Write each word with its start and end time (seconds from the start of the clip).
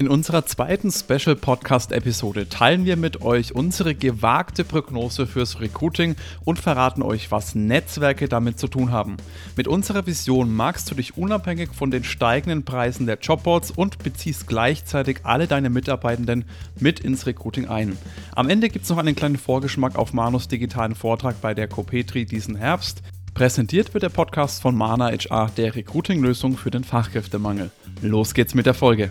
In 0.00 0.08
unserer 0.08 0.46
zweiten 0.46 0.90
Special 0.90 1.36
Podcast 1.36 1.92
Episode 1.92 2.48
teilen 2.48 2.86
wir 2.86 2.96
mit 2.96 3.20
euch 3.20 3.54
unsere 3.54 3.94
gewagte 3.94 4.64
Prognose 4.64 5.26
fürs 5.26 5.60
Recruiting 5.60 6.16
und 6.42 6.58
verraten 6.58 7.02
euch, 7.02 7.30
was 7.30 7.54
Netzwerke 7.54 8.26
damit 8.26 8.58
zu 8.58 8.66
tun 8.66 8.92
haben. 8.92 9.18
Mit 9.58 9.68
unserer 9.68 10.06
Vision 10.06 10.56
magst 10.56 10.90
du 10.90 10.94
dich 10.94 11.18
unabhängig 11.18 11.74
von 11.74 11.90
den 11.90 12.02
steigenden 12.02 12.64
Preisen 12.64 13.04
der 13.04 13.18
Jobboards 13.18 13.72
und 13.72 13.98
beziehst 13.98 14.46
gleichzeitig 14.46 15.18
alle 15.24 15.46
deine 15.46 15.68
Mitarbeitenden 15.68 16.46
mit 16.78 17.00
ins 17.00 17.26
Recruiting 17.26 17.68
ein. 17.68 17.98
Am 18.34 18.48
Ende 18.48 18.70
gibt 18.70 18.84
es 18.84 18.90
noch 18.90 18.96
einen 18.96 19.14
kleinen 19.14 19.36
Vorgeschmack 19.36 19.96
auf 19.96 20.14
Manus 20.14 20.48
digitalen 20.48 20.94
Vortrag 20.94 21.42
bei 21.42 21.52
der 21.52 21.68
Copetri 21.68 22.24
diesen 22.24 22.56
Herbst. 22.56 23.02
Präsentiert 23.34 23.92
wird 23.92 24.02
der 24.02 24.08
Podcast 24.08 24.62
von 24.62 24.74
Mana 24.74 25.10
HR, 25.10 25.50
der 25.58 25.76
Recruiting-Lösung 25.76 26.56
für 26.56 26.70
den 26.70 26.84
Fachkräftemangel. 26.84 27.70
Los 28.00 28.32
geht's 28.32 28.54
mit 28.54 28.64
der 28.64 28.72
Folge 28.72 29.10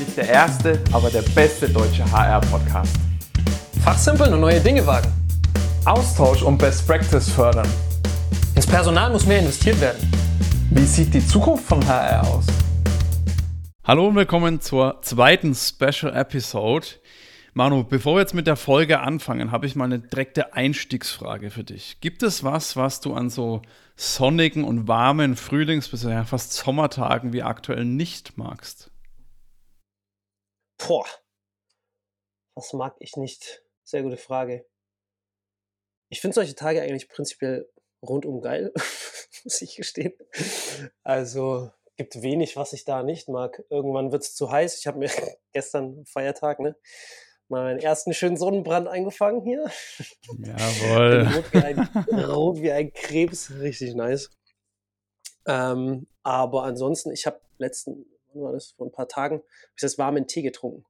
nicht 0.00 0.16
der 0.16 0.28
erste, 0.30 0.80
aber 0.92 1.10
der 1.10 1.20
beste 1.20 1.68
deutsche 1.68 2.10
HR-Podcast. 2.10 2.96
Fachsimpeln 3.84 4.32
und 4.32 4.40
neue 4.40 4.58
Dinge 4.58 4.86
wagen. 4.86 5.12
Austausch 5.84 6.42
und 6.42 6.56
Best 6.56 6.86
Practice 6.86 7.28
fördern. 7.28 7.68
Ins 8.54 8.66
Personal 8.66 9.10
muss 9.10 9.26
mehr 9.26 9.40
investiert 9.40 9.78
werden. 9.78 10.10
Wie 10.70 10.86
sieht 10.86 11.12
die 11.12 11.26
Zukunft 11.26 11.66
von 11.66 11.86
HR 11.86 12.26
aus? 12.26 12.46
Hallo 13.84 14.08
und 14.08 14.14
willkommen 14.14 14.62
zur 14.62 15.02
zweiten 15.02 15.54
Special 15.54 16.16
Episode. 16.16 16.86
Manu, 17.52 17.84
bevor 17.84 18.14
wir 18.14 18.20
jetzt 18.20 18.34
mit 18.34 18.46
der 18.46 18.56
Folge 18.56 19.00
anfangen, 19.00 19.52
habe 19.52 19.66
ich 19.66 19.76
mal 19.76 19.84
eine 19.84 19.98
direkte 19.98 20.54
Einstiegsfrage 20.54 21.50
für 21.50 21.64
dich. 21.64 21.98
Gibt 22.00 22.22
es 22.22 22.42
was, 22.42 22.74
was 22.74 23.00
du 23.00 23.12
an 23.12 23.28
so 23.28 23.60
sonnigen 23.96 24.64
und 24.64 24.88
warmen 24.88 25.36
Frühlings- 25.36 25.90
bis 25.90 26.04
ja 26.04 26.24
fast 26.24 26.54
Sommertagen 26.54 27.34
wie 27.34 27.42
aktuell 27.42 27.84
nicht 27.84 28.38
magst? 28.38 28.89
Boah. 30.86 31.06
Was 32.54 32.72
mag 32.72 32.96
ich 32.98 33.16
nicht? 33.16 33.62
Sehr 33.84 34.02
gute 34.02 34.16
Frage. 34.16 34.66
Ich 36.08 36.20
finde 36.20 36.34
solche 36.34 36.54
Tage 36.54 36.82
eigentlich 36.82 37.08
prinzipiell 37.08 37.68
rundum 38.02 38.40
geil, 38.40 38.72
muss 39.44 39.62
ich 39.62 39.76
gestehen. 39.76 40.12
Also 41.02 41.70
gibt 41.96 42.22
wenig, 42.22 42.56
was 42.56 42.72
ich 42.72 42.84
da 42.84 43.02
nicht 43.02 43.28
mag. 43.28 43.62
Irgendwann 43.68 44.10
wird 44.10 44.22
es 44.22 44.34
zu 44.34 44.50
heiß. 44.50 44.78
Ich 44.78 44.86
habe 44.86 44.98
mir 44.98 45.10
gestern 45.52 46.04
Feiertag, 46.06 46.58
ne? 46.60 46.76
Mal 47.48 47.64
meinen 47.64 47.80
ersten 47.80 48.14
schönen 48.14 48.36
Sonnenbrand 48.36 48.88
eingefangen 48.88 49.42
hier. 49.42 49.70
Jawohl. 50.38 51.28
rot, 51.34 51.52
wie 51.52 51.58
ein, 51.58 51.78
rot 52.30 52.62
wie 52.62 52.72
ein 52.72 52.92
Krebs, 52.92 53.50
richtig 53.58 53.94
nice. 53.94 54.30
Ähm, 55.46 56.06
aber 56.22 56.62
ansonsten, 56.64 57.10
ich 57.10 57.26
habe 57.26 57.40
letzten, 57.58 58.06
wann 58.32 58.42
war 58.42 58.52
das, 58.52 58.72
vor 58.76 58.86
ein 58.86 58.92
paar 58.92 59.08
Tagen, 59.08 59.36
habe 59.36 59.44
ich 59.76 59.82
das 59.82 59.98
warmen 59.98 60.26
Tee 60.26 60.42
getrunken. 60.42 60.84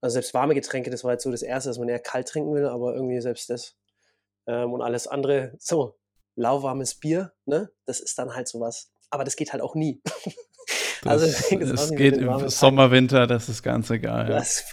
Also 0.00 0.14
selbst 0.14 0.34
warme 0.34 0.54
Getränke, 0.54 0.90
das 0.90 1.04
war 1.04 1.12
jetzt 1.12 1.24
so 1.24 1.30
das 1.30 1.42
Erste, 1.42 1.70
dass 1.70 1.78
man 1.78 1.88
eher 1.88 1.98
kalt 1.98 2.28
trinken 2.28 2.54
will, 2.54 2.66
aber 2.66 2.94
irgendwie 2.94 3.20
selbst 3.20 3.50
das. 3.50 3.76
Ähm, 4.46 4.72
und 4.72 4.82
alles 4.82 5.06
andere, 5.06 5.54
so, 5.58 5.98
lauwarmes 6.36 6.94
Bier, 6.94 7.32
ne, 7.46 7.70
das 7.86 8.00
ist 8.00 8.18
dann 8.18 8.34
halt 8.34 8.46
sowas. 8.46 8.92
Aber 9.10 9.24
das 9.24 9.36
geht 9.36 9.52
halt 9.52 9.62
auch 9.62 9.74
nie. 9.74 10.02
also 11.04 11.26
es 11.26 11.90
geht 11.90 12.18
im 12.18 12.48
Sommer, 12.48 12.90
Winter, 12.90 13.26
das 13.26 13.48
ist 13.48 13.62
ganz 13.62 13.90
egal. 13.90 14.28
Ja. 14.28 14.36
Das 14.36 14.64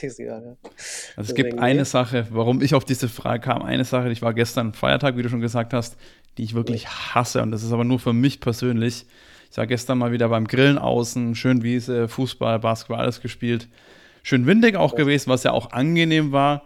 ist 0.00 0.18
egal, 0.18 0.42
ja. 0.44 0.70
Also 1.16 1.30
es 1.30 1.34
gibt 1.34 1.58
eine 1.58 1.84
Sache, 1.84 2.26
warum 2.30 2.62
ich 2.62 2.74
auf 2.74 2.84
diese 2.84 3.08
Frage 3.08 3.44
kam, 3.44 3.62
eine 3.62 3.84
Sache, 3.84 4.10
ich 4.10 4.22
war 4.22 4.32
gestern 4.34 4.72
Feiertag, 4.72 5.16
wie 5.16 5.22
du 5.22 5.28
schon 5.28 5.40
gesagt 5.40 5.74
hast, 5.74 5.96
die 6.38 6.44
ich 6.44 6.54
wirklich 6.54 6.88
hasse 6.88 7.42
und 7.42 7.50
das 7.50 7.62
ist 7.62 7.72
aber 7.72 7.84
nur 7.84 7.98
für 7.98 8.14
mich 8.14 8.40
persönlich. 8.40 9.06
Ich 9.52 9.58
war 9.58 9.66
gestern 9.66 9.98
mal 9.98 10.12
wieder 10.12 10.30
beim 10.30 10.46
Grillen 10.46 10.78
außen, 10.78 11.34
schön 11.34 11.62
Wiese, 11.62 12.08
Fußball, 12.08 12.58
Basketball, 12.58 13.00
alles 13.00 13.20
gespielt. 13.20 13.68
Schön 14.22 14.46
windig 14.46 14.76
auch 14.76 14.94
gewesen, 14.94 15.28
was 15.28 15.42
ja 15.42 15.52
auch 15.52 15.72
angenehm 15.72 16.32
war. 16.32 16.62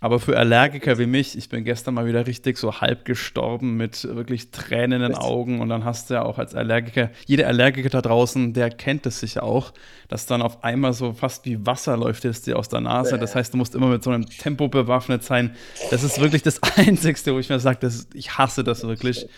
Aber 0.00 0.18
für 0.18 0.38
Allergiker 0.38 0.98
wie 0.98 1.04
mich, 1.04 1.36
ich 1.36 1.50
bin 1.50 1.64
gestern 1.64 1.92
mal 1.92 2.06
wieder 2.06 2.26
richtig 2.26 2.56
so 2.56 2.80
halb 2.80 3.04
gestorben 3.04 3.76
mit 3.76 4.04
wirklich 4.04 4.50
Tränen 4.52 5.02
in 5.02 5.10
den 5.10 5.18
Augen. 5.18 5.60
Und 5.60 5.68
dann 5.68 5.84
hast 5.84 6.08
du 6.08 6.14
ja 6.14 6.22
auch 6.22 6.38
als 6.38 6.54
Allergiker, 6.54 7.10
jeder 7.26 7.46
Allergiker 7.46 7.90
da 7.90 8.00
draußen, 8.00 8.54
der 8.54 8.70
kennt 8.70 9.04
es 9.04 9.20
sicher 9.20 9.42
auch, 9.42 9.74
dass 10.08 10.24
dann 10.24 10.40
auf 10.40 10.64
einmal 10.64 10.94
so 10.94 11.12
fast 11.12 11.44
wie 11.44 11.66
Wasser 11.66 11.98
läuft 11.98 12.24
es 12.24 12.40
dir 12.40 12.58
aus 12.58 12.70
der 12.70 12.80
Nase. 12.80 13.18
Das 13.18 13.34
heißt, 13.34 13.52
du 13.52 13.58
musst 13.58 13.74
immer 13.74 13.88
mit 13.88 14.02
so 14.02 14.08
einem 14.08 14.24
Tempo 14.24 14.68
bewaffnet 14.68 15.24
sein. 15.24 15.54
Das 15.90 16.02
ist 16.02 16.18
wirklich 16.18 16.42
das 16.42 16.62
Einzige, 16.76 17.34
wo 17.34 17.38
ich 17.38 17.50
mir 17.50 17.60
sage, 17.60 17.86
ich 18.14 18.38
hasse 18.38 18.64
das 18.64 18.82
wirklich. 18.84 19.28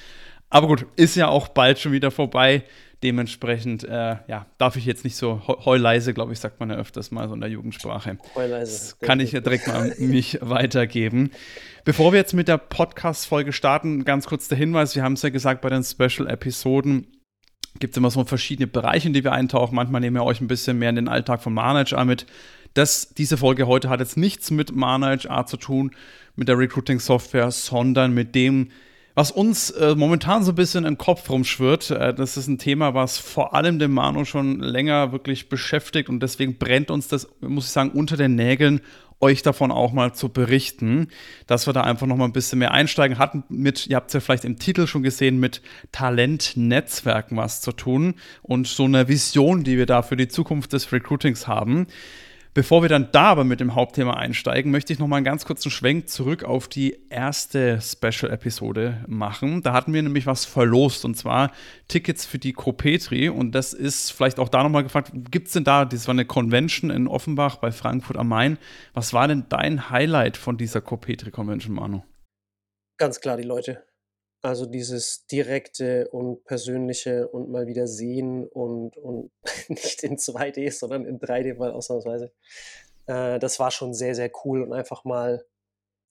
Aber 0.50 0.68
gut, 0.68 0.86
ist 0.96 1.16
ja 1.16 1.28
auch 1.28 1.48
bald 1.48 1.78
schon 1.78 1.92
wieder 1.92 2.10
vorbei. 2.10 2.64
Dementsprechend, 3.02 3.84
äh, 3.84 4.16
ja, 4.26 4.46
darf 4.56 4.76
ich 4.76 4.86
jetzt 4.86 5.04
nicht 5.04 5.16
so 5.16 5.42
heuleise, 5.46 6.14
glaube 6.14 6.32
ich, 6.32 6.40
sagt 6.40 6.60
man 6.60 6.70
ja 6.70 6.76
öfters 6.76 7.10
mal 7.10 7.28
so 7.28 7.34
in 7.34 7.40
der 7.40 7.50
Jugendsprache. 7.50 8.16
Heuleise. 8.34 8.72
Das 8.72 8.98
kann 9.00 9.20
ich 9.20 9.32
ja 9.32 9.40
direkt 9.40 9.66
mal 9.66 9.94
mich 9.98 10.38
weitergeben. 10.40 11.30
Bevor 11.84 12.12
wir 12.12 12.18
jetzt 12.18 12.32
mit 12.32 12.48
der 12.48 12.58
Podcast-Folge 12.58 13.52
starten, 13.52 14.04
ganz 14.04 14.26
kurz 14.26 14.48
der 14.48 14.56
Hinweis: 14.56 14.96
Wir 14.96 15.02
haben 15.02 15.12
es 15.12 15.22
ja 15.22 15.28
gesagt, 15.28 15.60
bei 15.60 15.68
den 15.68 15.84
Special-Episoden 15.84 17.06
gibt 17.78 17.92
es 17.94 17.98
immer 17.98 18.10
so 18.10 18.24
verschiedene 18.24 18.66
Bereiche, 18.66 19.08
in 19.08 19.14
die 19.14 19.24
wir 19.24 19.32
eintauchen. 19.32 19.74
Manchmal 19.74 20.00
nehmen 20.00 20.16
wir 20.16 20.24
euch 20.24 20.40
ein 20.40 20.48
bisschen 20.48 20.78
mehr 20.78 20.90
in 20.90 20.96
den 20.96 21.08
Alltag 21.08 21.42
von 21.42 21.52
Manager 21.52 22.04
mit. 22.04 22.26
Das, 22.74 23.10
diese 23.10 23.36
Folge 23.36 23.66
heute 23.66 23.88
hat 23.88 24.00
jetzt 24.00 24.16
nichts 24.16 24.50
mit 24.50 24.74
Manager 24.74 25.46
zu 25.46 25.56
tun, 25.56 25.92
mit 26.34 26.48
der 26.48 26.58
Recruiting-Software, 26.58 27.50
sondern 27.50 28.12
mit 28.12 28.34
dem, 28.34 28.70
was 29.16 29.31
uns 29.31 29.71
äh, 29.71 29.94
momentan 29.97 30.44
so 30.44 30.53
ein 30.53 30.56
bisschen 30.56 30.84
im 30.84 30.99
Kopf 30.99 31.31
rumschwirrt, 31.31 31.91
äh, 31.91 32.12
das 32.12 32.37
ist 32.37 32.49
ein 32.49 32.59
Thema, 32.59 32.93
was 32.93 33.16
vor 33.16 33.54
allem 33.54 33.78
den 33.78 33.91
Manu 33.91 34.27
schon 34.27 34.60
länger 34.60 35.10
wirklich 35.10 35.49
beschäftigt 35.49 36.10
und 36.10 36.21
deswegen 36.21 36.59
brennt 36.59 36.91
uns 36.91 37.09
das, 37.09 37.26
muss 37.41 37.65
ich 37.65 37.72
sagen, 37.72 37.93
unter 37.93 38.19
den 38.19 38.34
Nägeln, 38.34 38.82
euch 39.19 39.43
davon 39.43 39.72
auch 39.72 39.93
mal 39.93 40.12
zu 40.12 40.28
berichten, 40.28 41.09
dass 41.47 41.66
wir 41.66 41.72
da 41.72 41.81
einfach 41.81 42.06
noch 42.06 42.19
mal 42.19 42.26
ein 42.26 42.34
bisschen 42.34 42.59
mehr 42.59 42.72
einsteigen 42.72 43.19
hatten 43.19 43.44
mit, 43.49 43.87
ihr 43.87 43.97
habt 43.97 44.09
es 44.09 44.12
ja 44.12 44.21
vielleicht 44.21 44.44
im 44.44 44.59
Titel 44.59 44.87
schon 44.87 45.03
gesehen, 45.03 45.41
mit 45.41 45.62
Talentnetzwerken 45.93 47.38
was 47.38 47.62
zu 47.62 47.72
tun 47.72 48.16
und 48.43 48.66
so 48.66 48.84
eine 48.84 49.09
Vision, 49.09 49.65
die 49.65 49.78
wir 49.78 49.87
da 49.87 50.03
für 50.03 50.19
die 50.19 50.28
Zukunft 50.28 50.75
des 50.75 50.93
Recruitings 50.93 51.47
haben. 51.47 51.87
Bevor 52.56 52.81
wir 52.81 52.89
dann 52.89 53.11
da 53.12 53.25
aber 53.25 53.44
mit 53.44 53.61
dem 53.61 53.75
Hauptthema 53.75 54.15
einsteigen, 54.15 54.72
möchte 54.72 54.91
ich 54.91 54.99
noch 54.99 55.09
mal 55.09 55.17
einen 55.17 55.27
ganz 55.27 55.44
kurzen 55.44 55.71
Schwenk 55.71 56.09
zurück 56.09 56.43
auf 56.43 56.69
die 56.69 56.99
erste 57.11 57.83
Special-Episode 57.83 59.05
machen. 59.06 59.61
Da 59.61 59.75
hatten 59.75 59.93
wir 59.93 60.03
nämlich 60.03 60.25
was 60.25 60.47
verlost 60.47 61.05
und 61.05 61.19
zwar 61.19 61.53
Tickets 61.87 62.25
für 62.25 62.39
die 62.39 62.55
Copetri 62.55 63.28
und 63.28 63.55
das 63.55 63.75
ist 63.75 64.11
vielleicht 64.11 64.39
auch 64.39 64.49
da 64.49 64.62
noch 64.62 64.71
mal 64.71 64.83
gefragt, 64.83 65.12
gibt 65.31 65.49
es 65.49 65.53
denn 65.53 65.65
da, 65.65 65.84
das 65.84 66.09
war 66.09 66.15
eine 66.15 66.25
Convention 66.25 66.89
in 66.89 67.09
Offenbach 67.09 67.56
bei 67.56 67.72
Frankfurt 67.72 68.17
am 68.17 68.28
Main. 68.28 68.56
Was 68.94 69.12
war 69.12 69.28
denn 69.28 69.44
dein 69.50 69.91
Highlight 69.91 70.38
von 70.38 70.56
dieser 70.56 70.81
Copetri-Convention, 70.81 71.75
Manu? 71.75 72.05
Ganz 72.97 73.21
klar 73.21 73.37
die 73.37 73.43
Leute. 73.43 73.84
Also 74.46 74.64
dieses 74.64 75.26
direkte 75.26 76.08
und 76.10 76.44
persönliche 76.44 77.26
und 77.26 77.50
mal 77.50 77.66
wieder 77.66 77.88
sehen 77.88 78.46
und, 78.46 78.96
und 78.96 79.32
nicht 79.68 80.04
in 80.04 80.18
2D, 80.18 80.70
sondern 80.70 81.04
in 81.04 81.18
3D 81.18 81.58
mal 81.58 81.72
ausnahmsweise. 81.72 82.32
Äh, 83.06 83.40
das 83.40 83.58
war 83.58 83.72
schon 83.72 83.92
sehr, 83.92 84.14
sehr 84.14 84.30
cool 84.44 84.62
und 84.62 84.72
einfach 84.72 85.04
mal 85.04 85.44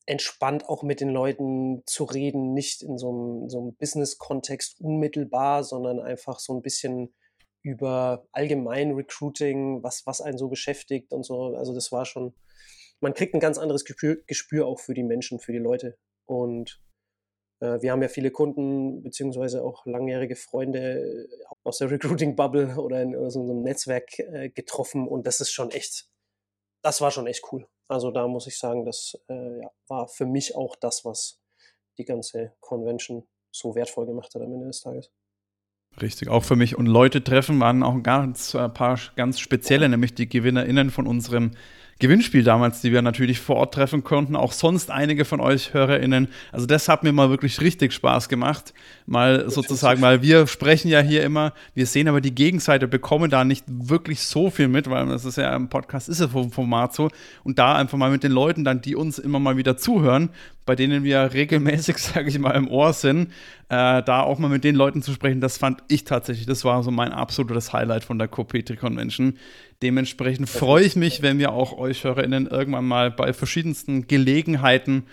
entspannt 0.06 0.68
auch 0.68 0.84
mit 0.84 1.00
den 1.00 1.12
Leuten 1.12 1.84
zu 1.86 2.04
reden, 2.04 2.54
nicht 2.54 2.84
in 2.84 2.98
so 2.98 3.10
einem, 3.10 3.50
so 3.50 3.62
einem 3.62 3.76
Business-Kontext 3.76 4.82
unmittelbar, 4.82 5.64
sondern 5.64 6.02
einfach 6.02 6.40
so 6.40 6.54
ein 6.54 6.62
bisschen 6.62 7.16
über 7.62 8.28
allgemein 8.34 8.92
Recruiting, 8.92 9.82
was, 9.82 10.06
was 10.06 10.20
einen 10.20 10.38
so 10.38 10.50
beschäftigt 10.50 11.14
und 11.14 11.24
so. 11.24 11.56
Also 11.56 11.74
das 11.74 11.94
war 11.94 12.04
schon, 12.04 12.36
man 13.00 13.14
kriegt 13.14 13.34
ein 13.34 13.40
ganz 13.40 13.58
anderes 13.58 13.86
Gespür, 13.86 14.18
Gespür 14.28 14.68
auch 14.68 14.82
für 14.82 14.94
die 14.94 15.04
Menschen, 15.04 15.40
für 15.40 15.54
die 15.54 15.58
Leute. 15.58 15.98
Und 16.26 16.82
wir 17.60 17.92
haben 17.92 18.02
ja 18.02 18.10
viele 18.10 18.32
Kunden 18.32 19.02
beziehungsweise 19.02 19.64
auch 19.64 19.86
langjährige 19.86 20.36
Freunde 20.36 20.80
äh, 20.80 21.28
aus 21.64 21.78
der 21.78 21.90
Recruiting-Bubble 21.90 22.76
oder 22.78 23.02
in 23.02 23.30
so 23.30 23.42
einem 23.42 23.62
Netzwerk 23.62 24.20
äh, 24.20 24.50
getroffen 24.50 25.08
und 25.08 25.26
das 25.26 25.40
ist 25.40 25.52
schon 25.52 25.72
echt, 25.72 26.10
das 26.82 27.02
war 27.02 27.12
schon 27.12 27.28
echt 27.28 27.44
cool. 27.52 27.68
Also 27.88 28.12
da 28.12 28.28
muss 28.28 28.48
ich 28.48 28.58
sagen, 28.58 28.86
das 28.86 29.18
äh, 29.30 29.62
ja, 29.62 29.72
war 29.88 30.08
für 30.08 30.26
mich 30.26 30.56
auch 30.56 30.76
das, 30.76 31.06
was 31.06 31.40
die 31.98 32.06
ganze 32.06 32.54
Convention 32.60 33.28
so 33.52 33.76
wertvoll 33.76 34.06
gemacht 34.06 34.34
hat 34.36 34.42
am 34.42 34.52
Ende 34.52 34.68
des 34.68 34.82
Tages. 34.82 35.12
Richtig, 36.02 36.28
auch 36.28 36.44
für 36.44 36.58
mich. 36.58 36.78
Und 36.78 36.88
Leute 36.88 37.24
treffen 37.24 37.60
waren 37.62 37.82
auch 37.82 38.02
ganz, 38.04 38.54
ein 38.54 38.74
paar 38.74 39.00
ganz 39.16 39.40
spezielle, 39.40 39.88
nämlich 39.88 40.14
die 40.14 40.28
GewinnerInnen 40.28 40.90
von 40.90 41.08
unserem 41.08 41.52
Gewinnspiel 42.00 42.44
damals, 42.44 42.82
die 42.82 42.92
wir 42.92 43.02
natürlich 43.02 43.40
vor 43.40 43.56
Ort 43.56 43.74
treffen 43.74 44.04
konnten. 44.04 44.36
Auch 44.36 44.52
sonst 44.52 44.92
einige 44.92 45.24
von 45.24 45.40
euch 45.40 45.74
HörerInnen. 45.74 46.28
Also 46.52 46.66
das 46.66 46.90
hat 46.90 47.04
mir 47.04 47.14
mal 47.14 47.30
wirklich 47.30 47.62
richtig 47.62 47.94
Spaß 47.94 48.28
gemacht. 48.28 48.74
Mal 49.06 49.50
sozusagen, 49.50 50.02
weil 50.02 50.22
wir 50.22 50.46
sprechen 50.48 50.90
ja 50.90 51.00
hier 51.00 51.24
immer, 51.24 51.54
wir 51.74 51.86
sehen 51.86 52.10
aber 52.10 52.20
die 52.20 52.36
Gegenseite, 52.36 52.90
bekommen 52.90 53.32
da 53.32 53.46
nicht 53.46 53.64
wirklich 53.68 54.22
so 54.22 54.50
viel 54.50 54.68
mit, 54.68 54.90
weil 54.90 55.06
das 55.06 55.24
ist 55.24 55.38
ja 55.38 55.56
im 55.56 55.70
Podcast, 55.70 56.10
ist 56.10 56.20
ja 56.20 56.28
vom 56.28 56.52
Format 56.52 56.94
so. 56.94 57.10
Und 57.46 57.60
da 57.60 57.76
einfach 57.76 57.98
mal 57.98 58.12
mit 58.12 58.24
den 58.24 58.34
Leuten 58.34 58.66
dann, 58.66 58.82
die 58.82 58.98
uns 58.98 59.18
immer 59.18 59.40
mal 59.40 59.56
wieder 59.56 59.78
zuhören, 59.78 60.32
bei 60.66 60.76
denen 60.76 61.06
wir 61.06 61.32
regelmäßig, 61.34 61.98
sage 62.00 62.28
ich 62.28 62.38
mal, 62.40 62.52
im 62.52 62.68
Ohr 62.68 62.92
sind, 62.92 63.32
äh, 63.70 64.04
da 64.04 64.22
auch 64.22 64.38
mal 64.38 64.50
mit 64.50 64.64
den 64.64 64.76
Leuten 64.76 65.02
zu 65.02 65.14
sprechen, 65.14 65.40
das 65.40 65.58
fand 65.58 65.82
ich 65.88 66.04
tatsächlich, 66.04 66.46
das 66.46 66.66
war 66.66 66.84
so 66.84 66.92
mein 66.92 67.12
absolutes 67.12 67.72
Highlight 67.72 68.04
von 68.04 68.20
der 68.20 68.28
Copetri 68.28 68.76
Convention. 68.76 69.38
Dementsprechend 69.82 70.50
freue 70.50 70.86
ich 70.86 70.96
mich, 70.96 71.22
wenn 71.22 71.38
wir 71.38 71.52
auch 71.52 71.78
euch 71.78 72.04
HörerInnen 72.04 72.48
irgendwann 72.48 72.86
mal 72.86 73.12
bei 73.12 73.34
verschiedensten 73.34 74.08
Gelegenheiten, 74.08 75.04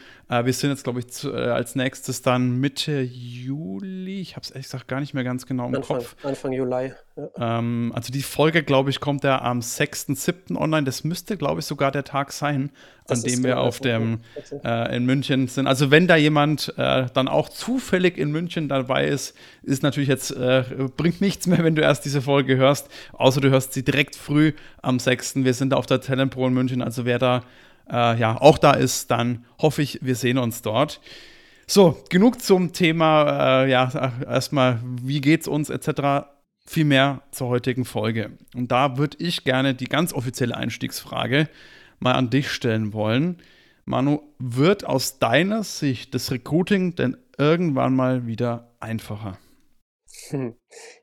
wir 0.44 0.52
sind 0.52 0.70
jetzt, 0.70 0.84
glaube 0.84 1.00
ich, 1.00 1.08
zu, 1.08 1.32
äh, 1.32 1.49
als 1.49 1.75
nächstes 1.75 2.23
dann 2.23 2.58
Mitte 2.58 3.00
Juli, 3.02 4.20
ich 4.20 4.37
habe 4.37 4.44
es 4.44 4.50
ehrlich 4.50 4.67
gesagt 4.67 4.88
gar 4.88 5.00
nicht 5.00 5.12
mehr 5.12 5.25
ganz 5.25 5.46
genau 5.46 5.69
im 5.69 5.75
Anfang, 5.75 5.99
Kopf. 5.99 6.17
Anfang 6.23 6.52
Juli. 6.52 6.93
Ja. 7.17 7.58
Ähm, 7.58 7.93
also 7.94 8.12
die 8.12 8.23
Folge, 8.23 8.62
glaube 8.62 8.90
ich, 8.90 9.00
kommt 9.00 9.25
ja 9.25 9.43
am 9.43 9.61
6.7. 9.61 10.56
online. 10.56 10.84
Das 10.84 11.05
müsste, 11.05 11.37
glaube 11.37 11.61
ich, 11.61 11.67
sogar 11.67 11.90
der 11.90 12.05
Tag 12.05 12.32
sein, 12.32 12.70
das 13.06 13.25
an 13.25 13.31
dem 13.31 13.44
wir 13.44 13.61
auf 13.61 13.81
dem 13.81 14.20
äh, 14.64 14.96
in 14.96 15.05
München 15.05 15.49
sind. 15.49 15.67
Also 15.67 15.90
wenn 15.90 16.06
da 16.06 16.17
jemand 16.17 16.73
äh, 16.78 17.06
dann 17.12 17.28
auch 17.28 17.50
zufällig 17.50 18.17
in 18.17 18.31
München 18.31 18.69
dabei 18.69 19.08
ist, 19.08 19.37
ist 19.62 19.82
natürlich 19.82 20.08
jetzt, 20.08 20.31
äh, 20.31 20.64
bringt 20.96 21.20
nichts 21.20 21.46
mehr, 21.46 21.58
wenn 21.64 21.75
du 21.75 21.82
erst 21.82 22.05
diese 22.06 22.23
Folge 22.23 22.56
hörst, 22.56 22.88
außer 23.12 23.43
du 23.43 23.50
hörst 23.50 23.75
sie 23.75 23.85
direkt 23.85 24.17
früh 24.17 24.52
am 24.81 24.99
6. 24.99 25.44
Wir 25.44 25.52
sind 25.52 25.75
auf 25.75 25.85
der 25.85 26.00
Talentpro 26.00 26.46
in 26.46 26.55
München, 26.55 26.81
also 26.81 27.05
wer 27.05 27.19
da 27.19 27.43
äh, 27.90 28.19
ja 28.19 28.40
auch 28.40 28.58
da 28.58 28.73
ist, 28.73 29.11
dann 29.11 29.44
hoffe 29.61 29.82
ich, 29.82 29.99
wir 30.02 30.14
sehen 30.14 30.38
uns 30.38 30.62
dort. 30.62 31.00
So, 31.67 31.96
genug 32.11 32.43
zum 32.43 32.73
Thema, 32.73 33.62
äh, 33.62 33.70
ja, 33.70 34.12
erstmal, 34.26 34.81
wie 34.84 35.20
geht's 35.20 35.49
uns 35.49 35.70
etc. 35.70 36.26
Viel 36.67 36.84
mehr 36.84 37.23
zur 37.31 37.49
heutigen 37.49 37.84
Folge. 37.84 38.32
Und 38.55 38.73
da 38.73 38.99
würde 38.99 39.17
ich 39.20 39.44
gerne 39.44 39.75
die 39.75 39.87
ganz 39.87 40.12
offizielle 40.12 40.56
Einstiegsfrage 40.56 41.49
mal 41.99 42.12
an 42.12 42.31
dich 42.31 42.50
stellen 42.50 42.93
wollen. 42.93 43.40
Manu, 43.85 44.20
wird 44.38 44.85
aus 44.85 45.19
deiner 45.19 45.64
Sicht 45.64 46.14
das 46.14 46.31
Recruiting 46.31 46.94
denn 46.94 47.17
irgendwann 47.38 47.96
mal 47.96 48.26
wieder 48.26 48.75
einfacher? 48.81 49.38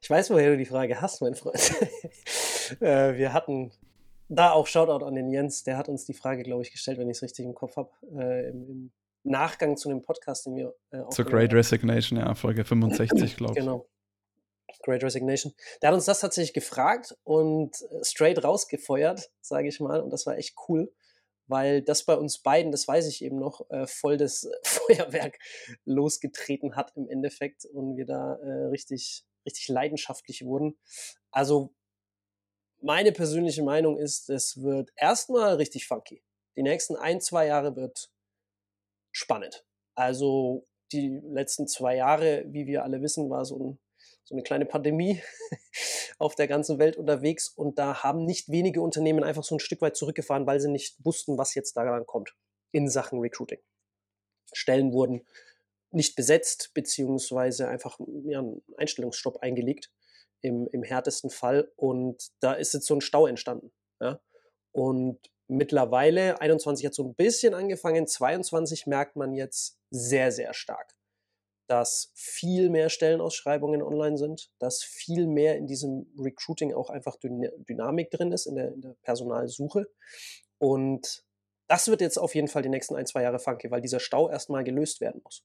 Ich 0.02 0.10
weiß, 0.10 0.30
woher 0.30 0.52
du 0.52 0.58
die 0.58 0.66
Frage 0.66 1.02
hast, 1.02 1.22
mein 1.22 1.36
Freund. 1.36 1.60
Äh, 2.82 3.18
wir 3.18 3.34
hatten 3.34 3.72
da 4.30 4.52
auch 4.52 4.68
Shoutout 4.68 5.04
an 5.06 5.16
den 5.16 5.30
Jens, 5.30 5.64
der 5.64 5.78
hat 5.78 5.90
uns 5.90 6.06
die 6.06 6.14
Frage, 6.14 6.44
glaube 6.44 6.62
ich, 6.62 6.72
gestellt, 6.72 7.00
wenn 7.00 7.10
ich 7.10 7.18
es 7.18 7.24
richtig 7.24 7.46
im 7.46 7.56
Kopf 7.56 7.76
habe, 7.76 7.92
äh, 8.16 8.50
im, 8.50 8.70
im, 8.70 8.92
Nachgang 9.24 9.76
zu 9.76 9.90
dem 9.90 10.02
Podcast, 10.02 10.46
den 10.46 10.56
wir 10.56 10.74
äh, 10.92 11.04
Zur 11.10 11.26
Great 11.26 11.54
Resignation, 11.54 12.18
ja, 12.18 12.34
Folge 12.36 12.64
65, 12.64 13.36
glaube 13.36 13.54
ich. 13.54 13.60
Genau. 13.60 13.86
Great 14.82 15.04
Resignation. 15.04 15.54
Der 15.82 15.90
hat 15.90 15.96
uns 15.96 16.06
das 16.06 16.22
tatsächlich 16.22 16.54
gefragt 16.54 17.18
und 17.24 17.76
äh, 17.82 18.04
straight 18.04 18.42
rausgefeuert, 18.42 19.30
sage 19.42 19.68
ich 19.68 19.82
mal. 19.82 20.00
Und 20.00 20.12
das 20.12 20.26
war 20.26 20.38
echt 20.38 20.56
cool, 20.70 20.90
weil 21.48 21.82
das 21.82 22.06
bei 22.06 22.16
uns 22.16 22.40
beiden, 22.40 22.72
das 22.72 22.88
weiß 22.88 23.08
ich 23.08 23.22
eben 23.22 23.40
noch, 23.40 23.70
äh, 23.72 23.88
voll 23.88 24.16
das 24.16 24.50
Feuerwerk 24.64 25.38
losgetreten 25.84 26.78
hat 26.78 26.94
im 26.96 27.10
Endeffekt 27.10 27.66
und 27.66 27.98
wir 27.98 28.06
da 28.06 28.36
äh, 28.36 28.68
richtig, 28.68 29.26
richtig 29.46 29.68
leidenschaftlich 29.68 30.46
wurden. 30.46 30.78
Also 31.30 31.74
meine 32.82 33.12
persönliche 33.12 33.64
Meinung 33.64 33.98
ist, 33.98 34.30
es 34.30 34.62
wird 34.62 34.92
erstmal 34.96 35.56
richtig 35.56 35.88
funky. 35.88 36.24
Die 36.56 36.64
nächsten 36.64 36.96
ein, 36.96 37.22
zwei 37.22 37.48
Jahre 37.48 37.76
wird 37.76 38.10
spannend. 39.12 39.66
Also 39.96 40.68
die 40.92 41.20
letzten 41.24 41.68
zwei 41.68 41.96
Jahre, 41.96 42.46
wie 42.48 42.68
wir 42.68 42.84
alle 42.84 43.02
wissen, 43.02 43.30
war 43.30 43.46
so, 43.46 43.58
ein, 43.58 43.80
so 44.24 44.36
eine 44.36 44.44
kleine 44.44 44.66
Pandemie 44.66 45.22
auf 46.20 46.36
der 46.36 46.48
ganzen 46.48 46.80
Welt 46.80 46.98
unterwegs 46.98 47.50
und 47.50 47.78
da 47.78 48.04
haben 48.04 48.26
nicht 48.26 48.50
wenige 48.50 48.82
Unternehmen 48.82 49.24
einfach 49.24 49.44
so 49.44 49.56
ein 49.56 49.60
Stück 49.60 49.82
weit 49.82 49.96
zurückgefahren, 49.96 50.48
weil 50.48 50.60
sie 50.60 50.70
nicht 50.70 50.96
wussten, 51.04 51.38
was 51.38 51.56
jetzt 51.56 51.78
daran 51.78 52.06
kommt 52.06 52.36
in 52.72 52.90
Sachen 52.90 53.20
Recruiting. 53.20 53.60
Stellen 54.54 54.94
wurden 54.94 55.26
nicht 55.92 56.16
besetzt, 56.16 56.72
beziehungsweise 56.74 57.68
einfach 57.68 58.00
ja, 58.24 58.40
einen 58.40 58.62
Einstellungsstopp 58.78 59.38
eingelegt 59.38 59.92
im, 60.42 60.68
im 60.72 60.84
härtesten 60.84 61.30
Fall. 61.30 61.72
Und 61.76 62.30
da 62.40 62.54
ist 62.54 62.74
jetzt 62.74 62.86
so 62.86 62.96
ein 62.96 63.02
Stau 63.02 63.28
entstanden. 63.28 63.72
Ja? 64.02 64.20
Und 64.72 65.20
mittlerweile, 65.48 66.40
21 66.42 66.86
hat 66.86 66.94
so 66.94 67.04
ein 67.04 67.16
bisschen 67.16 67.54
angefangen, 67.54 68.08
22 68.08 68.88
merkt 68.88 69.16
man 69.16 69.34
jetzt 69.34 69.80
sehr, 69.90 70.32
sehr 70.32 70.54
stark, 70.54 70.96
dass 71.68 72.12
viel 72.14 72.70
mehr 72.70 72.90
Stellenausschreibungen 72.90 73.82
online 73.82 74.18
sind, 74.18 74.52
dass 74.60 74.84
viel 74.84 75.28
mehr 75.28 75.58
in 75.58 75.68
diesem 75.68 76.14
Recruiting 76.18 76.74
auch 76.74 76.90
einfach 76.90 77.18
Dynamik 77.22 78.12
drin 78.12 78.32
ist, 78.32 78.46
in 78.46 78.56
der, 78.56 78.74
in 78.74 78.82
der 78.82 78.96
Personalsuche. 79.02 79.88
Und 80.60 81.24
das 81.68 81.88
wird 81.88 82.02
jetzt 82.02 82.18
auf 82.18 82.36
jeden 82.36 82.48
Fall 82.48 82.64
die 82.64 82.70
nächsten 82.70 82.96
ein, 82.96 83.06
zwei 83.06 83.24
Jahre 83.24 83.40
funky, 83.40 83.70
weil 83.70 83.82
dieser 83.82 84.00
Stau 84.00 84.30
erstmal 84.30 84.64
gelöst 84.64 85.02
werden 85.02 85.22
muss. 85.24 85.44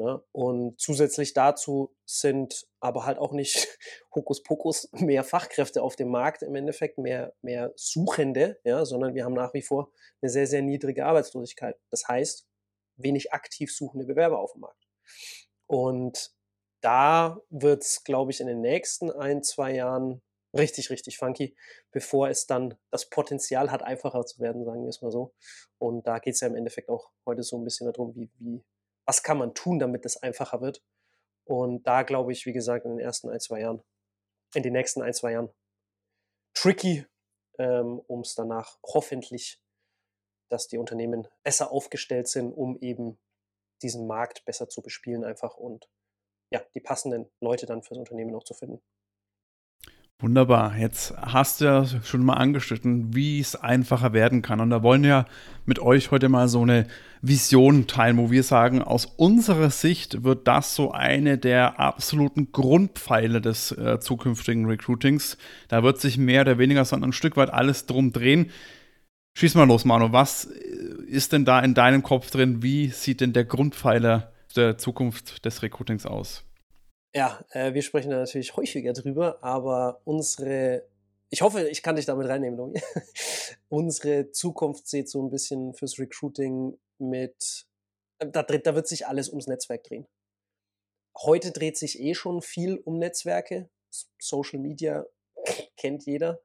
Ja, 0.00 0.22
und 0.30 0.78
zusätzlich 0.80 1.34
dazu 1.34 1.92
sind 2.04 2.68
aber 2.78 3.04
halt 3.04 3.18
auch 3.18 3.32
nicht 3.32 3.66
Hokuspokus 4.14 4.90
mehr 4.92 5.24
Fachkräfte 5.24 5.82
auf 5.82 5.96
dem 5.96 6.08
Markt 6.08 6.42
im 6.42 6.54
Endeffekt, 6.54 6.98
mehr, 6.98 7.34
mehr 7.42 7.72
Suchende, 7.74 8.60
ja, 8.62 8.84
sondern 8.84 9.14
wir 9.14 9.24
haben 9.24 9.34
nach 9.34 9.54
wie 9.54 9.62
vor 9.62 9.90
eine 10.22 10.30
sehr, 10.30 10.46
sehr 10.46 10.62
niedrige 10.62 11.04
Arbeitslosigkeit. 11.04 11.76
Das 11.90 12.06
heißt, 12.06 12.46
wenig 12.96 13.32
aktiv 13.32 13.74
suchende 13.74 14.06
Bewerber 14.06 14.38
auf 14.38 14.52
dem 14.52 14.60
Markt. 14.60 14.86
Und 15.66 16.30
da 16.80 17.40
wird 17.50 17.82
es, 17.82 18.04
glaube 18.04 18.30
ich, 18.30 18.40
in 18.40 18.46
den 18.46 18.60
nächsten 18.60 19.10
ein, 19.10 19.42
zwei 19.42 19.74
Jahren 19.74 20.22
richtig, 20.56 20.90
richtig 20.90 21.18
funky, 21.18 21.56
bevor 21.90 22.28
es 22.28 22.46
dann 22.46 22.76
das 22.90 23.10
Potenzial 23.10 23.72
hat, 23.72 23.82
einfacher 23.82 24.24
zu 24.26 24.38
werden, 24.40 24.64
sagen 24.64 24.82
wir 24.82 24.90
es 24.90 25.02
mal 25.02 25.10
so. 25.10 25.34
Und 25.78 26.06
da 26.06 26.20
geht 26.20 26.34
es 26.34 26.40
ja 26.40 26.48
im 26.48 26.54
Endeffekt 26.54 26.88
auch 26.88 27.10
heute 27.26 27.42
so 27.42 27.58
ein 27.58 27.64
bisschen 27.64 27.92
darum, 27.92 28.14
wie, 28.14 28.30
wie 28.38 28.62
was 29.08 29.22
kann 29.22 29.38
man 29.38 29.54
tun, 29.54 29.78
damit 29.78 30.04
es 30.04 30.22
einfacher 30.22 30.60
wird. 30.60 30.84
Und 31.46 31.86
da 31.86 32.02
glaube 32.02 32.30
ich, 32.30 32.44
wie 32.44 32.52
gesagt, 32.52 32.84
in 32.84 32.90
den 32.90 33.00
ersten 33.00 33.30
ein, 33.30 33.40
zwei 33.40 33.60
Jahren, 33.60 33.82
in 34.54 34.62
den 34.62 34.74
nächsten 34.74 35.00
ein, 35.00 35.14
zwei 35.14 35.32
Jahren 35.32 35.48
tricky, 36.54 37.06
ähm, 37.58 38.00
um 38.06 38.20
es 38.20 38.34
danach 38.34 38.78
hoffentlich, 38.84 39.62
dass 40.50 40.68
die 40.68 40.76
Unternehmen 40.76 41.26
besser 41.42 41.72
aufgestellt 41.72 42.28
sind, 42.28 42.52
um 42.52 42.78
eben 42.80 43.18
diesen 43.80 44.06
Markt 44.06 44.44
besser 44.44 44.68
zu 44.68 44.82
bespielen 44.82 45.24
einfach 45.24 45.56
und 45.56 45.88
ja, 46.52 46.62
die 46.74 46.80
passenden 46.80 47.30
Leute 47.40 47.64
dann 47.64 47.82
fürs 47.82 47.98
Unternehmen 47.98 48.34
auch 48.34 48.44
zu 48.44 48.52
finden. 48.52 48.82
Wunderbar. 50.20 50.76
Jetzt 50.76 51.14
hast 51.16 51.60
du 51.60 51.66
ja 51.66 51.86
schon 52.02 52.24
mal 52.24 52.34
angeschnitten, 52.34 53.14
wie 53.14 53.38
es 53.38 53.54
einfacher 53.54 54.12
werden 54.12 54.42
kann. 54.42 54.58
Und 54.58 54.70
da 54.70 54.82
wollen 54.82 55.04
wir 55.04 55.26
mit 55.64 55.78
euch 55.78 56.10
heute 56.10 56.28
mal 56.28 56.48
so 56.48 56.62
eine 56.62 56.88
Vision 57.22 57.86
teilen, 57.86 58.16
wo 58.18 58.28
wir 58.28 58.42
sagen, 58.42 58.82
aus 58.82 59.06
unserer 59.06 59.70
Sicht 59.70 60.24
wird 60.24 60.48
das 60.48 60.74
so 60.74 60.90
eine 60.90 61.38
der 61.38 61.78
absoluten 61.78 62.50
Grundpfeile 62.50 63.40
des 63.40 63.70
äh, 63.70 64.00
zukünftigen 64.00 64.66
Recruitings. 64.66 65.38
Da 65.68 65.84
wird 65.84 66.00
sich 66.00 66.18
mehr 66.18 66.40
oder 66.40 66.58
weniger, 66.58 66.84
sondern 66.84 67.10
ein 67.10 67.12
Stück 67.12 67.36
weit 67.36 67.50
alles 67.50 67.86
drum 67.86 68.12
drehen. 68.12 68.50
Schieß 69.36 69.54
mal 69.54 69.68
los, 69.68 69.84
Manu. 69.84 70.10
Was 70.10 70.46
ist 71.06 71.32
denn 71.32 71.44
da 71.44 71.60
in 71.60 71.74
deinem 71.74 72.02
Kopf 72.02 72.32
drin? 72.32 72.60
Wie 72.60 72.88
sieht 72.88 73.20
denn 73.20 73.32
der 73.32 73.44
Grundpfeiler 73.44 74.32
der 74.56 74.78
Zukunft 74.78 75.44
des 75.44 75.62
Recruitings 75.62 76.06
aus? 76.06 76.47
Ja, 77.14 77.44
äh, 77.50 77.72
wir 77.72 77.82
sprechen 77.82 78.10
da 78.10 78.18
natürlich 78.18 78.56
häufiger 78.56 78.92
drüber, 78.92 79.42
aber 79.42 80.00
unsere, 80.04 80.86
ich 81.30 81.42
hoffe, 81.42 81.68
ich 81.68 81.82
kann 81.82 81.96
dich 81.96 82.06
damit 82.06 82.28
reinnehmen, 82.28 82.56
Domi. 82.56 82.80
unsere 83.68 84.30
Zukunft 84.30 84.86
sieht 84.86 85.08
so 85.08 85.22
ein 85.22 85.30
bisschen 85.30 85.74
fürs 85.74 85.98
Recruiting 85.98 86.78
mit, 86.98 87.66
da, 88.18 88.42
da 88.42 88.74
wird 88.74 88.86
sich 88.86 89.06
alles 89.06 89.30
ums 89.30 89.46
Netzwerk 89.46 89.84
drehen. 89.84 90.06
Heute 91.16 91.50
dreht 91.50 91.76
sich 91.76 91.98
eh 91.98 92.14
schon 92.14 92.42
viel 92.42 92.76
um 92.76 92.98
Netzwerke. 92.98 93.70
Social 94.20 94.60
Media 94.60 95.06
kennt 95.76 96.04
jeder. 96.06 96.40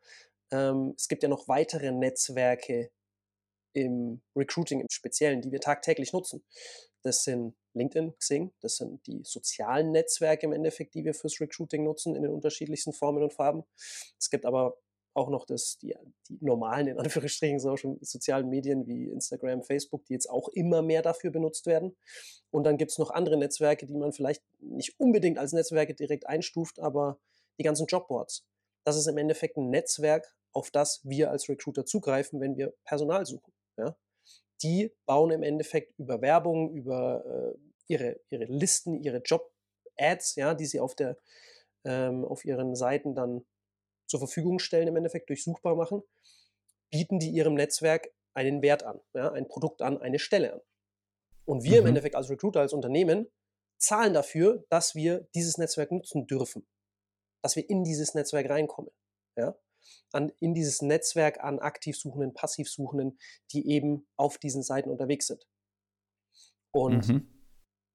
Ähm, 0.51 0.93
es 0.97 1.07
gibt 1.07 1.23
ja 1.23 1.29
noch 1.29 1.47
weitere 1.47 1.91
Netzwerke 1.91 2.89
im 3.73 4.21
Recruiting 4.35 4.79
im 4.79 4.87
Speziellen, 4.89 5.41
die 5.41 5.51
wir 5.51 5.59
tagtäglich 5.59 6.13
nutzen. 6.13 6.43
Das 7.01 7.23
sind 7.23 7.55
LinkedIn, 7.73 8.17
Xing, 8.17 8.51
das 8.61 8.77
sind 8.77 9.05
die 9.07 9.21
sozialen 9.23 9.91
Netzwerke 9.91 10.45
im 10.45 10.53
Endeffekt, 10.53 10.93
die 10.95 11.03
wir 11.03 11.13
fürs 11.13 11.39
Recruiting 11.39 11.83
nutzen 11.83 12.15
in 12.15 12.21
den 12.21 12.31
unterschiedlichsten 12.31 12.93
Formen 12.93 13.23
und 13.23 13.33
Farben. 13.33 13.63
Es 14.19 14.29
gibt 14.29 14.45
aber 14.45 14.77
auch 15.13 15.29
noch 15.29 15.45
das, 15.45 15.77
die, 15.77 15.95
die 16.27 16.37
normalen, 16.41 16.87
in 16.87 16.97
Anführungsstrichen, 16.99 17.59
sozialen 17.59 18.49
Medien 18.49 18.87
wie 18.87 19.09
Instagram, 19.09 19.63
Facebook, 19.63 20.05
die 20.05 20.13
jetzt 20.13 20.29
auch 20.29 20.49
immer 20.49 20.81
mehr 20.81 21.01
dafür 21.01 21.31
benutzt 21.31 21.65
werden. 21.65 21.95
Und 22.49 22.63
dann 22.63 22.77
gibt 22.77 22.91
es 22.91 22.97
noch 22.97 23.11
andere 23.11 23.37
Netzwerke, 23.37 23.85
die 23.85 23.95
man 23.95 24.11
vielleicht 24.11 24.43
nicht 24.59 24.99
unbedingt 24.99 25.37
als 25.37 25.53
Netzwerke 25.53 25.93
direkt 25.93 26.27
einstuft, 26.27 26.79
aber 26.79 27.19
die 27.59 27.63
ganzen 27.63 27.85
Jobboards. 27.85 28.45
Das 28.83 28.97
ist 28.97 29.07
im 29.07 29.17
Endeffekt 29.17 29.57
ein 29.57 29.69
Netzwerk, 29.69 30.35
auf 30.51 30.71
das 30.71 31.01
wir 31.03 31.31
als 31.31 31.47
Recruiter 31.47 31.85
zugreifen, 31.85 32.41
wenn 32.41 32.57
wir 32.57 32.73
Personal 32.83 33.25
suchen. 33.25 33.53
Ja? 33.77 33.95
Die 34.63 34.93
bauen 35.05 35.31
im 35.31 35.43
Endeffekt 35.43 35.97
über 35.99 36.21
Werbung, 36.21 36.73
über 36.73 37.23
äh, 37.25 37.57
ihre, 37.87 38.19
ihre 38.29 38.45
Listen, 38.45 39.01
ihre 39.01 39.17
Job-Ads, 39.17 40.35
ja, 40.35 40.53
die 40.53 40.65
sie 40.65 40.79
auf, 40.79 40.95
der, 40.95 41.17
ähm, 41.83 42.25
auf 42.25 42.45
ihren 42.45 42.75
Seiten 42.75 43.13
dann 43.13 43.45
zur 44.07 44.19
Verfügung 44.19 44.59
stellen, 44.59 44.87
im 44.87 44.95
Endeffekt 44.95 45.29
durchsuchbar 45.29 45.75
machen, 45.75 46.01
bieten 46.89 47.19
die 47.19 47.29
ihrem 47.29 47.55
Netzwerk 47.55 48.09
einen 48.33 48.61
Wert 48.61 48.83
an, 48.83 48.99
ja, 49.13 49.31
ein 49.31 49.47
Produkt 49.47 49.81
an, 49.81 49.99
eine 49.99 50.19
Stelle 50.19 50.53
an. 50.53 50.61
Und 51.45 51.63
wir 51.63 51.73
mhm. 51.73 51.77
im 51.79 51.85
Endeffekt 51.87 52.15
als 52.15 52.29
Recruiter, 52.29 52.61
als 52.61 52.73
Unternehmen, 52.73 53.27
zahlen 53.77 54.13
dafür, 54.13 54.63
dass 54.69 54.95
wir 54.95 55.27
dieses 55.35 55.57
Netzwerk 55.57 55.91
nutzen 55.91 56.25
dürfen. 56.25 56.65
Dass 57.41 57.55
wir 57.55 57.69
in 57.69 57.83
dieses 57.83 58.13
Netzwerk 58.13 58.49
reinkommen. 58.49 58.91
Ja? 59.35 59.55
An, 60.11 60.31
in 60.39 60.53
dieses 60.53 60.81
Netzwerk 60.81 61.43
an 61.43 61.59
Aktivsuchenden, 61.59 62.33
Passivsuchenden, 62.33 63.17
die 63.51 63.67
eben 63.67 64.07
auf 64.15 64.37
diesen 64.37 64.63
Seiten 64.63 64.89
unterwegs 64.89 65.27
sind. 65.27 65.47
Und 66.71 67.07
mhm. 67.07 67.27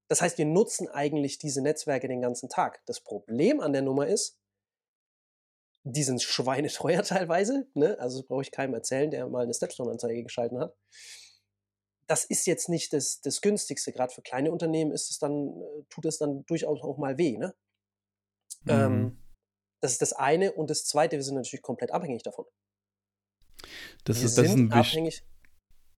das 0.07 0.21
heißt, 0.21 0.37
wir 0.37 0.45
nutzen 0.45 0.87
eigentlich 0.87 1.37
diese 1.37 1.61
Netzwerke 1.61 2.07
den 2.07 2.21
ganzen 2.21 2.49
Tag. 2.49 2.81
Das 2.85 3.01
Problem 3.01 3.59
an 3.59 3.73
der 3.73 3.81
Nummer 3.81 4.07
ist, 4.07 4.39
die 5.83 6.03
sind 6.03 6.21
schweineteuer 6.21 7.03
teilweise. 7.03 7.67
Ne? 7.73 7.97
Also 7.99 8.19
das 8.19 8.27
brauche 8.27 8.41
ich 8.41 8.51
keinem 8.51 8.73
erzählen, 8.73 9.11
der 9.11 9.27
mal 9.27 9.43
eine 9.43 9.53
Stepstone-Anzeige 9.53 10.23
geschalten 10.23 10.59
hat. 10.59 10.75
Das 12.07 12.25
ist 12.25 12.47
jetzt 12.47 12.69
nicht 12.69 12.91
das, 12.93 13.21
das 13.21 13.41
günstigste. 13.41 13.91
Gerade 13.91 14.13
für 14.13 14.21
kleine 14.21 14.51
Unternehmen 14.51 14.91
ist 14.91 15.11
es 15.11 15.19
dann, 15.19 15.61
äh, 15.61 15.83
tut 15.89 16.05
es 16.05 16.17
dann 16.17 16.43
durchaus 16.45 16.81
auch 16.81 16.97
mal 16.97 17.17
weh. 17.17 17.37
Ne? 17.37 17.53
Ähm, 18.67 18.75
mhm. 18.75 18.95
Ähm, 18.95 19.23
das 19.81 19.93
ist 19.93 20.01
das 20.01 20.13
eine. 20.13 20.51
Und 20.51 20.69
das 20.69 20.85
zweite, 20.85 21.15
wir 21.15 21.23
sind 21.23 21.35
natürlich 21.35 21.61
komplett 21.61 21.91
abhängig 21.91 22.23
davon. 22.23 22.45
Das 24.03 24.19
wir 24.19 24.25
ist, 24.25 24.37
das 24.37 24.51
sind 24.51 24.73
abhängig. 24.73 25.23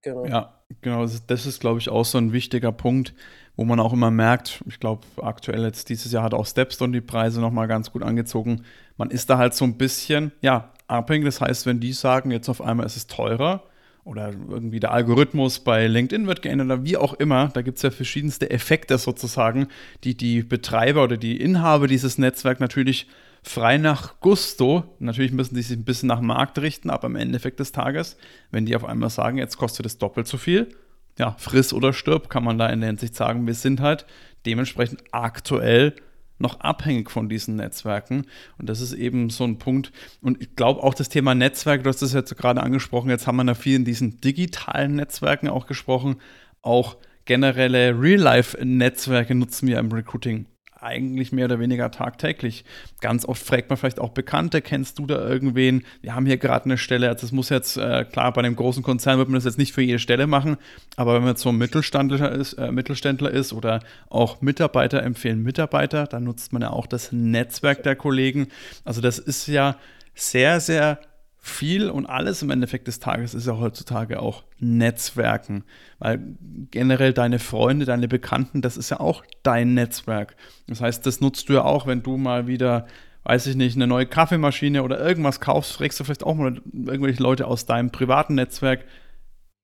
Genau. 0.04 0.26
Ja, 0.26 0.64
genau. 0.82 1.06
Das 1.28 1.46
ist, 1.46 1.60
glaube 1.60 1.80
ich, 1.80 1.90
auch 1.90 2.06
so 2.06 2.18
ein 2.18 2.34
wichtiger 2.34 2.72
Punkt, 2.72 3.14
wo 3.56 3.66
man 3.66 3.80
auch 3.80 3.94
immer 3.94 4.10
merkt, 4.10 4.64
ich 4.68 4.80
glaube, 4.80 5.06
aktuell 5.22 5.64
jetzt 5.64 5.90
dieses 5.90 6.12
Jahr 6.12 6.24
hat 6.24 6.34
auch 6.34 6.46
Stepstone 6.46 6.94
die 6.94 7.02
Preise 7.02 7.40
nochmal 7.40 7.68
ganz 7.68 7.92
gut 7.92 8.02
angezogen. 8.02 8.66
Man 8.98 9.12
ist 9.12 9.30
da 9.30 9.38
halt 9.38 9.54
so 9.54 9.66
ein 9.66 9.78
bisschen, 9.78 10.32
ja, 10.42 10.74
abhängig. 10.88 11.26
Das 11.26 11.42
heißt, 11.42 11.66
wenn 11.66 11.80
die 11.80 11.94
sagen, 11.94 12.32
jetzt 12.32 12.50
auf 12.50 12.62
einmal 12.62 12.86
ist 12.86 12.98
es 12.98 13.08
teurer 13.08 13.64
oder 14.04 14.32
irgendwie 14.50 14.80
der 14.80 14.92
Algorithmus 14.92 15.60
bei 15.60 15.86
LinkedIn 15.86 16.26
wird 16.26 16.42
geändert 16.42 16.66
oder 16.66 16.84
wie 16.84 16.98
auch 16.98 17.14
immer, 17.14 17.50
da 17.50 17.62
gibt 17.62 17.78
es 17.78 17.84
ja 17.84 17.92
verschiedenste 17.92 18.50
Effekte 18.50 18.98
sozusagen, 18.98 19.68
die 20.04 20.18
die 20.18 20.42
Betreiber 20.42 21.04
oder 21.04 21.18
die 21.18 21.40
Inhaber 21.40 21.88
dieses 21.88 22.18
Netzwerks 22.18 22.60
natürlich 22.60 23.08
frei 23.44 23.78
nach 23.78 24.20
Gusto. 24.20 24.84
Natürlich 25.00 25.32
müssen 25.32 25.56
die 25.56 25.62
sich 25.62 25.78
ein 25.78 25.86
bisschen 25.86 26.08
nach 26.08 26.22
Markt 26.22 26.60
richten, 26.60 26.90
aber 26.90 27.08
im 27.08 27.16
Endeffekt 27.16 27.60
des 27.60 27.72
Tages, 27.72 28.18
wenn 28.52 28.66
die 28.66 28.76
auf 28.76 28.86
einmal 28.86 29.10
sagen, 29.10 29.38
jetzt 29.38 29.58
kostet 29.58 29.86
es 29.86 29.98
doppelt 29.98 30.28
so 30.28 30.38
viel, 30.38 30.70
ja, 31.18 31.36
friss 31.38 31.74
oder 31.74 31.94
stirb, 31.94 32.30
kann 32.30 32.44
man 32.44 32.58
da 32.58 32.68
in 32.68 32.82
der 32.82 32.88
Hinsicht 32.88 33.16
sagen, 33.16 33.48
wir 33.48 33.54
sind 33.54 33.82
halt 33.82 34.06
dementsprechend 34.46 35.04
aktuell 35.12 35.96
noch 36.42 36.60
abhängig 36.60 37.12
von 37.12 37.30
diesen 37.30 37.56
Netzwerken. 37.56 38.26
Und 38.58 38.68
das 38.68 38.82
ist 38.82 38.94
eben 38.94 39.30
so 39.30 39.44
ein 39.44 39.60
Punkt. 39.60 39.92
Und 40.22 40.42
ich 40.42 40.56
glaube 40.56 40.84
auch 40.84 40.94
das 40.94 41.10
Thema 41.10 41.36
Netzwerk, 41.36 41.84
du 41.84 41.90
hast 41.90 42.02
das 42.02 42.14
jetzt 42.14 42.36
gerade 42.36 42.62
angesprochen, 42.62 43.10
jetzt 43.10 43.28
haben 43.28 43.38
wir 43.38 43.44
da 43.44 43.54
viel 43.54 43.76
in 43.76 43.86
diesen 43.86 44.20
digitalen 44.22 44.96
Netzwerken 44.96 45.48
auch 45.48 45.68
gesprochen. 45.68 46.18
Auch 46.64 46.98
generelle 47.26 48.00
Real-Life-Netzwerke 48.00 49.36
nutzen 49.36 49.68
wir 49.68 49.80
im 49.80 49.92
Recruiting 49.92 50.48
eigentlich 50.82 51.32
mehr 51.32 51.46
oder 51.46 51.60
weniger 51.60 51.92
tagtäglich. 51.92 52.66
Ganz 53.00 53.26
oft 53.26 53.44
fragt 53.44 53.70
man 53.70 53.78
vielleicht 53.78 54.00
auch 54.00 54.10
Bekannte, 54.10 54.62
kennst 54.62 55.00
du 55.00 55.06
da 55.06 55.28
irgendwen? 55.28 55.84
Wir 56.02 56.16
haben 56.16 56.26
hier 56.26 56.38
gerade 56.38 56.66
eine 56.66 56.78
Stelle, 56.78 57.10
also 57.10 57.22
das 57.22 57.32
muss 57.32 57.50
jetzt, 57.50 57.78
äh, 57.78 58.06
klar, 58.06 58.34
bei 58.34 58.40
einem 58.40 58.56
großen 58.56 58.84
Konzern 58.84 59.18
wird 59.18 59.30
man 59.30 59.36
das 59.36 59.46
jetzt 59.46 59.58
nicht 59.58 59.74
für 59.74 59.82
jede 59.82 60.00
Stelle 60.00 60.28
machen, 60.28 60.58
aber 60.96 61.14
wenn 61.14 61.22
man 61.22 61.32
jetzt 61.32 61.42
so 61.42 61.50
ein 61.50 61.58
Mittelständler 61.58 62.32
ist, 62.32 62.54
äh, 62.54 62.72
Mittelständler 62.72 63.32
ist 63.32 63.54
oder 63.54 63.82
auch 64.10 64.42
Mitarbeiter 64.42 65.04
empfehlen 65.04 65.44
Mitarbeiter, 65.44 66.06
dann 66.06 66.24
nutzt 66.24 66.54
man 66.54 66.62
ja 66.62 66.72
auch 66.72 66.88
das 66.88 67.12
Netzwerk 67.12 67.84
der 67.84 67.96
Kollegen. 67.96 68.48
Also 68.84 69.02
das 69.02 69.20
ist 69.20 69.48
ja 69.48 69.76
sehr, 70.16 70.60
sehr 70.60 71.00
viel 71.44 71.90
und 71.90 72.06
alles 72.06 72.44
im 72.44 72.52
Endeffekt 72.52 72.88
des 72.88 73.00
Tages 73.00 73.34
ist 73.34 73.48
ja 73.48 73.58
heutzutage 73.58 74.22
auch 74.22 74.44
Netzwerken. 74.60 75.64
Weil 75.98 76.38
generell 76.70 77.14
deine 77.14 77.40
Freunde, 77.40 77.86
deine 77.86 78.08
Bekannten, 78.08 78.62
das 78.62 78.78
ist 78.78 78.92
ja 78.92 79.00
auch 79.00 79.24
dein 79.42 79.74
Netzwerk. 79.74 80.36
Das 80.68 80.82
heißt, 80.82 81.04
das 81.06 81.20
nutzt 81.20 81.50
du 81.50 81.54
ja 81.54 81.64
auch, 81.64 81.88
wenn 81.88 82.04
du 82.04 82.18
mal 82.18 82.46
wieder, 82.46 82.86
weiß 83.24 83.48
ich 83.48 83.56
nicht, 83.56 83.76
eine 83.76 83.88
neue 83.88 84.06
Kaffeemaschine 84.06 84.84
oder 84.84 85.00
irgendwas 85.00 85.40
kaufst, 85.40 85.74
fragst 85.74 86.00
du 86.00 86.04
vielleicht 86.04 86.24
auch 86.24 86.36
mal 86.36 86.62
irgendwelche 86.76 87.24
Leute 87.24 87.48
aus 87.48 87.66
deinem 87.66 87.92
privaten 87.92 88.36
Netzwerk, 88.36 88.86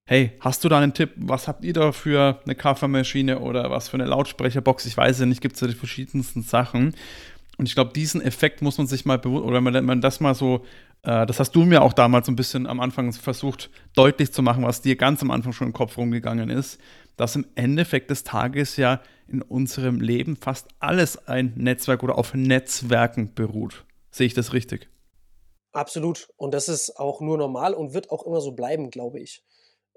hey, 0.08 0.32
hast 0.40 0.64
du 0.64 0.70
da 0.70 0.80
einen 0.80 0.94
Tipp? 0.94 1.12
Was 1.18 1.48
habt 1.48 1.64
ihr 1.64 1.74
da 1.74 1.92
für 1.92 2.42
eine 2.44 2.56
Kaffeemaschine 2.56 3.40
oder 3.40 3.70
was 3.70 3.90
für 3.90 3.98
eine 3.98 4.06
Lautsprecherbox? 4.06 4.88
Ich 4.88 4.98
weiß 4.98 5.20
ja 5.20 5.28
nicht, 5.28 5.42
gibt 5.42 5.56
es 5.56 5.62
ja 5.62 5.68
die 5.68 5.76
verschiedensten 5.76 6.42
Sachen. 6.42 6.96
Und 7.58 7.68
ich 7.68 7.76
glaube, 7.76 7.92
diesen 7.92 8.22
Effekt 8.22 8.62
muss 8.62 8.78
man 8.78 8.88
sich 8.88 9.06
mal 9.06 9.18
bewusst, 9.18 9.44
oder 9.44 9.64
wenn 9.64 9.86
man 9.86 10.02
das 10.02 10.20
mal 10.20 10.34
so 10.36 10.64
das 11.08 11.40
hast 11.40 11.52
du 11.52 11.64
mir 11.64 11.84
auch 11.84 11.94
damals 11.94 12.28
ein 12.28 12.36
bisschen 12.36 12.68
am 12.68 12.82
Anfang 12.82 13.14
versucht 13.14 13.70
deutlich 13.96 14.34
zu 14.34 14.42
machen, 14.42 14.66
was 14.66 14.82
dir 14.82 14.98
ganz 14.98 15.22
am 15.22 15.32
Anfang 15.32 15.54
schon 15.54 15.68
im 15.68 15.74
Kopf 15.74 15.98
rumgegangen 15.98 16.50
ist, 16.50 16.82
dass 17.16 17.38
im 17.38 17.46
Endeffekt 17.56 18.10
des 18.10 18.26
Tages 18.26 18.76
ja 18.76 19.00
in 19.30 19.42
unserem 19.42 20.02
Leben 20.02 20.36
fast 20.36 20.68
alles 20.80 21.28
ein 21.30 21.54
Netzwerk 21.56 22.04
oder 22.04 22.18
auf 22.18 22.34
Netzwerken 22.34 23.34
beruht. 23.34 23.86
Sehe 24.12 24.28
ich 24.28 24.34
das 24.34 24.52
richtig? 24.52 24.90
Absolut. 25.72 26.28
Und 26.36 26.54
das 26.54 26.68
ist 26.68 27.00
auch 27.00 27.22
nur 27.22 27.38
normal 27.38 27.74
und 27.74 27.94
wird 27.94 28.12
auch 28.12 28.26
immer 28.26 28.42
so 28.42 28.52
bleiben, 28.52 28.90
glaube 28.90 29.22
ich 29.22 29.46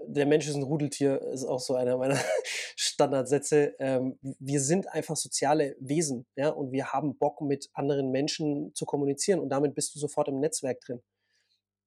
der 0.06 0.26
Mensch 0.26 0.48
ist 0.48 0.54
ein 0.54 0.62
Rudeltier, 0.62 1.20
ist 1.32 1.44
auch 1.44 1.60
so 1.60 1.74
einer 1.74 1.96
meiner 1.96 2.18
Standardsätze. 2.76 3.74
Ähm, 3.78 4.18
wir 4.20 4.60
sind 4.60 4.88
einfach 4.88 5.16
soziale 5.16 5.76
Wesen, 5.80 6.26
ja, 6.36 6.48
und 6.48 6.72
wir 6.72 6.92
haben 6.92 7.16
Bock, 7.18 7.40
mit 7.40 7.70
anderen 7.72 8.10
Menschen 8.10 8.74
zu 8.74 8.84
kommunizieren 8.84 9.40
und 9.40 9.48
damit 9.48 9.74
bist 9.74 9.94
du 9.94 9.98
sofort 9.98 10.28
im 10.28 10.40
Netzwerk 10.40 10.80
drin. 10.80 11.02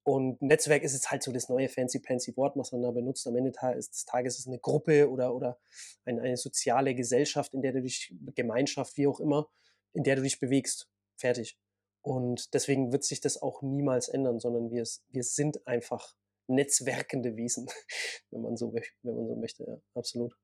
Und 0.06 0.42
Netzwerk 0.42 0.82
ist 0.82 0.92
jetzt 0.92 1.10
halt 1.10 1.22
so 1.22 1.32
das 1.32 1.48
neue 1.48 1.68
fancy-pancy 1.68 2.36
Wort, 2.36 2.56
was 2.56 2.72
man 2.72 2.82
da 2.82 2.90
benutzt. 2.90 3.26
Am 3.26 3.36
Ende 3.36 3.52
des 3.52 4.04
Tages 4.04 4.34
ist 4.34 4.40
es 4.40 4.46
eine 4.46 4.58
Gruppe 4.58 5.10
oder, 5.10 5.34
oder 5.34 5.58
eine, 6.04 6.20
eine 6.20 6.36
soziale 6.36 6.94
Gesellschaft, 6.94 7.54
in 7.54 7.62
der 7.62 7.72
du 7.72 7.80
dich, 7.80 8.14
Gemeinschaft, 8.34 8.98
wie 8.98 9.06
auch 9.06 9.18
immer, 9.18 9.48
in 9.94 10.02
der 10.02 10.16
du 10.16 10.22
dich 10.22 10.38
bewegst. 10.40 10.90
Fertig. 11.16 11.56
Und 12.02 12.52
deswegen 12.52 12.92
wird 12.92 13.02
sich 13.02 13.22
das 13.22 13.40
auch 13.40 13.62
niemals 13.62 14.08
ändern, 14.08 14.40
sondern 14.40 14.70
wir, 14.70 14.84
wir 15.08 15.24
sind 15.24 15.66
einfach 15.66 16.14
netzwerkende 16.46 17.36
Wesen, 17.36 17.66
wenn 18.30 18.42
man 18.42 18.56
so, 18.56 18.72
wenn 18.72 19.14
man 19.14 19.26
so 19.26 19.36
möchte, 19.36 19.64
ja, 19.64 19.76
absolut. 19.94 20.34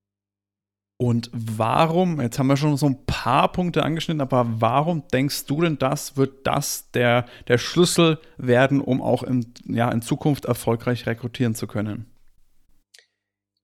Und 1.01 1.31
warum, 1.33 2.21
jetzt 2.21 2.39
haben 2.39 2.49
wir 2.49 2.59
schon 2.59 2.77
so 2.77 2.85
ein 2.85 3.07
paar 3.07 3.51
Punkte 3.53 3.83
angeschnitten, 3.83 4.21
aber 4.21 4.45
warum 4.61 5.09
denkst 5.09 5.47
du 5.47 5.63
denn, 5.63 5.79
das 5.79 6.19
wird 6.19 6.47
das 6.47 6.91
der, 6.91 7.25
der 7.49 7.57
Schlüssel 7.57 8.21
werden, 8.37 8.83
um 8.83 9.01
auch 9.01 9.23
in, 9.23 9.55
ja, 9.65 9.91
in 9.91 10.03
Zukunft 10.03 10.45
erfolgreich 10.45 11.07
rekrutieren 11.07 11.55
zu 11.55 11.67
können? 11.67 12.13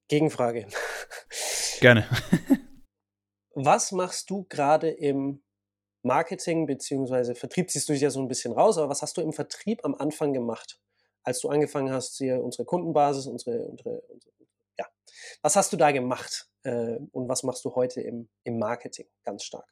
Gegenfrage. 0.09 0.67
Gerne. 1.81 2.07
Was 3.55 3.93
machst 3.93 4.31
du 4.31 4.47
gerade 4.49 4.89
im 4.89 5.43
Marketing 6.03 6.67
bzw. 6.67 7.35
Vertrieb? 7.35 7.71
Ziehst 7.71 7.89
du 7.89 7.93
dich 7.93 8.03
ja 8.03 8.11
so 8.11 8.21
ein 8.21 8.29
bisschen 8.29 8.55
raus, 8.55 8.79
aber 8.79 8.89
was 8.89 9.03
hast 9.03 9.17
du 9.19 9.21
im 9.21 9.35
Vertrieb 9.35 9.85
am 9.85 9.95
Anfang 9.95 10.33
gemacht? 10.33 10.81
Als 11.27 11.41
du 11.41 11.49
angefangen 11.49 11.93
hast, 11.93 12.17
hier 12.17 12.43
unsere 12.43 12.65
Kundenbasis, 12.65 13.27
unsere, 13.27 13.59
unsere, 13.59 14.01
unsere 14.09 14.33
ja. 14.79 14.87
Was 15.43 15.57
hast 15.57 15.73
du 15.73 15.77
da 15.77 15.91
gemacht 15.91 16.47
äh, 16.63 16.99
und 17.11 17.29
was 17.29 17.43
machst 17.43 17.65
du 17.65 17.75
heute 17.75 18.01
im, 18.01 18.29
im 18.45 18.59
Marketing 18.59 19.07
ganz 19.25 19.43
stark? 19.43 19.67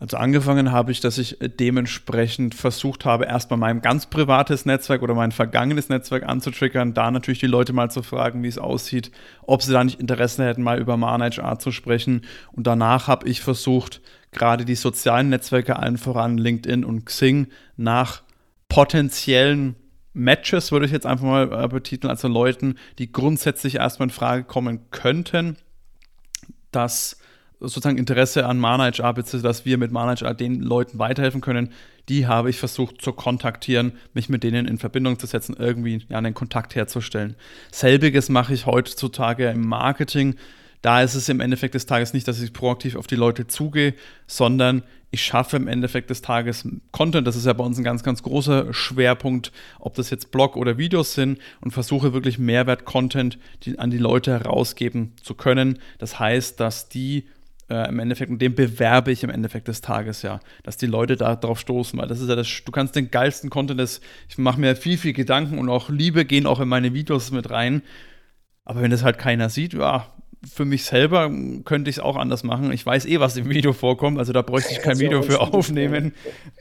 Also 0.00 0.16
angefangen 0.16 0.70
habe 0.72 0.92
ich, 0.92 1.00
dass 1.00 1.16
ich 1.16 1.40
äh, 1.40 1.48
dementsprechend 1.48 2.56
versucht 2.56 3.04
habe, 3.04 3.26
erstmal 3.26 3.58
mein 3.58 3.80
ganz 3.80 4.06
privates 4.06 4.66
Netzwerk 4.66 5.02
oder 5.02 5.14
mein 5.14 5.30
vergangenes 5.30 5.88
Netzwerk 5.88 6.24
anzutriggern, 6.24 6.94
da 6.94 7.12
natürlich 7.12 7.38
die 7.38 7.46
Leute 7.46 7.72
mal 7.72 7.90
zu 7.90 8.02
fragen, 8.02 8.42
wie 8.42 8.48
es 8.48 8.58
aussieht, 8.58 9.12
ob 9.42 9.62
sie 9.62 9.72
da 9.72 9.84
nicht 9.84 10.00
Interesse 10.00 10.44
hätten, 10.44 10.62
mal 10.62 10.80
über 10.80 10.96
Manage 10.96 11.42
Art 11.42 11.62
zu 11.62 11.70
sprechen. 11.70 12.22
Und 12.52 12.66
danach 12.66 13.06
habe 13.06 13.28
ich 13.28 13.40
versucht, 13.40 14.02
gerade 14.32 14.64
die 14.64 14.74
sozialen 14.74 15.28
Netzwerke 15.28 15.76
allen 15.76 15.96
voran, 15.96 16.38
LinkedIn 16.38 16.84
und 16.84 17.06
Xing, 17.06 17.46
nach 17.76 18.24
potenziellen 18.68 19.76
Matches 20.18 20.72
würde 20.72 20.86
ich 20.86 20.92
jetzt 20.92 21.06
einfach 21.06 21.24
mal 21.24 21.64
äh, 21.64 21.68
betiteln, 21.68 22.10
also 22.10 22.28
Leuten, 22.28 22.76
die 22.98 23.10
grundsätzlich 23.12 23.76
erstmal 23.76 24.08
in 24.08 24.14
Frage 24.14 24.44
kommen 24.44 24.90
könnten, 24.90 25.56
dass 26.70 27.18
sozusagen 27.60 27.98
Interesse 27.98 28.46
an 28.46 28.58
ManageR, 28.58 29.12
beziehungsweise 29.14 29.42
dass 29.42 29.64
wir 29.64 29.78
mit 29.78 29.90
ManageR 29.90 30.34
den 30.34 30.60
Leuten 30.60 30.98
weiterhelfen 30.98 31.40
können, 31.40 31.72
die 32.08 32.26
habe 32.26 32.50
ich 32.50 32.58
versucht 32.58 33.02
zu 33.02 33.12
kontaktieren, 33.12 33.92
mich 34.14 34.28
mit 34.28 34.42
denen 34.42 34.66
in 34.66 34.78
Verbindung 34.78 35.18
zu 35.18 35.26
setzen, 35.26 35.56
irgendwie 35.58 36.04
ja, 36.08 36.18
einen 36.18 36.34
Kontakt 36.34 36.74
herzustellen. 36.74 37.36
Selbiges 37.72 38.28
mache 38.28 38.54
ich 38.54 38.66
heutzutage 38.66 39.50
im 39.50 39.66
Marketing. 39.66 40.36
Da 40.82 41.02
ist 41.02 41.14
es 41.14 41.28
im 41.28 41.40
Endeffekt 41.40 41.74
des 41.74 41.86
Tages 41.86 42.12
nicht, 42.12 42.28
dass 42.28 42.40
ich 42.40 42.52
proaktiv 42.52 42.96
auf 42.96 43.06
die 43.06 43.16
Leute 43.16 43.46
zugehe, 43.46 43.94
sondern 44.26 44.82
ich 45.10 45.22
schaffe 45.22 45.56
im 45.56 45.68
Endeffekt 45.68 46.10
des 46.10 46.20
Tages 46.22 46.68
Content. 46.92 47.26
Das 47.26 47.36
ist 47.36 47.46
ja 47.46 47.52
bei 47.52 47.64
uns 47.64 47.78
ein 47.78 47.84
ganz, 47.84 48.02
ganz 48.02 48.22
großer 48.22 48.74
Schwerpunkt, 48.74 49.52
ob 49.80 49.94
das 49.94 50.10
jetzt 50.10 50.30
Blog 50.30 50.56
oder 50.56 50.76
Videos 50.76 51.14
sind 51.14 51.38
und 51.60 51.70
versuche 51.70 52.12
wirklich 52.12 52.38
Mehrwert-Content 52.38 53.38
an 53.78 53.90
die 53.90 53.98
Leute 53.98 54.32
herausgeben 54.32 55.14
zu 55.22 55.34
können. 55.34 55.78
Das 55.98 56.18
heißt, 56.18 56.60
dass 56.60 56.88
die 56.88 57.26
äh, 57.70 57.88
im 57.88 57.98
Endeffekt, 57.98 58.30
und 58.30 58.40
den 58.40 58.54
bewerbe 58.54 59.10
ich 59.12 59.24
im 59.24 59.30
Endeffekt 59.30 59.68
des 59.68 59.80
Tages 59.80 60.22
ja, 60.22 60.40
dass 60.62 60.76
die 60.76 60.86
Leute 60.86 61.16
da 61.16 61.36
drauf 61.36 61.60
stoßen, 61.60 61.98
weil 61.98 62.08
das 62.08 62.20
ist 62.20 62.28
ja 62.28 62.36
das, 62.36 62.48
du 62.64 62.72
kannst 62.72 62.94
den 62.96 63.10
geilsten 63.10 63.50
Content, 63.50 63.80
das, 63.80 64.00
ich 64.28 64.38
mache 64.38 64.60
mir 64.60 64.76
viel, 64.76 64.98
viel 64.98 65.12
Gedanken 65.12 65.58
und 65.58 65.68
auch 65.68 65.88
Liebe 65.88 66.24
gehen 66.24 66.46
auch 66.46 66.60
in 66.60 66.68
meine 66.68 66.94
Videos 66.94 67.30
mit 67.30 67.50
rein. 67.50 67.82
Aber 68.64 68.82
wenn 68.82 68.90
das 68.90 69.02
halt 69.02 69.18
keiner 69.18 69.48
sieht, 69.48 69.72
ja, 69.72 70.06
für 70.46 70.64
mich 70.64 70.84
selber 70.84 71.30
könnte 71.64 71.90
ich 71.90 71.96
es 71.96 72.02
auch 72.02 72.16
anders 72.16 72.44
machen. 72.44 72.72
Ich 72.72 72.86
weiß 72.86 73.06
eh, 73.06 73.18
was 73.18 73.36
im 73.36 73.48
Video 73.48 73.72
vorkommt, 73.72 74.18
also 74.18 74.32
da 74.32 74.42
bräuchte 74.42 74.72
ich 74.72 74.80
kein 74.80 74.98
Video 75.00 75.22
für 75.22 75.40
aufnehmen. 75.40 76.14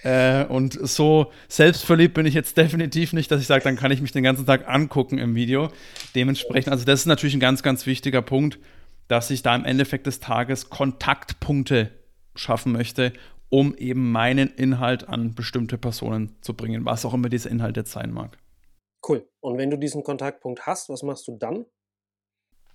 Äh, 0.04 0.46
und 0.46 0.74
so 0.74 1.32
selbstverliebt 1.48 2.16
bin 2.16 2.26
ich 2.26 2.34
jetzt 2.34 2.58
definitiv 2.58 3.14
nicht, 3.14 3.30
dass 3.32 3.42
ich 3.42 3.48
sage, 3.48 3.64
dann 3.64 3.76
kann 3.76 3.92
ich 3.92 4.02
mich 4.02 4.12
den 4.12 4.24
ganzen 4.24 4.46
Tag 4.46 4.68
angucken 4.68 5.20
im 5.20 5.36
Video. 5.36 5.70
Dementsprechend, 6.16 6.72
also 6.72 6.86
das 6.86 7.02
ist 7.02 7.06
natürlich 7.06 7.36
ein 7.36 7.40
ganz, 7.40 7.62
ganz 7.62 7.86
wichtiger 7.86 8.22
Punkt, 8.22 8.60
dass 9.08 9.30
ich 9.30 9.44
da 9.44 9.56
im 9.56 9.66
Endeffekt 9.66 10.08
des 10.08 10.20
Tages 10.20 10.70
Kontaktpunkte 10.70 11.92
schaffen 12.36 12.72
möchte, 12.72 13.14
um 13.50 13.76
eben 13.76 14.12
meinen 14.12 14.50
Inhalt 14.50 15.08
an 15.08 15.36
bestimmte 15.36 15.78
Personen 15.78 16.36
zu 16.42 16.54
bringen, 16.56 16.86
was 16.86 17.06
auch 17.06 17.14
immer 17.14 17.30
dieser 17.30 17.50
Inhalt 17.50 17.78
jetzt 17.78 17.92
sein 17.92 18.12
mag. 18.12 18.38
Cool. 19.08 19.30
Und 19.40 19.58
wenn 19.58 19.70
du 19.70 19.78
diesen 19.78 20.04
Kontaktpunkt 20.04 20.66
hast, 20.66 20.90
was 20.90 21.04
machst 21.04 21.28
du 21.28 21.38
dann? 21.38 21.66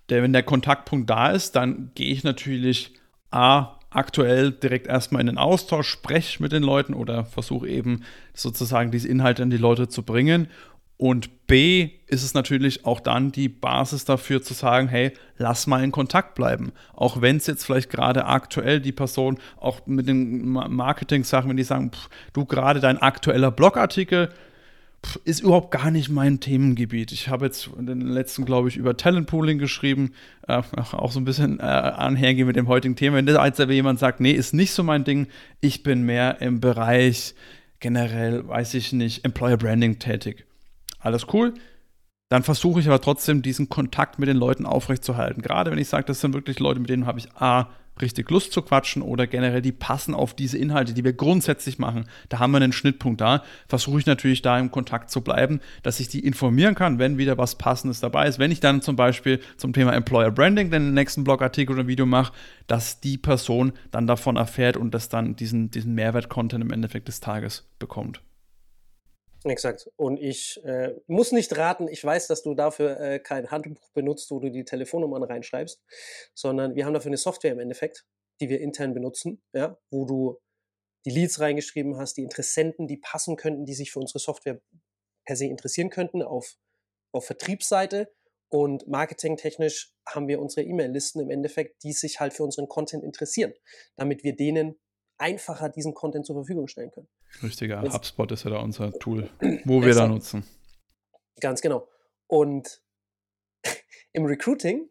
Der, 0.09 0.21
wenn 0.21 0.33
der 0.33 0.43
Kontaktpunkt 0.43 1.09
da 1.09 1.31
ist, 1.31 1.55
dann 1.55 1.91
gehe 1.95 2.11
ich 2.11 2.23
natürlich 2.23 2.93
A, 3.31 3.79
aktuell 3.89 4.51
direkt 4.51 4.87
erstmal 4.87 5.21
in 5.21 5.27
den 5.27 5.37
Austausch, 5.37 5.87
spreche 5.87 6.41
mit 6.41 6.51
den 6.51 6.63
Leuten 6.63 6.93
oder 6.93 7.25
versuche 7.25 7.67
eben 7.67 8.03
sozusagen 8.33 8.91
diese 8.91 9.07
Inhalte 9.07 9.43
an 9.43 9.49
die 9.49 9.57
Leute 9.57 9.87
zu 9.87 10.03
bringen. 10.03 10.47
Und 10.97 11.47
B 11.47 11.89
ist 12.07 12.23
es 12.23 12.33
natürlich 12.33 12.85
auch 12.85 12.99
dann 12.99 13.31
die 13.31 13.49
Basis 13.49 14.05
dafür 14.05 14.41
zu 14.41 14.53
sagen, 14.53 14.87
hey, 14.87 15.11
lass 15.37 15.67
mal 15.67 15.83
in 15.83 15.91
Kontakt 15.91 16.35
bleiben. 16.35 16.71
Auch 16.93 17.19
wenn 17.19 17.37
es 17.37 17.47
jetzt 17.47 17.65
vielleicht 17.65 17.89
gerade 17.89 18.25
aktuell 18.25 18.79
die 18.79 18.91
Person 18.91 19.39
auch 19.57 19.85
mit 19.85 20.07
den 20.07 20.49
Marketing-Sachen, 20.49 21.49
wenn 21.49 21.57
die 21.57 21.63
sagen, 21.63 21.91
pff, 21.91 22.09
du 22.31 22.45
gerade 22.45 22.79
dein 22.79 22.99
aktueller 22.99 23.51
Blogartikel, 23.51 24.29
ist 25.25 25.41
überhaupt 25.41 25.71
gar 25.71 25.91
nicht 25.91 26.09
mein 26.09 26.39
Themengebiet. 26.39 27.11
Ich 27.11 27.27
habe 27.27 27.45
jetzt 27.45 27.69
in 27.77 27.85
den 27.85 28.01
letzten, 28.01 28.45
glaube 28.45 28.69
ich, 28.69 28.77
über 28.77 28.95
Talentpooling 28.95 29.57
geschrieben, 29.57 30.13
äh, 30.47 30.61
auch 30.77 31.11
so 31.11 31.19
ein 31.19 31.25
bisschen 31.25 31.59
äh, 31.59 31.63
anhergehen 31.63 32.47
mit 32.47 32.55
dem 32.55 32.67
heutigen 32.67 32.95
Thema. 32.95 33.17
Wenn 33.17 33.27
jetzt 33.27 33.59
aber 33.59 33.73
jemand 33.73 33.99
sagt, 33.99 34.19
nee, 34.19 34.31
ist 34.31 34.53
nicht 34.53 34.71
so 34.71 34.83
mein 34.83 35.03
Ding, 35.03 35.27
ich 35.61 35.83
bin 35.83 36.03
mehr 36.03 36.41
im 36.41 36.59
Bereich 36.59 37.35
generell, 37.79 38.47
weiß 38.47 38.75
ich 38.75 38.93
nicht, 38.93 39.25
Employer 39.25 39.57
Branding 39.57 39.99
tätig. 39.99 40.45
Alles 40.99 41.27
cool. 41.33 41.53
Dann 42.29 42.43
versuche 42.43 42.79
ich 42.79 42.87
aber 42.87 43.01
trotzdem, 43.01 43.41
diesen 43.41 43.69
Kontakt 43.69 44.19
mit 44.19 44.29
den 44.29 44.37
Leuten 44.37 44.65
aufrechtzuerhalten. 44.65 45.41
Gerade 45.41 45.69
wenn 45.69 45.77
ich 45.77 45.89
sage, 45.89 46.05
das 46.05 46.21
sind 46.21 46.33
wirklich 46.33 46.59
Leute, 46.59 46.79
mit 46.79 46.89
denen 46.89 47.05
habe 47.05 47.19
ich 47.19 47.31
A, 47.35 47.69
richtig 48.01 48.29
Lust 48.29 48.51
zu 48.53 48.61
quatschen 48.61 49.01
oder 49.01 49.27
generell 49.27 49.61
die 49.61 49.71
passen 49.71 50.13
auf 50.13 50.33
diese 50.33 50.57
Inhalte, 50.57 50.93
die 50.93 51.03
wir 51.03 51.13
grundsätzlich 51.13 51.79
machen. 51.79 52.05
Da 52.29 52.39
haben 52.39 52.51
wir 52.51 52.57
einen 52.57 52.73
Schnittpunkt 52.73 53.21
da. 53.21 53.43
Versuche 53.67 53.99
ich 53.99 54.05
natürlich 54.05 54.41
da 54.41 54.59
im 54.59 54.71
Kontakt 54.71 55.09
zu 55.09 55.21
bleiben, 55.21 55.59
dass 55.83 55.99
ich 55.99 56.07
die 56.07 56.25
informieren 56.25 56.75
kann, 56.75 56.99
wenn 56.99 57.17
wieder 57.17 57.37
was 57.37 57.57
Passendes 57.57 57.99
dabei 57.99 58.27
ist. 58.27 58.39
Wenn 58.39 58.51
ich 58.51 58.59
dann 58.59 58.81
zum 58.81 58.95
Beispiel 58.95 59.39
zum 59.57 59.73
Thema 59.73 59.93
Employer 59.93 60.31
Branding 60.31 60.71
den 60.71 60.93
nächsten 60.93 61.23
Blogartikel 61.23 61.75
oder 61.75 61.87
Video 61.87 62.05
mache, 62.05 62.33
dass 62.67 62.99
die 62.99 63.17
Person 63.17 63.73
dann 63.91 64.07
davon 64.07 64.37
erfährt 64.37 64.77
und 64.77 64.93
das 64.93 65.09
dann 65.09 65.35
diesen, 65.35 65.69
diesen 65.71 65.93
Mehrwert-Content 65.93 66.63
im 66.63 66.71
Endeffekt 66.71 67.07
des 67.07 67.19
Tages 67.19 67.67
bekommt. 67.79 68.21
Exakt. 69.45 69.89
Und 69.97 70.17
ich 70.17 70.63
äh, 70.63 70.95
muss 71.07 71.33
nicht 71.33 71.55
raten, 71.57 71.87
ich 71.89 72.03
weiß, 72.03 72.27
dass 72.27 72.43
du 72.43 72.55
dafür 72.55 72.99
äh, 72.99 73.19
kein 73.19 73.51
Handbuch 73.51 73.91
benutzt, 73.91 74.31
wo 74.31 74.39
du 74.39 74.49
die 74.49 74.63
Telefonnummern 74.63 75.23
reinschreibst, 75.23 75.81
sondern 76.33 76.75
wir 76.75 76.85
haben 76.85 76.93
dafür 76.93 77.09
eine 77.09 77.17
Software 77.17 77.51
im 77.51 77.59
Endeffekt, 77.59 78.05
die 78.39 78.49
wir 78.49 78.61
intern 78.61 78.93
benutzen, 78.93 79.41
ja, 79.53 79.77
wo 79.89 80.05
du 80.05 80.39
die 81.05 81.11
Leads 81.11 81.41
reingeschrieben 81.41 81.97
hast, 81.97 82.15
die 82.15 82.23
Interessenten, 82.23 82.87
die 82.87 82.97
passen 82.97 83.35
könnten, 83.35 83.65
die 83.65 83.73
sich 83.73 83.91
für 83.91 83.99
unsere 83.99 84.19
Software 84.19 84.61
per 85.25 85.35
se 85.35 85.45
interessieren 85.45 85.89
könnten 85.89 86.21
auf, 86.21 86.55
auf 87.11 87.25
Vertriebsseite. 87.25 88.13
Und 88.49 88.87
marketingtechnisch 88.87 89.93
haben 90.07 90.27
wir 90.27 90.39
unsere 90.39 90.65
E-Mail-Listen 90.65 91.19
im 91.19 91.31
Endeffekt, 91.31 91.83
die 91.83 91.91
sich 91.91 92.19
halt 92.19 92.33
für 92.33 92.43
unseren 92.43 92.67
Content 92.67 93.03
interessieren, 93.03 93.53
damit 93.95 94.23
wir 94.23 94.35
denen 94.35 94.79
einfacher 95.17 95.69
diesen 95.69 95.93
Content 95.93 96.25
zur 96.25 96.35
Verfügung 96.35 96.67
stellen 96.67 96.91
können. 96.91 97.07
Richtiger 97.41 97.83
Jetzt, 97.83 97.93
HubSpot 97.93 98.31
ist 98.31 98.43
ja 98.43 98.51
da 98.51 98.59
unser 98.59 98.91
Tool, 98.93 99.29
wo 99.65 99.81
wir 99.81 99.93
da 99.93 100.07
nutzen. 100.07 100.45
Ganz 101.39 101.61
genau. 101.61 101.87
Und 102.27 102.83
im 104.13 104.25
Recruiting 104.25 104.89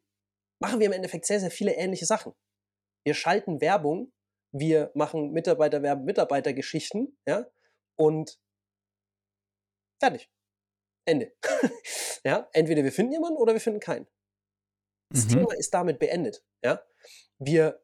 machen 0.60 0.80
wir 0.80 0.86
im 0.86 0.92
Endeffekt 0.92 1.26
sehr, 1.26 1.40
sehr 1.40 1.50
viele 1.50 1.74
ähnliche 1.74 2.06
Sachen. 2.06 2.32
Wir 3.04 3.14
schalten 3.14 3.60
Werbung, 3.60 4.12
wir 4.52 4.92
machen 4.94 5.32
Mitarbeiterwerben, 5.32 6.04
Mitarbeitergeschichten, 6.04 7.18
ja, 7.26 7.46
und 7.96 8.38
fertig. 10.00 10.30
Ende. 11.04 11.32
ja, 12.24 12.48
entweder 12.52 12.84
wir 12.84 12.92
finden 12.92 13.12
jemanden 13.12 13.36
oder 13.36 13.54
wir 13.54 13.60
finden 13.60 13.80
keinen. 13.80 14.06
Das 15.10 15.24
mhm. 15.24 15.30
Thema 15.30 15.54
ist 15.56 15.74
damit 15.74 15.98
beendet, 15.98 16.44
ja. 16.64 16.82
Wir 17.38 17.82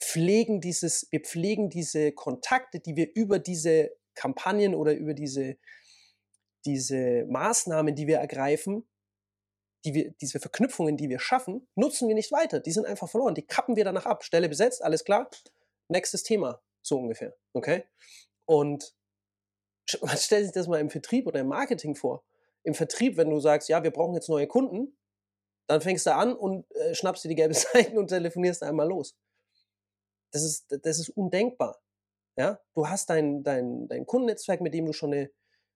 pflegen 0.00 0.60
dieses, 0.60 1.08
wir 1.10 1.20
pflegen 1.20 1.70
diese 1.70 2.12
Kontakte, 2.12 2.80
die 2.80 2.96
wir 2.96 3.14
über 3.14 3.38
diese 3.38 3.90
Kampagnen 4.14 4.74
oder 4.74 4.94
über 4.94 5.14
diese, 5.14 5.56
diese 6.64 7.26
Maßnahmen, 7.28 7.94
die 7.94 8.06
wir 8.06 8.18
ergreifen, 8.18 8.88
die 9.84 9.94
wir, 9.94 10.12
diese 10.20 10.40
Verknüpfungen, 10.40 10.96
die 10.96 11.08
wir 11.08 11.20
schaffen, 11.20 11.68
nutzen 11.76 12.08
wir 12.08 12.14
nicht 12.14 12.32
weiter. 12.32 12.60
Die 12.60 12.72
sind 12.72 12.86
einfach 12.86 13.08
verloren. 13.08 13.34
Die 13.34 13.46
kappen 13.46 13.76
wir 13.76 13.84
danach 13.84 14.06
ab. 14.06 14.24
Stelle 14.24 14.48
besetzt, 14.48 14.82
alles 14.82 15.04
klar. 15.04 15.30
Nächstes 15.88 16.24
Thema, 16.24 16.60
so 16.82 16.98
ungefähr. 16.98 17.36
Okay? 17.52 17.84
Und 18.46 18.94
man 20.00 20.16
stellt 20.16 20.44
sich 20.44 20.52
das 20.52 20.66
mal 20.66 20.80
im 20.80 20.90
Vertrieb 20.90 21.26
oder 21.26 21.40
im 21.40 21.48
Marketing 21.48 21.94
vor. 21.94 22.24
Im 22.64 22.74
Vertrieb, 22.74 23.16
wenn 23.16 23.30
du 23.30 23.38
sagst, 23.38 23.68
ja, 23.68 23.84
wir 23.84 23.92
brauchen 23.92 24.14
jetzt 24.14 24.28
neue 24.28 24.48
Kunden, 24.48 24.96
dann 25.68 25.80
fängst 25.80 26.06
du 26.06 26.14
an 26.14 26.34
und 26.34 26.68
äh, 26.74 26.94
schnappst 26.94 27.24
dir 27.24 27.28
die 27.28 27.34
gelbe 27.36 27.54
Seiten 27.54 27.96
und 27.96 28.08
telefonierst 28.08 28.62
einmal 28.62 28.88
los. 28.88 29.16
Das 30.30 30.42
ist, 30.42 30.66
das 30.82 30.98
ist 30.98 31.10
undenkbar. 31.10 31.80
Ja? 32.36 32.60
Du 32.74 32.88
hast 32.88 33.10
dein, 33.10 33.42
dein, 33.42 33.88
dein 33.88 34.06
Kundennetzwerk, 34.06 34.60
mit 34.60 34.74
dem 34.74 34.86
du 34.86 34.92
schon 34.92 35.12
eine, 35.12 35.30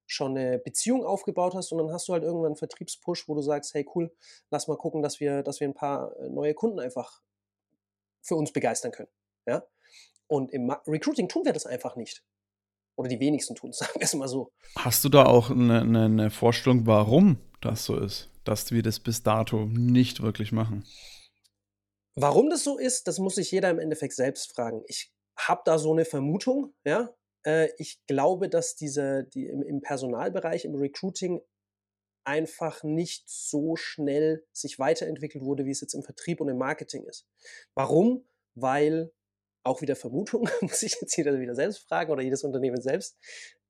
schon 0.06 0.36
eine 0.36 0.58
Beziehung 0.58 1.04
aufgebaut 1.04 1.54
hast 1.54 1.72
und 1.72 1.78
dann 1.78 1.92
hast 1.92 2.08
du 2.08 2.12
halt 2.12 2.22
irgendwann 2.22 2.46
einen 2.46 2.56
Vertriebspush, 2.56 3.28
wo 3.28 3.34
du 3.34 3.42
sagst, 3.42 3.74
hey 3.74 3.86
cool, 3.94 4.14
lass 4.50 4.68
mal 4.68 4.76
gucken, 4.76 5.02
dass 5.02 5.20
wir, 5.20 5.42
dass 5.42 5.60
wir 5.60 5.68
ein 5.68 5.74
paar 5.74 6.16
äh, 6.18 6.28
neue 6.28 6.54
Kunden 6.54 6.80
einfach 6.80 7.22
für 8.22 8.34
uns 8.34 8.52
begeistern 8.52 8.92
können. 8.92 9.10
Ja? 9.46 9.64
Und 10.26 10.52
im 10.52 10.70
Recruiting 10.86 11.28
tun 11.28 11.44
wir 11.44 11.52
das 11.52 11.66
einfach 11.66 11.96
nicht. 11.96 12.24
Oder 12.96 13.08
die 13.08 13.20
wenigsten 13.20 13.54
tun 13.54 13.70
es, 13.70 13.78
sagen 13.78 13.98
wir 13.98 14.04
es 14.04 14.14
mal 14.14 14.28
so. 14.28 14.52
Hast 14.76 15.04
du 15.04 15.08
da 15.08 15.26
auch 15.26 15.50
eine, 15.50 15.80
eine, 15.80 16.04
eine 16.04 16.30
Vorstellung, 16.30 16.86
warum 16.86 17.38
das 17.60 17.84
so 17.84 17.96
ist, 17.98 18.30
dass 18.44 18.72
wir 18.72 18.82
das 18.82 19.00
bis 19.00 19.22
dato 19.22 19.66
nicht 19.66 20.22
wirklich 20.22 20.52
machen? 20.52 20.84
Warum 22.22 22.50
das 22.50 22.64
so 22.64 22.76
ist, 22.76 23.06
das 23.06 23.18
muss 23.18 23.37
sich 23.37 23.50
jeder 23.50 23.70
im 23.70 23.78
Endeffekt 23.78 24.14
selbst 24.14 24.52
fragen. 24.52 24.83
Ich 24.88 25.11
habe 25.38 25.62
da 25.64 25.78
so 25.78 25.92
eine 25.92 26.04
Vermutung, 26.04 26.74
ja. 26.85 27.14
Äh, 27.46 27.70
ich 27.78 28.04
glaube, 28.06 28.50
dass 28.50 28.76
diese, 28.76 29.24
die 29.24 29.46
im, 29.46 29.80
Personalbereich, 29.80 30.66
im 30.66 30.74
Recruiting 30.74 31.40
einfach 32.24 32.83
nicht 32.83 33.24
so 33.26 33.74
schnell 33.76 34.46
sich 34.52 34.78
weiterentwickelt 34.78 35.42
wurde, 35.44 35.64
wie 35.64 35.70
es 35.70 35.80
jetzt 35.80 35.94
im 35.94 36.02
Vertrieb 36.02 36.42
und 36.42 36.50
im 36.50 36.59
Marketing 36.59 37.04
ist. 37.04 37.26
Warum? 37.74 38.28
Weil, 38.54 39.12
auch 39.64 39.80
wieder 39.80 39.96
Vermutung, 39.96 40.46
muss 40.61 40.83
ich 40.83 40.98
jetzt 41.00 41.16
jeder 41.16 41.40
wieder 41.40 41.54
selbst 41.54 41.78
fragen 41.88 42.12
oder 42.12 42.22
jedes 42.22 42.44
Unternehmen 42.44 42.83
selbst, 42.83 43.16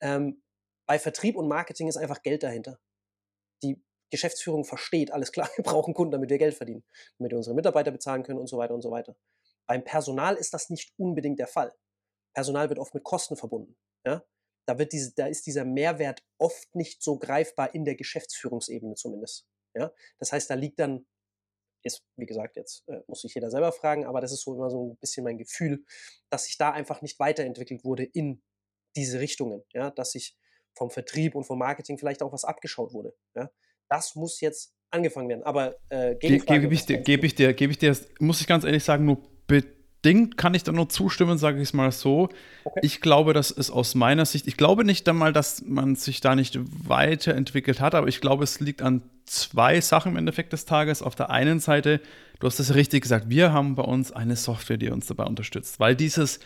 ähm, 0.00 0.42
bei 0.88 0.98
Vertrieb 0.98 1.36
und 1.36 1.46
Marketing 1.46 1.86
ist 1.86 1.96
einfach 1.96 2.22
Geld 2.22 2.42
dahinter. 2.42 2.80
Die 3.62 3.80
Geschäftsführung 4.10 4.64
versteht, 4.64 5.12
alles 5.12 5.32
klar, 5.32 5.48
wir 5.56 5.64
brauchen 5.64 5.94
Kunden, 5.94 6.12
damit 6.12 6.30
wir 6.30 6.38
Geld 6.38 6.54
verdienen, 6.54 6.84
damit 7.18 7.32
wir 7.32 7.36
unsere 7.36 7.54
Mitarbeiter 7.54 7.90
bezahlen 7.90 8.22
können 8.22 8.38
und 8.38 8.48
so 8.48 8.58
weiter 8.58 8.74
und 8.74 8.82
so 8.82 8.90
weiter. 8.90 9.16
Beim 9.66 9.84
Personal 9.84 10.34
ist 10.36 10.52
das 10.52 10.68
nicht 10.68 10.92
unbedingt 10.96 11.38
der 11.38 11.46
Fall. 11.46 11.72
Personal 12.34 12.68
wird 12.68 12.78
oft 12.78 12.94
mit 12.94 13.04
Kosten 13.04 13.36
verbunden. 13.36 13.76
Ja? 14.04 14.24
Da, 14.66 14.78
wird 14.78 14.92
diese, 14.92 15.14
da 15.14 15.26
ist 15.26 15.46
dieser 15.46 15.64
Mehrwert 15.64 16.24
oft 16.38 16.74
nicht 16.74 17.02
so 17.02 17.18
greifbar 17.18 17.74
in 17.74 17.84
der 17.84 17.94
Geschäftsführungsebene 17.94 18.94
zumindest. 18.94 19.46
Ja? 19.74 19.92
Das 20.18 20.32
heißt, 20.32 20.50
da 20.50 20.54
liegt 20.54 20.78
dann, 20.78 21.06
ist, 21.82 22.04
wie 22.16 22.26
gesagt, 22.26 22.56
jetzt 22.56 22.86
äh, 22.88 23.00
muss 23.06 23.22
sich 23.22 23.34
jeder 23.34 23.50
selber 23.50 23.72
fragen, 23.72 24.04
aber 24.06 24.20
das 24.20 24.32
ist 24.32 24.42
so 24.42 24.54
immer 24.54 24.70
so 24.70 24.90
ein 24.90 24.96
bisschen 24.96 25.24
mein 25.24 25.38
Gefühl, 25.38 25.84
dass 26.28 26.44
sich 26.44 26.58
da 26.58 26.72
einfach 26.72 27.00
nicht 27.00 27.18
weiterentwickelt 27.18 27.84
wurde 27.84 28.04
in 28.04 28.42
diese 28.96 29.20
Richtungen. 29.20 29.62
Ja? 29.72 29.90
Dass 29.90 30.12
sich 30.12 30.36
vom 30.74 30.90
Vertrieb 30.90 31.34
und 31.34 31.44
vom 31.44 31.58
Marketing 31.58 31.98
vielleicht 31.98 32.22
auch 32.22 32.32
was 32.32 32.44
abgeschaut 32.44 32.92
wurde. 32.92 33.14
Ja? 33.34 33.50
Das 33.90 34.14
muss 34.14 34.40
jetzt 34.40 34.72
angefangen 34.90 35.28
werden. 35.28 35.42
Aber 35.44 35.76
äh, 35.90 36.14
Ge 36.16 36.38
gebe 36.38 36.72
ich, 36.72 36.86
dir, 36.86 36.98
gebe 36.98 37.26
ich 37.26 37.34
dir, 37.34 37.52
gebe 37.52 37.72
ich 37.72 37.78
dir, 37.78 37.96
muss 38.18 38.40
ich 38.40 38.46
ganz 38.46 38.64
ehrlich 38.64 38.84
sagen, 38.84 39.04
nur 39.04 39.18
bedingt 39.46 40.36
kann 40.36 40.54
ich 40.54 40.62
da 40.62 40.72
nur 40.72 40.88
zustimmen, 40.88 41.38
sage 41.38 41.58
ich 41.58 41.64
es 41.64 41.72
mal 41.72 41.92
so. 41.92 42.28
Okay. 42.64 42.80
Ich 42.82 43.00
glaube, 43.00 43.32
das 43.32 43.50
ist 43.50 43.70
aus 43.70 43.94
meiner 43.94 44.24
Sicht, 44.24 44.46
ich 44.46 44.56
glaube 44.56 44.84
nicht 44.84 45.08
einmal, 45.08 45.32
dass 45.32 45.62
man 45.62 45.96
sich 45.96 46.20
da 46.20 46.34
nicht 46.34 46.58
weiterentwickelt 46.88 47.80
hat, 47.80 47.94
aber 47.94 48.08
ich 48.08 48.20
glaube, 48.20 48.44
es 48.44 48.60
liegt 48.60 48.82
an 48.82 49.02
zwei 49.26 49.80
Sachen 49.80 50.12
im 50.12 50.18
Endeffekt 50.18 50.52
des 50.52 50.64
Tages. 50.64 51.02
Auf 51.02 51.14
der 51.14 51.30
einen 51.30 51.60
Seite, 51.60 52.00
du 52.38 52.46
hast 52.46 52.58
es 52.58 52.74
richtig 52.74 53.02
gesagt, 53.02 53.28
wir 53.28 53.52
haben 53.52 53.74
bei 53.74 53.84
uns 53.84 54.12
eine 54.12 54.36
Software, 54.36 54.78
die 54.78 54.90
uns 54.90 55.06
dabei 55.06 55.24
unterstützt, 55.24 55.78
weil 55.78 55.94
dieses 55.94 56.40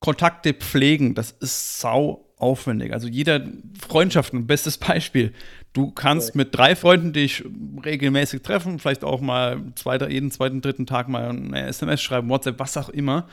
Kontakte 0.00 0.54
pflegen, 0.54 1.14
das 1.14 1.32
ist 1.32 1.80
sau 1.80 2.29
aufwendig. 2.40 2.92
Also 2.92 3.08
jeder 3.08 3.46
Freundschaften, 3.86 4.46
bestes 4.46 4.78
Beispiel. 4.78 5.32
Du 5.72 5.90
kannst 5.90 6.34
mit 6.34 6.56
drei 6.56 6.74
Freunden 6.74 7.12
dich 7.12 7.44
regelmäßig 7.84 8.42
treffen, 8.42 8.78
vielleicht 8.78 9.04
auch 9.04 9.20
mal 9.20 9.62
zweiter, 9.76 10.10
jeden 10.10 10.30
zweiten, 10.30 10.60
dritten 10.60 10.86
Tag 10.86 11.08
mal 11.08 11.28
eine 11.28 11.66
SMS 11.66 12.00
schreiben, 12.02 12.28
WhatsApp, 12.28 12.58
was 12.58 12.76
auch 12.76 12.88
immer. 12.88 13.28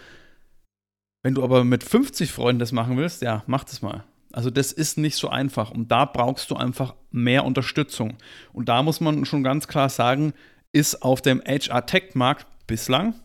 Wenn 1.23 1.33
du 1.33 1.43
aber 1.43 1.63
mit 1.63 1.83
50 1.83 2.31
Freunden 2.31 2.59
das 2.59 2.71
machen 2.71 2.97
willst, 2.97 3.21
ja, 3.21 3.43
mach 3.47 3.63
das 3.63 3.81
mal. 3.81 4.03
Also 4.31 4.49
das 4.49 4.71
ist 4.71 4.97
nicht 4.97 5.15
so 5.15 5.29
einfach 5.29 5.71
und 5.71 5.91
da 5.91 6.05
brauchst 6.05 6.51
du 6.51 6.55
einfach 6.55 6.93
mehr 7.11 7.43
Unterstützung. 7.43 8.17
Und 8.53 8.69
da 8.69 8.83
muss 8.83 9.01
man 9.01 9.25
schon 9.25 9.43
ganz 9.43 9.67
klar 9.67 9.89
sagen, 9.89 10.33
ist 10.71 11.01
auf 11.01 11.21
dem 11.21 11.41
HR-Tech-Markt 11.41 12.45
bislang, 12.67 13.15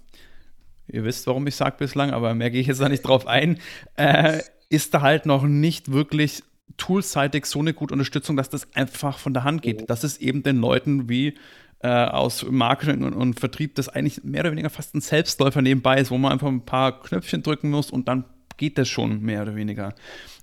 ihr 0.88 1.04
wisst, 1.04 1.26
warum 1.26 1.46
ich 1.46 1.56
sage 1.56 1.76
bislang, 1.78 2.12
aber 2.12 2.34
mehr 2.34 2.50
gehe 2.50 2.60
ich 2.60 2.66
jetzt 2.66 2.80
da 2.80 2.88
nicht 2.88 3.02
drauf 3.02 3.26
ein, 3.26 3.58
äh, 3.96 4.40
ist 4.72 4.94
da 4.94 5.02
halt 5.02 5.26
noch 5.26 5.44
nicht 5.44 5.92
wirklich 5.92 6.42
toolseitig 6.78 7.44
so 7.44 7.58
eine 7.58 7.74
gute 7.74 7.92
Unterstützung, 7.92 8.37
dass 8.37 8.48
das 8.48 8.72
einfach 8.74 9.18
von 9.18 9.35
der 9.35 9.44
Hand 9.44 9.61
geht. 9.61 9.90
Das 9.90 10.02
ist 10.02 10.22
eben 10.22 10.42
den 10.42 10.56
Leuten 10.56 11.11
wie 11.11 11.35
äh, 11.80 11.88
aus 11.88 12.46
Marketing 12.48 13.02
und, 13.02 13.12
und, 13.12 13.38
Vertrieb, 13.38 13.74
das 13.74 13.90
eigentlich 13.90 14.24
mehr 14.24 14.40
oder 14.40 14.52
weniger 14.52 14.70
fast 14.70 14.94
ein 14.94 15.02
Selbstläufer 15.02 15.61
nebenbei 15.61 16.00
ist, 16.00 16.11
wo 16.11 16.16
man 16.16 16.32
einfach 16.32 16.48
ein 16.48 16.64
paar 16.64 17.02
Knöpfchen 17.02 17.42
drücken 17.42 17.70
muss 17.70 17.90
und 17.90 18.08
dann 18.08 18.24
geht 18.56 18.78
das 18.78 18.88
schon 18.88 19.20
mehr 19.20 19.42
oder 19.42 19.56
weniger. 19.56 19.94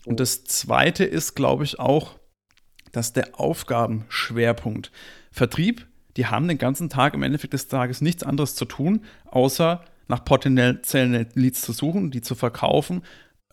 Und 0.06 0.20
das 0.20 0.44
Zweite 0.44 1.06
ist, 1.06 1.36
glaube 1.36 1.64
ich, 1.64 1.80
auch, 1.80 2.20
dass 2.92 3.14
der 3.14 3.40
Aufgabenschwerpunkt 3.40 4.92
Vertrieb, 5.32 5.88
die 6.18 6.28
haben 6.28 6.48
den 6.48 6.58
ganzen 6.58 6.90
Tag 6.90 7.16
im 7.16 7.24
Endeffekt 7.24 7.54
des 7.54 7.68
Tages 7.68 8.02
nichts 8.02 8.24
anderes 8.24 8.54
zu 8.54 8.66
tun, 8.66 9.06
außer 9.26 9.84
nach 10.08 10.26
potenziellen 10.26 11.28
Leads 11.36 11.62
zu 11.62 11.72
suchen, 11.72 12.12
die 12.12 12.22
zu 12.22 12.36
verkaufen, 12.36 13.04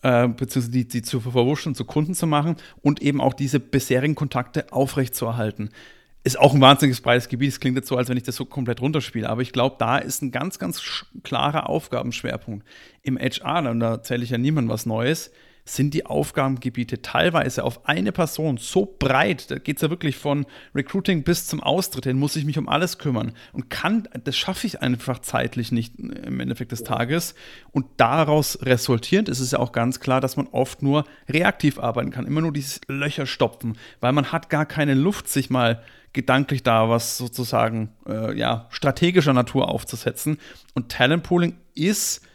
äh, 0.07 0.29
beziehungsweise 0.29 0.71
die, 0.71 0.87
die 0.87 1.01
zu 1.01 1.19
verwurschen, 1.19 1.75
zu 1.75 1.83
Kunden 1.83 2.13
zu 2.13 2.27
machen 2.27 2.55
und 2.81 3.01
eben 3.01 3.19
auch 3.19 3.33
diese 3.33 3.59
bisherigen 3.59 4.15
Kontakte 4.15 4.71
aufrechtzuerhalten. 4.71 5.69
Ist 6.23 6.39
auch 6.39 6.53
ein 6.53 6.61
wahnsinniges 6.61 7.01
breites 7.01 7.27
Gebiet. 7.27 7.49
Es 7.49 7.59
klingt 7.59 7.75
jetzt 7.75 7.89
so, 7.89 7.97
als 7.97 8.07
wenn 8.07 8.15
ich 8.15 8.23
das 8.23 8.37
so 8.37 8.45
komplett 8.45 8.79
runterspiele. 8.81 9.29
Aber 9.29 9.41
ich 9.41 9.51
glaube, 9.51 9.75
da 9.79 9.97
ist 9.97 10.21
ein 10.21 10.31
ganz, 10.31 10.59
ganz 10.59 11.05
klarer 11.23 11.69
Aufgabenschwerpunkt. 11.69 12.65
Im 13.01 13.17
HR, 13.17 13.69
und 13.69 13.81
da 13.81 13.91
erzähle 13.91 14.23
ich 14.23 14.29
ja 14.29 14.37
niemandem 14.37 14.71
was 14.71 14.85
Neues, 14.85 15.31
sind 15.69 15.93
die 15.93 16.05
Aufgabengebiete 16.05 17.01
teilweise 17.01 17.63
auf 17.63 17.85
eine 17.87 18.11
Person 18.11 18.57
so 18.57 18.95
breit, 18.97 19.51
da 19.51 19.57
geht 19.57 19.77
es 19.77 19.81
ja 19.81 19.89
wirklich 19.89 20.15
von 20.15 20.45
Recruiting 20.73 21.23
bis 21.23 21.45
zum 21.45 21.61
Austritt 21.61 22.05
hin, 22.05 22.17
muss 22.17 22.35
ich 22.35 22.45
mich 22.45 22.57
um 22.57 22.69
alles 22.69 22.97
kümmern 22.97 23.33
und 23.53 23.69
kann, 23.69 24.07
das 24.23 24.37
schaffe 24.37 24.65
ich 24.65 24.81
einfach 24.81 25.19
zeitlich 25.19 25.71
nicht 25.71 25.99
im 25.99 26.39
Endeffekt 26.39 26.71
des 26.71 26.83
Tages. 26.83 27.35
Und 27.71 27.85
daraus 27.97 28.59
resultierend 28.61 29.29
ist 29.29 29.39
es 29.39 29.51
ja 29.51 29.59
auch 29.59 29.71
ganz 29.71 29.99
klar, 29.99 30.21
dass 30.21 30.37
man 30.37 30.47
oft 30.47 30.81
nur 30.81 31.05
reaktiv 31.29 31.79
arbeiten 31.79 32.11
kann, 32.11 32.25
immer 32.25 32.41
nur 32.41 32.53
diese 32.53 32.79
Löcher 32.87 33.25
stopfen, 33.25 33.77
weil 33.99 34.13
man 34.13 34.31
hat 34.31 34.49
gar 34.49 34.65
keine 34.65 34.93
Luft, 34.93 35.27
sich 35.27 35.49
mal 35.49 35.83
gedanklich 36.13 36.63
da 36.63 36.89
was 36.89 37.17
sozusagen 37.17 37.89
äh, 38.07 38.35
ja, 38.37 38.67
strategischer 38.69 39.33
Natur 39.33 39.69
aufzusetzen. 39.69 40.37
Und 40.73 40.89
Talentpooling 40.89 41.57
ist 41.75 42.25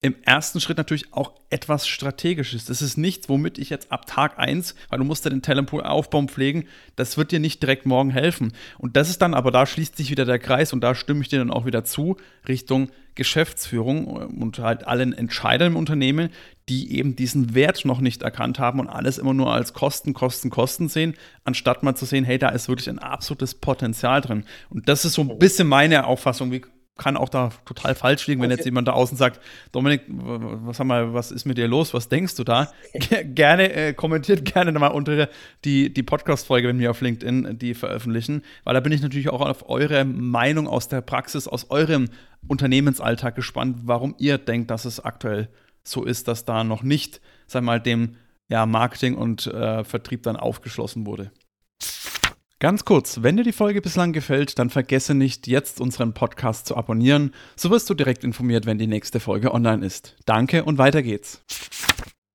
im 0.00 0.14
ersten 0.22 0.60
Schritt 0.60 0.76
natürlich 0.76 1.12
auch 1.12 1.32
etwas 1.50 1.88
Strategisches. 1.88 2.66
Das 2.66 2.82
ist 2.82 2.96
nichts, 2.96 3.28
womit 3.28 3.58
ich 3.58 3.68
jetzt 3.68 3.90
ab 3.90 4.06
Tag 4.06 4.38
1, 4.38 4.76
weil 4.90 4.98
du 5.00 5.04
musst 5.04 5.24
ja 5.24 5.30
den 5.30 5.42
Talentpool 5.42 5.82
aufbauen, 5.82 6.28
pflegen, 6.28 6.66
das 6.94 7.16
wird 7.16 7.32
dir 7.32 7.40
nicht 7.40 7.60
direkt 7.62 7.84
morgen 7.84 8.10
helfen. 8.10 8.52
Und 8.78 8.96
das 8.96 9.10
ist 9.10 9.22
dann, 9.22 9.34
aber 9.34 9.50
da 9.50 9.66
schließt 9.66 9.96
sich 9.96 10.10
wieder 10.10 10.24
der 10.24 10.38
Kreis 10.38 10.72
und 10.72 10.82
da 10.82 10.94
stimme 10.94 11.22
ich 11.22 11.28
dir 11.28 11.40
dann 11.40 11.50
auch 11.50 11.66
wieder 11.66 11.84
zu, 11.84 12.16
Richtung 12.46 12.90
Geschäftsführung 13.16 14.06
und 14.06 14.60
halt 14.60 14.86
allen 14.86 15.12
Entscheidern 15.12 15.72
im 15.72 15.76
Unternehmen, 15.76 16.30
die 16.68 16.96
eben 16.96 17.16
diesen 17.16 17.56
Wert 17.56 17.84
noch 17.84 18.00
nicht 18.00 18.22
erkannt 18.22 18.60
haben 18.60 18.78
und 18.78 18.88
alles 18.88 19.18
immer 19.18 19.34
nur 19.34 19.52
als 19.52 19.72
Kosten, 19.72 20.14
Kosten, 20.14 20.50
Kosten 20.50 20.88
sehen, 20.88 21.14
anstatt 21.42 21.82
mal 21.82 21.96
zu 21.96 22.04
sehen, 22.04 22.22
hey, 22.22 22.38
da 22.38 22.50
ist 22.50 22.68
wirklich 22.68 22.88
ein 22.88 23.00
absolutes 23.00 23.56
Potenzial 23.56 24.20
drin. 24.20 24.44
Und 24.70 24.88
das 24.88 25.04
ist 25.04 25.14
so 25.14 25.22
ein 25.22 25.38
bisschen 25.40 25.66
meine 25.66 26.06
Auffassung, 26.06 26.52
wie 26.52 26.62
kann 26.98 27.16
auch 27.16 27.28
da 27.28 27.50
total 27.64 27.94
falsch 27.94 28.26
liegen, 28.26 28.42
wenn 28.42 28.50
okay. 28.50 28.58
jetzt 28.58 28.64
jemand 28.66 28.88
da 28.88 28.92
außen 28.92 29.16
sagt, 29.16 29.40
Dominik, 29.72 30.02
was, 30.08 30.78
haben 30.78 30.88
wir, 30.88 31.14
was 31.14 31.30
ist 31.30 31.46
mit 31.46 31.56
dir 31.56 31.68
los? 31.68 31.94
Was 31.94 32.08
denkst 32.08 32.34
du 32.34 32.44
da? 32.44 32.70
gerne 33.24 33.72
äh, 33.72 33.94
kommentiert 33.94 34.44
gerne 34.44 34.72
mal 34.72 34.88
unter 34.88 35.28
die, 35.64 35.92
die 35.92 36.02
Podcast-Folge, 36.02 36.68
wenn 36.68 36.78
wir 36.78 36.90
auf 36.90 37.00
LinkedIn 37.00 37.58
die 37.58 37.74
veröffentlichen, 37.74 38.42
weil 38.64 38.74
da 38.74 38.80
bin 38.80 38.92
ich 38.92 39.00
natürlich 39.00 39.30
auch 39.30 39.40
auf 39.40 39.68
eure 39.68 40.04
Meinung 40.04 40.68
aus 40.68 40.88
der 40.88 41.00
Praxis, 41.00 41.48
aus 41.48 41.70
eurem 41.70 42.08
Unternehmensalltag 42.46 43.34
gespannt, 43.34 43.78
warum 43.84 44.14
ihr 44.18 44.36
denkt, 44.38 44.70
dass 44.70 44.84
es 44.84 45.00
aktuell 45.00 45.48
so 45.84 46.04
ist, 46.04 46.28
dass 46.28 46.44
da 46.44 46.64
noch 46.64 46.82
nicht, 46.82 47.20
sag 47.46 47.62
mal, 47.62 47.80
dem 47.80 48.16
ja, 48.48 48.66
Marketing 48.66 49.14
und 49.14 49.46
äh, 49.46 49.84
Vertrieb 49.84 50.22
dann 50.22 50.36
aufgeschlossen 50.36 51.06
wurde. 51.06 51.30
Ganz 52.60 52.84
kurz, 52.84 53.22
wenn 53.22 53.36
dir 53.36 53.44
die 53.44 53.52
Folge 53.52 53.80
bislang 53.80 54.12
gefällt, 54.12 54.58
dann 54.58 54.68
vergesse 54.68 55.14
nicht, 55.14 55.46
jetzt 55.46 55.80
unseren 55.80 56.12
Podcast 56.12 56.66
zu 56.66 56.76
abonnieren. 56.76 57.32
So 57.54 57.70
wirst 57.70 57.88
du 57.88 57.94
direkt 57.94 58.24
informiert, 58.24 58.66
wenn 58.66 58.78
die 58.78 58.88
nächste 58.88 59.20
Folge 59.20 59.54
online 59.54 59.86
ist. 59.86 60.16
Danke 60.26 60.64
und 60.64 60.76
weiter 60.76 61.04
geht's. 61.04 61.44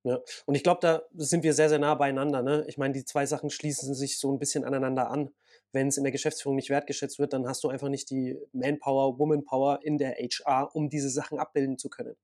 Ja, 0.05 0.19
und 0.45 0.55
ich 0.55 0.63
glaube, 0.63 0.79
da 0.81 1.01
sind 1.13 1.43
wir 1.43 1.53
sehr, 1.53 1.67
sehr 1.67 1.79
nah 1.79 1.95
beieinander. 1.95 2.41
Ne? 2.41 2.63
Ich 2.69 2.77
meine, 2.77 2.93
die 2.93 3.03
zwei 3.03 3.25
Sachen 3.25 3.49
schließen 3.49 3.93
sich 3.95 4.17
so 4.17 4.31
ein 4.31 4.39
bisschen 4.39 4.63
aneinander 4.63 5.12
an. 5.12 5.29
Wenn 5.73 5.89
es 5.89 5.97
in 5.97 6.03
der 6.03 6.13
Geschäftsführung 6.13 6.55
nicht 6.55 6.69
wertgeschätzt 6.69 7.19
wird, 7.19 7.33
dann 7.33 7.45
hast 7.45 7.62
du 7.65 7.67
einfach 7.67 7.89
nicht 7.89 8.09
die 8.09 8.38
Manpower, 8.53 9.19
Womanpower 9.19 9.79
in 9.83 9.97
der 9.97 10.13
HR, 10.13 10.73
um 10.73 10.89
diese 10.89 11.09
Sachen 11.09 11.38
abbilden 11.38 11.77
zu 11.77 11.89
können. 11.89 12.15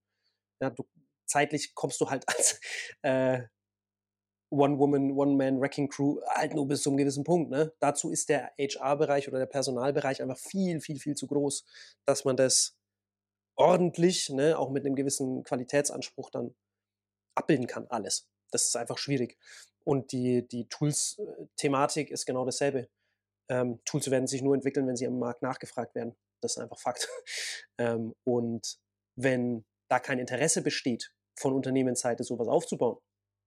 Ja, 0.61 0.69
du, 0.69 0.85
zeitlich 1.25 1.75
kommst 1.75 1.99
du 1.99 2.09
halt 2.09 2.23
als 2.29 2.61
äh, 3.01 3.41
One-Woman, 4.51 5.11
One-Man-Wrecking-Crew 5.11 6.21
halt 6.27 6.55
nur 6.55 6.67
bis 6.67 6.81
zu 6.81 6.89
einem 6.89 6.97
gewissen 6.97 7.23
Punkt. 7.23 7.51
Ne? 7.51 7.73
Dazu 7.79 8.09
ist 8.09 8.29
der 8.29 8.51
HR-Bereich 8.57 9.27
oder 9.27 9.39
der 9.39 9.45
Personalbereich 9.45 10.21
einfach 10.21 10.37
viel, 10.37 10.81
viel, 10.81 10.99
viel 10.99 11.15
zu 11.15 11.27
groß, 11.27 11.65
dass 12.05 12.25
man 12.25 12.35
das 12.35 12.75
ordentlich, 13.55 14.29
ne, 14.29 14.57
auch 14.57 14.69
mit 14.69 14.85
einem 14.85 14.95
gewissen 14.95 15.43
Qualitätsanspruch 15.43 16.29
dann 16.29 16.55
abbilden 17.35 17.67
kann, 17.67 17.87
alles. 17.87 18.27
Das 18.51 18.65
ist 18.65 18.75
einfach 18.75 18.97
schwierig. 18.97 19.37
Und 19.83 20.11
die, 20.11 20.47
die 20.47 20.67
Tools-Thematik 20.69 22.09
ist 22.09 22.25
genau 22.25 22.45
dasselbe. 22.45 22.89
Ähm, 23.49 23.79
Tools 23.85 24.09
werden 24.09 24.27
sich 24.27 24.41
nur 24.41 24.55
entwickeln, 24.55 24.87
wenn 24.87 24.95
sie 24.95 25.07
am 25.07 25.19
Markt 25.19 25.41
nachgefragt 25.41 25.95
werden. 25.95 26.15
Das 26.41 26.53
ist 26.53 26.57
einfach 26.59 26.79
Fakt. 26.79 27.07
ähm, 27.77 28.15
und 28.23 28.79
wenn 29.15 29.65
da 29.89 29.99
kein 29.99 30.19
Interesse 30.19 30.61
besteht, 30.61 31.13
von 31.37 31.53
Unternehmensseite 31.53 32.23
sowas 32.23 32.47
aufzubauen, 32.47 32.97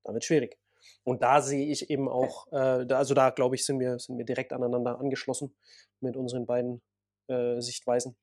dann 0.04 0.14
wird 0.14 0.24
es 0.24 0.26
schwierig. 0.26 0.58
Und 1.04 1.22
da 1.22 1.42
sehe 1.42 1.66
ich 1.66 1.90
eben 1.90 2.08
auch, 2.08 2.46
äh, 2.52 2.86
da, 2.86 2.98
also 2.98 3.14
da 3.14 3.30
glaube 3.30 3.54
ich, 3.54 3.64
sind 3.64 3.80
wir, 3.80 3.98
sind 3.98 4.18
wir 4.18 4.24
direkt 4.24 4.52
aneinander 4.52 4.98
angeschlossen 4.98 5.54
mit 6.00 6.16
unseren 6.16 6.46
beiden 6.46 6.82
äh, 7.28 7.60
Sichtweisen. 7.60 8.16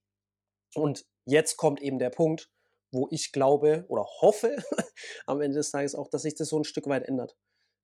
Und 0.75 1.05
jetzt 1.25 1.57
kommt 1.57 1.81
eben 1.81 1.99
der 1.99 2.09
Punkt, 2.09 2.49
wo 2.91 3.07
ich 3.11 3.31
glaube 3.31 3.85
oder 3.87 4.05
hoffe 4.21 4.57
am 5.25 5.41
Ende 5.41 5.57
des 5.57 5.71
Tages 5.71 5.95
auch, 5.95 6.07
dass 6.09 6.23
sich 6.23 6.35
das 6.35 6.49
so 6.49 6.59
ein 6.59 6.63
Stück 6.63 6.87
weit 6.87 7.07
ändert. 7.07 7.35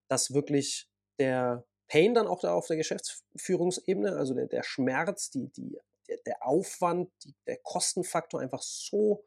Dass 0.07 0.33
wirklich 0.33 0.89
der 1.19 1.65
Pain 1.87 2.13
dann 2.13 2.27
auch 2.27 2.39
da 2.39 2.53
auf 2.53 2.67
der 2.67 2.77
Geschäftsführungsebene, 2.77 4.15
also 4.15 4.33
der, 4.33 4.47
der 4.47 4.63
Schmerz, 4.63 5.29
die, 5.29 5.49
die, 5.49 5.77
der, 6.25 6.45
Aufwand, 6.45 7.11
die, 7.23 7.35
der 7.47 7.57
Kostenfaktor 7.57 8.39
einfach 8.39 8.61
so 8.61 9.23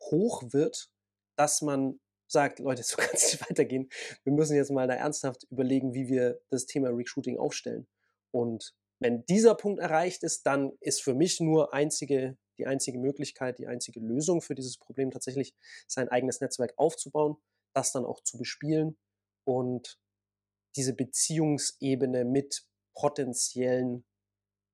hoch 0.00 0.42
wird, 0.52 0.90
dass 1.36 1.62
man 1.62 2.00
sagt, 2.28 2.58
Leute, 2.58 2.82
so 2.84 2.96
kann 2.96 3.10
es 3.12 3.32
nicht 3.32 3.50
weitergehen. 3.50 3.88
Wir 4.24 4.32
müssen 4.32 4.56
jetzt 4.56 4.70
mal 4.70 4.88
da 4.88 4.94
ernsthaft 4.94 5.44
überlegen, 5.50 5.94
wie 5.94 6.08
wir 6.08 6.40
das 6.50 6.66
Thema 6.66 6.88
Recruiting 6.88 7.38
aufstellen. 7.38 7.86
Und 8.32 8.74
wenn 8.98 9.24
dieser 9.26 9.54
Punkt 9.54 9.80
erreicht 9.80 10.22
ist, 10.22 10.46
dann 10.46 10.72
ist 10.80 11.02
für 11.02 11.14
mich 11.14 11.40
nur 11.40 11.74
einzige, 11.74 12.36
die 12.58 12.66
einzige 12.66 12.98
Möglichkeit, 12.98 13.58
die 13.58 13.66
einzige 13.66 14.00
Lösung 14.00 14.40
für 14.40 14.54
dieses 14.54 14.78
Problem 14.78 15.10
tatsächlich 15.10 15.54
sein 15.86 16.08
eigenes 16.08 16.40
Netzwerk 16.40 16.72
aufzubauen, 16.76 17.36
das 17.74 17.92
dann 17.92 18.06
auch 18.06 18.22
zu 18.22 18.38
bespielen 18.38 18.96
und 19.44 19.98
diese 20.76 20.94
Beziehungsebene 20.94 22.24
mit 22.24 22.66
potenziellen 22.94 24.04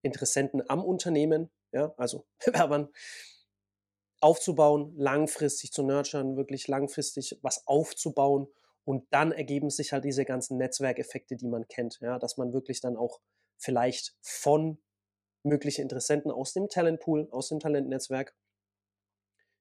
Interessenten 0.02 0.62
am 0.68 0.84
Unternehmen, 0.84 1.50
ja, 1.72 1.92
also 1.96 2.26
Bewerbern, 2.44 2.88
aufzubauen, 4.22 4.94
langfristig 4.96 5.72
zu 5.72 5.82
nurturen, 5.82 6.36
wirklich 6.36 6.68
langfristig 6.68 7.38
was 7.42 7.66
aufzubauen. 7.66 8.48
Und 8.84 9.06
dann 9.12 9.32
ergeben 9.32 9.70
sich 9.70 9.92
halt 9.92 10.04
diese 10.04 10.24
ganzen 10.24 10.58
Netzwerkeffekte, 10.58 11.36
die 11.36 11.46
man 11.46 11.68
kennt, 11.68 12.00
ja, 12.00 12.18
dass 12.18 12.36
man 12.36 12.52
wirklich 12.52 12.80
dann 12.80 12.96
auch 12.96 13.20
vielleicht 13.58 14.16
von 14.20 14.78
möglichen 15.44 15.82
Interessenten 15.82 16.30
aus 16.30 16.52
dem 16.52 16.68
Talentpool, 16.68 17.28
aus 17.30 17.48
dem 17.48 17.60
Talentnetzwerk 17.60 18.34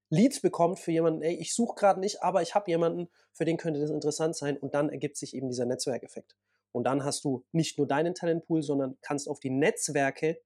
Leads 0.09 0.41
bekommt 0.41 0.77
für 0.77 0.91
jemanden, 0.91 1.21
ey, 1.21 1.35
ich 1.35 1.55
suche 1.55 1.75
gerade 1.75 1.99
nicht, 1.99 2.21
aber 2.21 2.41
ich 2.41 2.53
habe 2.53 2.69
jemanden, 2.69 3.09
für 3.31 3.45
den 3.45 3.57
könnte 3.57 3.79
das 3.79 3.89
interessant 3.89 4.35
sein 4.35 4.57
und 4.57 4.73
dann 4.75 4.89
ergibt 4.89 5.15
sich 5.15 5.33
eben 5.33 5.47
dieser 5.47 5.65
Netzwerkeffekt. 5.65 6.35
Und 6.73 6.83
dann 6.83 7.05
hast 7.05 7.23
du 7.23 7.45
nicht 7.53 7.77
nur 7.77 7.87
deinen 7.87 8.13
Talentpool, 8.13 8.61
sondern 8.61 8.97
kannst 9.01 9.29
auf 9.29 9.39
die 9.39 9.49
Netzwerke 9.49 10.41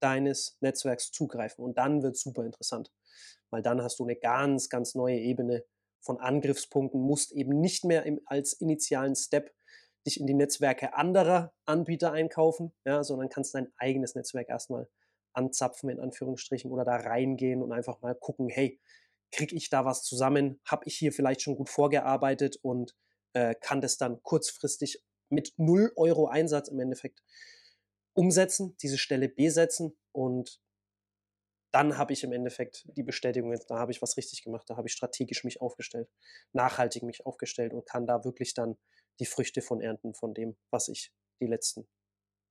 deines 0.00 0.56
Netzwerks 0.60 1.12
zugreifen 1.12 1.64
und 1.64 1.78
dann 1.78 2.02
wird 2.02 2.16
es 2.16 2.22
super 2.22 2.44
interessant 2.44 2.90
weil 3.50 3.62
dann 3.62 3.82
hast 3.82 3.98
du 3.98 4.04
eine 4.04 4.16
ganz, 4.16 4.68
ganz 4.68 4.94
neue 4.94 5.18
Ebene 5.18 5.64
von 6.00 6.18
Angriffspunkten, 6.18 7.00
musst 7.00 7.32
eben 7.32 7.60
nicht 7.60 7.84
mehr 7.84 8.04
im, 8.04 8.20
als 8.26 8.54
initialen 8.54 9.14
Step 9.14 9.52
dich 10.06 10.18
in 10.18 10.26
die 10.26 10.34
Netzwerke 10.34 10.94
anderer 10.94 11.52
Anbieter 11.64 12.12
einkaufen, 12.12 12.72
ja, 12.84 13.04
sondern 13.04 13.28
kannst 13.28 13.54
dein 13.54 13.72
eigenes 13.76 14.14
Netzwerk 14.14 14.48
erstmal 14.48 14.88
anzapfen, 15.32 15.88
in 15.90 16.00
Anführungsstrichen, 16.00 16.70
oder 16.70 16.84
da 16.84 16.96
reingehen 16.96 17.62
und 17.62 17.72
einfach 17.72 18.00
mal 18.00 18.14
gucken, 18.14 18.48
hey, 18.48 18.80
kriege 19.30 19.56
ich 19.56 19.70
da 19.70 19.84
was 19.84 20.02
zusammen? 20.02 20.60
Habe 20.66 20.84
ich 20.86 20.96
hier 20.96 21.12
vielleicht 21.12 21.42
schon 21.42 21.56
gut 21.56 21.68
vorgearbeitet 21.68 22.58
und 22.62 22.94
äh, 23.32 23.54
kann 23.60 23.80
das 23.80 23.96
dann 23.96 24.22
kurzfristig 24.22 25.02
mit 25.30 25.54
0 25.56 25.92
Euro 25.96 26.26
Einsatz 26.26 26.68
im 26.68 26.80
Endeffekt 26.80 27.22
umsetzen, 28.14 28.76
diese 28.82 28.98
Stelle 28.98 29.28
besetzen 29.28 29.96
und 30.12 30.60
dann 31.72 31.96
habe 31.98 32.12
ich 32.12 32.22
im 32.22 32.32
Endeffekt 32.32 32.84
die 32.96 33.02
Bestätigung, 33.02 33.54
da 33.68 33.78
habe 33.78 33.92
ich 33.92 34.02
was 34.02 34.16
richtig 34.16 34.44
gemacht, 34.44 34.68
da 34.68 34.76
habe 34.76 34.88
ich 34.88 34.92
strategisch 34.92 35.42
mich 35.42 35.60
aufgestellt, 35.60 36.08
nachhaltig 36.52 37.02
mich 37.02 37.24
aufgestellt 37.26 37.72
und 37.72 37.86
kann 37.86 38.06
da 38.06 38.24
wirklich 38.24 38.54
dann 38.54 38.76
die 39.20 39.26
Früchte 39.26 39.62
von 39.62 39.80
ernten, 39.80 40.14
von 40.14 40.34
dem, 40.34 40.56
was 40.70 40.88
ich 40.88 41.12
die 41.40 41.46
letzten 41.46 41.88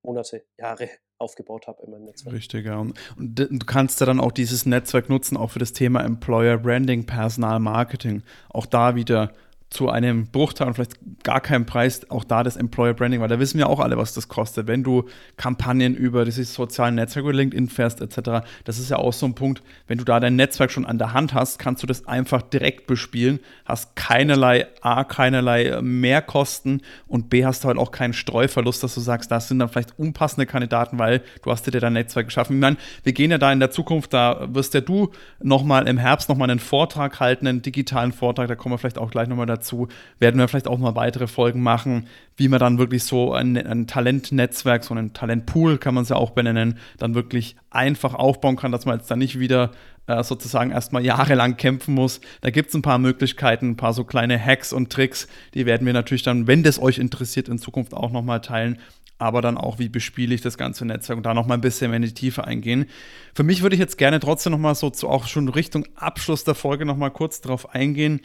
Monate, 0.04 0.46
Jahre 0.58 0.90
aufgebaut 1.20 1.68
habe 1.68 1.84
in 1.84 1.92
meinem 1.92 2.06
Netzwerk. 2.06 2.36
Richtig, 2.36 2.66
ja. 2.66 2.80
Und, 2.80 2.98
du 3.18 3.60
kannst 3.60 4.00
ja 4.00 4.08
dann 4.08 4.20
auch 4.20 4.32
dieses 4.32 4.66
Netzwerk 4.66 5.08
nutzen, 5.08 5.38
auch 5.38 5.52
für 5.52 5.60
das 5.60 5.72
Thema 5.72 6.04
Employer 6.04 6.58
Branding, 6.58 7.06
Personal 7.06 7.60
Marketing. 7.60 8.24
Auch 8.50 8.66
da 8.66 8.96
wieder 8.96 9.32
zu 9.72 9.90
einem 9.90 10.28
Bruchteil 10.28 10.68
und 10.68 10.74
vielleicht 10.74 10.98
gar 11.24 11.40
keinem 11.40 11.66
Preis 11.66 12.10
auch 12.12 12.26
da 12.26 12.44
das 12.44 12.58
Employer 12.58 12.94
Branding, 12.94 13.22
weil 13.22 13.30
da 13.30 13.40
wissen 13.40 13.58
wir 13.58 13.70
auch 13.70 13.80
alle, 13.80 13.98
was 13.98 14.14
das 14.14 14.28
kostet. 14.28 14.68
Wenn 14.68 14.84
du 14.84 15.06
Kampagnen 15.38 15.96
über 15.96 16.26
dieses 16.26 16.54
soziale 16.54 16.92
Netzwerk, 16.92 17.24
über 17.24 17.34
LinkedIn 17.34 17.70
fährst 17.70 18.02
etc., 18.02 18.46
das 18.66 18.80
ist 18.80 18.92
ja 18.92 18.98
auch 18.98 19.14
so 19.14 19.26
ein 19.26 19.34
Punkt, 19.34 19.64
wenn 19.88 19.98
du 19.98 20.04
da 20.04 20.20
dein 20.20 20.36
Netzwerk 20.36 20.72
schon 20.72 20.86
an 20.86 20.98
der 20.98 21.14
Hand 21.14 21.34
hast, 21.34 21.58
kannst 21.58 21.82
du 21.84 21.88
das 21.88 22.06
einfach 22.06 22.42
direkt 22.42 22.86
bespielen, 22.86 23.40
hast 23.64 23.96
keinerlei 23.96 24.68
A, 24.82 25.06
keinerlei 25.06 25.80
Mehrkosten 25.82 26.82
und 27.08 27.30
B, 27.30 27.46
hast 27.46 27.64
du 27.64 27.70
halt 27.70 27.78
auch 27.78 27.92
keinen 27.92 28.14
Streuverlust, 28.14 28.84
dass 28.84 28.94
du 28.94 29.00
sagst, 29.00 29.32
das 29.32 29.48
sind 29.48 29.60
dann 29.60 29.70
vielleicht 29.70 29.98
unpassende 29.98 30.48
Kandidaten, 30.48 31.00
weil 31.00 31.22
du 31.44 31.52
hast 31.52 31.66
dir 31.66 31.72
dein 31.72 31.94
Netzwerk 31.94 32.28
geschaffen. 32.28 32.58
Ich 32.58 32.62
meine, 32.62 32.76
wir 33.04 33.14
gehen 33.14 33.32
ja 33.32 33.38
da 33.38 33.54
in 33.54 33.62
der 33.62 33.72
Zukunft, 33.72 34.14
da 34.14 34.50
wirst 34.54 34.74
ja 34.74 34.82
du 34.82 35.12
nochmal 35.42 35.88
im 35.88 35.98
Herbst 35.98 36.28
nochmal 36.28 36.52
einen 36.52 36.60
Vortrag 36.60 37.22
halten, 37.22 37.48
einen 37.48 37.62
digitalen 37.62 38.12
Vortrag, 38.12 38.50
da 38.50 38.56
kommen 38.56 38.74
wir 38.74 38.78
vielleicht 38.78 38.98
auch 38.98 39.12
gleich 39.12 39.30
nochmal 39.30 39.46
dazu 39.46 39.61
dazu 39.62 39.88
werden 40.20 40.40
wir 40.40 40.48
vielleicht 40.48 40.68
auch 40.68 40.80
mal 40.80 40.96
weitere 40.96 41.28
Folgen 41.28 41.62
machen, 41.62 42.08
wie 42.36 42.48
man 42.48 42.60
dann 42.60 42.78
wirklich 42.78 43.04
so 43.04 43.34
ein, 43.34 43.56
ein 43.58 43.88
Talentnetzwerk, 43.88 44.84
so 44.84 44.96
ein 44.96 45.14
Talentpool 45.14 45.78
kann 45.78 45.94
man 45.94 46.04
es 46.04 46.10
ja 46.10 46.16
auch 46.16 46.32
benennen, 46.32 46.78
dann 46.98 47.16
wirklich 47.16 47.56
einfach 47.70 48.14
aufbauen 48.14 48.56
kann, 48.56 48.72
dass 48.72 48.86
man 48.86 48.98
jetzt 48.98 49.10
dann 49.12 49.20
nicht 49.20 49.40
wieder 49.40 49.72
äh, 50.08 50.24
sozusagen 50.24 50.72
erstmal 50.72 51.06
jahrelang 51.06 51.58
kämpfen 51.58 51.94
muss. 51.94 52.22
Da 52.42 52.50
gibt 52.50 52.70
es 52.70 52.76
ein 52.76 52.82
paar 52.82 52.98
Möglichkeiten, 52.98 53.72
ein 53.72 53.78
paar 53.78 53.94
so 53.94 54.04
kleine 54.04 54.44
Hacks 54.44 54.74
und 54.74 54.92
Tricks, 54.92 55.28
die 55.54 55.66
werden 55.66 55.86
wir 55.86 55.94
natürlich 55.94 56.24
dann, 56.24 56.48
wenn 56.48 56.64
das 56.64 56.82
euch 56.82 56.98
interessiert, 56.98 57.48
in 57.48 57.60
Zukunft 57.60 57.94
auch 57.94 58.12
nochmal 58.12 58.42
teilen 58.42 58.80
aber 59.22 59.44
dann 59.44 59.56
auch, 59.56 59.78
wie 59.78 59.88
bespiele 59.88 60.34
ich 60.34 60.42
das 60.42 60.58
ganze 60.58 60.84
Netzwerk 60.84 61.18
und 61.18 61.26
da 61.28 61.36
noch 61.36 61.46
mal 61.46 61.54
ein 61.54 61.62
bisschen 61.62 61.92
mehr 61.92 61.98
in 61.98 62.02
die 62.02 62.14
Tiefe 62.14 62.44
eingehen. 62.46 62.88
Für 63.36 63.44
mich 63.44 63.62
würde 63.62 63.76
ich 63.76 63.80
jetzt 63.80 64.00
gerne 64.00 64.20
trotzdem 64.20 64.52
noch 64.52 64.58
mal 64.58 64.74
so 64.74 64.90
zu, 64.90 65.08
auch 65.08 65.28
schon 65.28 65.48
Richtung 65.48 65.86
Abschluss 65.96 66.44
der 66.44 66.56
Folge 66.56 66.86
noch 66.86 66.98
mal 66.98 67.12
kurz 67.12 67.40
darauf 67.40 67.70
eingehen, 67.76 68.22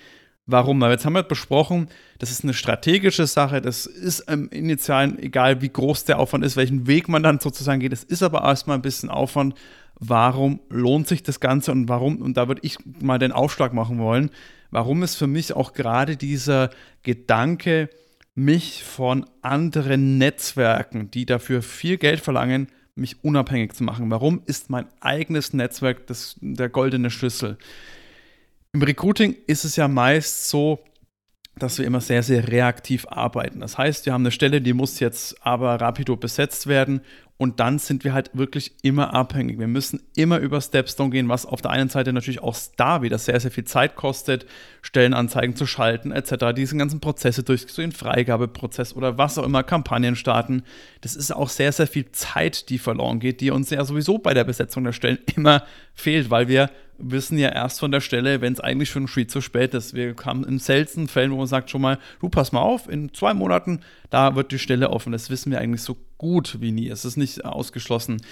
Warum? 0.47 0.81
Weil 0.81 0.93
jetzt 0.93 1.05
haben 1.05 1.15
wir 1.15 1.25
besprochen, 1.25 1.89
das 2.19 2.31
ist 2.31 2.45
eine 2.45 2.55
strategische 2.55 3.27
Sache, 3.27 3.61
das 3.61 3.87
ist 3.87 4.21
im 4.31 4.49
Initialen, 4.51 5.19
egal 5.19 5.61
wie 5.61 5.69
groß 5.69 6.05
der 6.05 6.21
Aufwand 6.21 6.45
ist, 6.45 6.57
welchen 6.57 6.87
Weg 6.87 7.09
man 7.09 7.25
dann 7.25 7.41
sozusagen 7.41 7.81
geht, 7.81 7.93
es 7.93 8.05
ist 8.05 8.23
aber 8.23 8.43
erstmal 8.43 8.79
ein 8.79 8.83
bisschen 8.83 9.11
Aufwand. 9.11 9.55
Warum 9.99 10.61
lohnt 10.69 11.09
sich 11.09 11.25
das 11.25 11.41
Ganze 11.41 11.73
und 11.73 11.89
warum, 11.89 12.23
und 12.23 12.37
da 12.37 12.47
würde 12.47 12.61
ich 12.65 12.79
mal 13.01 13.19
den 13.19 13.33
Aufschlag 13.33 13.73
machen 13.73 13.99
wollen, 13.99 14.31
warum 14.71 15.03
ist 15.03 15.17
für 15.17 15.27
mich 15.27 15.53
auch 15.55 15.73
gerade 15.73 16.17
dieser 16.17 16.71
Gedanke, 17.03 17.89
mich 18.37 18.85
von 18.85 19.25
anderen 19.43 20.19
Netzwerken, 20.19 21.11
die 21.11 21.27
dafür 21.27 21.63
viel 21.63 21.97
Geld 21.97 22.21
verlangen, 22.21 22.69
mich 22.95 23.25
unabhängig 23.25 23.73
zu 23.73 23.83
machen. 23.83 24.11
Warum 24.11 24.43
ist 24.47 24.71
mein 24.71 24.87
eigenes 25.01 25.55
Netzwerk 25.55 26.07
das, 26.07 26.37
der 26.41 26.69
goldene 26.69 27.11
Schlüssel? 27.11 27.57
Im 28.77 28.83
Recruiting 28.83 29.35
ist 29.47 29.65
es 29.65 29.77
ja 29.77 29.89
meist 29.89 30.51
so, 30.51 30.81
dass 31.59 31.79
wir 31.79 31.87
immer 31.87 32.03
sehr, 32.03 32.23
sehr 32.23 32.47
reaktiv 32.47 33.07
arbeiten. 33.09 33.61
Das 33.61 33.79
heißt, 33.79 34.05
wir 34.05 34.13
haben 34.13 34.21
eine 34.21 34.31
Stelle, 34.31 34.61
die 34.61 34.75
muss 34.75 35.01
jetzt 35.01 35.43
aber 35.47 35.81
rapido 35.81 36.15
besetzt 36.17 36.67
werden 36.67 37.01
und 37.39 37.59
dann 37.59 37.79
sind 37.79 38.05
wir 38.05 38.13
halt 38.13 38.33
wirklich 38.35 38.75
immer 38.83 39.15
abhängig. 39.15 39.59
Wir 39.59 39.67
müssen 39.67 40.03
immer 40.15 40.41
über 40.41 40.61
Stepstone 40.61 41.09
gehen, 41.09 41.31
was 41.31 41.47
auf 41.47 41.63
der 41.63 41.71
einen 41.71 41.89
Seite 41.89 42.13
natürlich 42.13 42.43
auch 42.43 42.55
da 42.77 43.01
wieder 43.01 43.17
sehr, 43.17 43.41
sehr 43.41 43.51
viel 43.51 43.65
Zeit 43.65 43.97
kostet, 43.97 44.45
Stellenanzeigen 44.83 45.57
zu 45.57 45.65
schalten, 45.65 46.13
etc. 46.13 46.55
Diesen 46.55 46.79
ganzen 46.79 47.01
Prozesse 47.01 47.45
durch 47.45 47.67
so 47.69 47.81
den 47.81 47.93
Freigabeprozess 47.93 48.95
oder 48.95 49.17
was 49.17 49.39
auch 49.39 49.45
immer, 49.45 49.63
Kampagnen 49.63 50.17
starten. 50.17 50.65
Das 51.01 51.17
ist 51.17 51.35
auch 51.35 51.49
sehr, 51.49 51.73
sehr 51.73 51.87
viel 51.87 52.13
Zeit, 52.13 52.69
die 52.69 52.77
verloren 52.77 53.21
geht, 53.21 53.41
die 53.41 53.51
uns 53.51 53.71
ja 53.71 53.83
sowieso 53.87 54.19
bei 54.19 54.35
der 54.35 54.45
Besetzung 54.45 54.85
der 54.85 54.93
Stellen 54.93 55.19
immer 55.35 55.63
fehlt, 55.95 56.29
weil 56.29 56.49
wir 56.49 56.69
wissen 56.99 57.39
ja 57.39 57.51
erst 57.51 57.81
von 57.81 57.91
der 57.91 58.01
Stelle, 58.01 58.41
wenn 58.41 58.53
es 58.53 58.61
eigentlich 58.61 58.91
schon 58.91 59.09
viel 59.09 59.27
zu 59.27 59.41
spät 59.41 59.75
ist. 59.75 59.95
Wir 59.95 60.15
haben 60.25 60.45
in 60.45 60.59
seltenen 60.59 61.09
Fällen, 61.09 61.33
wo 61.33 61.37
man 61.37 61.47
sagt 61.47 61.71
schon 61.71 61.83
mal, 61.83 61.99
du 62.21 62.29
pass 62.29 62.53
mal 62.53 62.61
auf, 62.61 62.89
in 62.89 63.13
zwei 63.13 63.35
Monaten, 63.35 63.81
da 64.11 64.35
wird 64.35 64.53
die 64.53 64.59
Stelle 64.59 64.91
offen. 64.91 65.13
Das 65.13 65.31
wissen 65.31 65.51
wir 65.51 65.61
eigentlich 65.61 65.83
so 65.83 65.97
gut 66.19 66.61
wie 66.61 66.73
nie. 66.73 66.89
Es 66.89 67.05
ist 67.05 67.17
nicht 67.17 67.45
ausgeschlossen. 67.45 68.23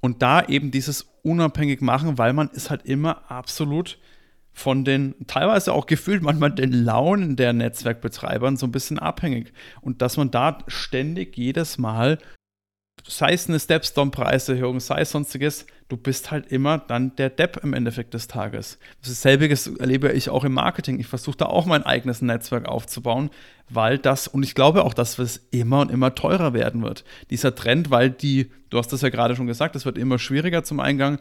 Und 0.00 0.22
da 0.22 0.42
eben 0.42 0.70
dieses 0.70 1.08
unabhängig 1.22 1.80
machen, 1.80 2.18
weil 2.18 2.32
man 2.32 2.48
ist 2.48 2.70
halt 2.70 2.84
immer 2.86 3.30
absolut 3.30 3.98
von 4.52 4.84
den, 4.84 5.14
teilweise 5.26 5.72
auch 5.72 5.86
gefühlt 5.86 6.22
manchmal 6.22 6.52
den 6.52 6.72
Launen 6.72 7.36
der 7.36 7.52
Netzwerkbetreibern 7.52 8.56
so 8.56 8.66
ein 8.66 8.72
bisschen 8.72 8.98
abhängig. 8.98 9.52
Und 9.80 10.02
dass 10.02 10.16
man 10.16 10.30
da 10.30 10.58
ständig 10.66 11.36
jedes 11.36 11.78
Mal 11.78 12.18
sei 13.06 13.32
es 13.32 13.48
eine 13.48 13.58
Stepstone-Preiserhöhung, 13.58 14.80
sei 14.80 15.00
es 15.02 15.10
sonstiges, 15.10 15.66
du 15.88 15.96
bist 15.96 16.30
halt 16.30 16.50
immer 16.52 16.78
dann 16.78 17.14
der 17.16 17.30
Depp 17.30 17.60
im 17.62 17.74
Endeffekt 17.74 18.14
des 18.14 18.28
Tages. 18.28 18.78
Dasselbe 19.02 19.48
erlebe 19.78 20.12
ich 20.12 20.30
auch 20.30 20.44
im 20.44 20.54
Marketing. 20.54 20.98
Ich 21.00 21.06
versuche 21.06 21.36
da 21.36 21.46
auch 21.46 21.66
mein 21.66 21.84
eigenes 21.84 22.22
Netzwerk 22.22 22.68
aufzubauen, 22.68 23.30
weil 23.68 23.98
das, 23.98 24.28
und 24.28 24.42
ich 24.42 24.54
glaube 24.54 24.84
auch, 24.84 24.94
dass 24.94 25.18
es 25.18 25.48
immer 25.50 25.80
und 25.80 25.90
immer 25.90 26.14
teurer 26.14 26.54
werden 26.54 26.82
wird. 26.82 27.04
Dieser 27.30 27.54
Trend, 27.54 27.90
weil 27.90 28.10
die, 28.10 28.50
du 28.70 28.78
hast 28.78 28.92
das 28.92 29.02
ja 29.02 29.08
gerade 29.08 29.36
schon 29.36 29.46
gesagt, 29.46 29.76
es 29.76 29.84
wird 29.84 29.98
immer 29.98 30.18
schwieriger 30.18 30.64
zum 30.64 30.80
Eingang. 30.80 31.18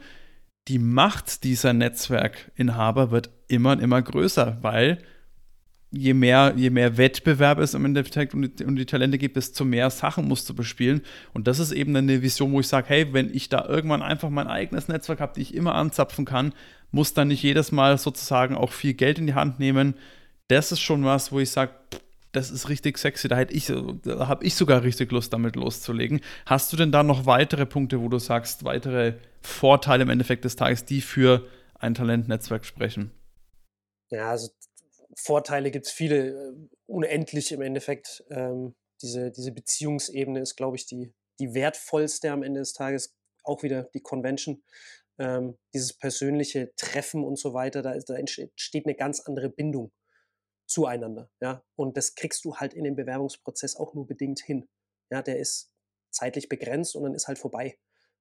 Die 0.67 0.79
Macht 0.79 1.43
dieser 1.43 1.73
Netzwerkinhaber 1.73 3.11
wird 3.11 3.31
immer 3.47 3.71
und 3.71 3.79
immer 3.81 4.01
größer, 4.01 4.59
weil 4.61 4.99
je 5.91 6.13
mehr, 6.13 6.54
je 6.56 6.69
mehr 6.69 6.97
Wettbewerb 6.97 7.60
es 7.60 7.73
im 7.73 7.86
Endeffekt 7.86 8.34
und 8.34 8.60
die, 8.60 8.65
und 8.65 8.75
die 8.75 8.86
Talente 8.86 9.17
gibt, 9.17 9.36
desto 9.36 9.65
mehr 9.65 9.89
Sachen 9.89 10.28
musst 10.28 10.49
du 10.49 10.54
bespielen. 10.54 11.02
Und 11.34 11.47
das 11.47 11.60
ist 11.60 11.71
eben 11.71 11.95
eine 11.95 12.21
Vision, 12.21 12.52
wo 12.52 12.60
ich 12.60 12.67
sage, 12.67 12.89
hey, 12.89 13.13
wenn 13.13 13.34
ich 13.34 13.49
da 13.49 13.65
irgendwann 13.65 14.02
einfach 14.02 14.30
mein 14.30 14.47
eigenes 14.47 14.88
Netzwerk 14.88 15.19
habe, 15.19 15.34
die 15.36 15.41
ich 15.41 15.56
immer 15.56 15.75
anzapfen 15.75 16.25
kann, 16.25 16.54
muss 16.91 17.13
dann 17.13 17.30
nicht 17.30 17.43
jedes 17.43 17.71
Mal 17.71 17.97
sozusagen 17.97 18.56
auch 18.56 18.71
viel 18.71 18.93
Geld 18.93 19.19
in 19.19 19.28
die 19.28 19.34
Hand 19.34 19.60
nehmen. 19.60 19.95
Das 20.47 20.71
ist 20.71 20.80
schon 20.80 21.04
was, 21.06 21.32
wo 21.32 21.39
ich 21.39 21.49
sage, 21.49 21.71
das 22.32 22.52
ist 22.52 22.69
richtig 22.69 22.97
sexy. 22.97 23.28
Da, 23.28 23.38
hätte 23.38 23.54
ich, 23.54 23.67
da 24.04 24.28
habe 24.28 24.45
ich 24.45 24.56
sogar 24.56 24.84
richtig 24.84 25.12
Lust, 25.12 25.34
damit 25.34 25.56
loszulegen. 25.56 26.21
Hast 26.45 26.71
du 26.71 26.78
denn 26.78 26.91
da 26.91 27.02
noch 27.02 27.25
weitere 27.25 27.65
Punkte, 27.65 28.02
wo 28.02 28.10
du 28.10 28.19
sagst, 28.19 28.63
weitere 28.63 29.15
Vorteile 29.41 30.04
im 30.04 30.10
Endeffekt 30.10 30.45
des 30.45 30.56
Tages, 30.56 30.86
die 30.86 31.02
für 31.02 31.47
ein 31.80 31.95
Talentnetzwerk 31.95 32.65
sprechen? 32.65 33.12
Ja, 34.12 34.32
also 34.32 34.49
Vorteile 35.19 35.71
gibt 35.71 35.88
es 35.88 35.91
viele, 35.91 36.29
äh, 36.29 36.53
unendlich 36.86 37.51
im 37.51 37.62
Endeffekt. 37.62 38.23
Ähm, 38.29 38.75
diese, 39.01 39.32
diese 39.32 39.51
Beziehungsebene 39.51 40.39
ist, 40.39 40.55
glaube 40.55 40.77
ich, 40.77 40.86
die, 40.86 41.13
die 41.39 41.53
wertvollste 41.53 42.32
am 42.32 42.43
Ende 42.43 42.60
des 42.60 42.73
Tages. 42.73 43.15
Auch 43.43 43.63
wieder 43.63 43.84
die 43.93 44.01
Convention. 44.01 44.63
Ähm, 45.17 45.58
dieses 45.73 45.93
persönliche 45.93 46.73
Treffen 46.75 47.23
und 47.23 47.38
so 47.38 47.53
weiter, 47.53 47.82
da, 47.82 47.97
da 47.97 48.15
entsteht 48.15 48.86
eine 48.86 48.95
ganz 48.95 49.21
andere 49.21 49.49
Bindung 49.49 49.91
zueinander. 50.65 51.29
Ja? 51.41 51.63
Und 51.75 51.97
das 51.97 52.15
kriegst 52.15 52.45
du 52.45 52.55
halt 52.55 52.73
in 52.73 52.86
dem 52.86 52.95
Bewerbungsprozess 52.95 53.75
auch 53.75 53.93
nur 53.93 54.08
bedingt 54.08 54.39
hin. 54.39 54.69
Ja, 55.12 55.21
der 55.21 55.39
ist 55.39 55.71
zeitlich 56.12 56.47
begrenzt 56.47 56.95
und 56.95 57.03
dann 57.03 57.13
ist 57.13 57.27
halt 57.27 57.39
vorbei. 57.39 57.77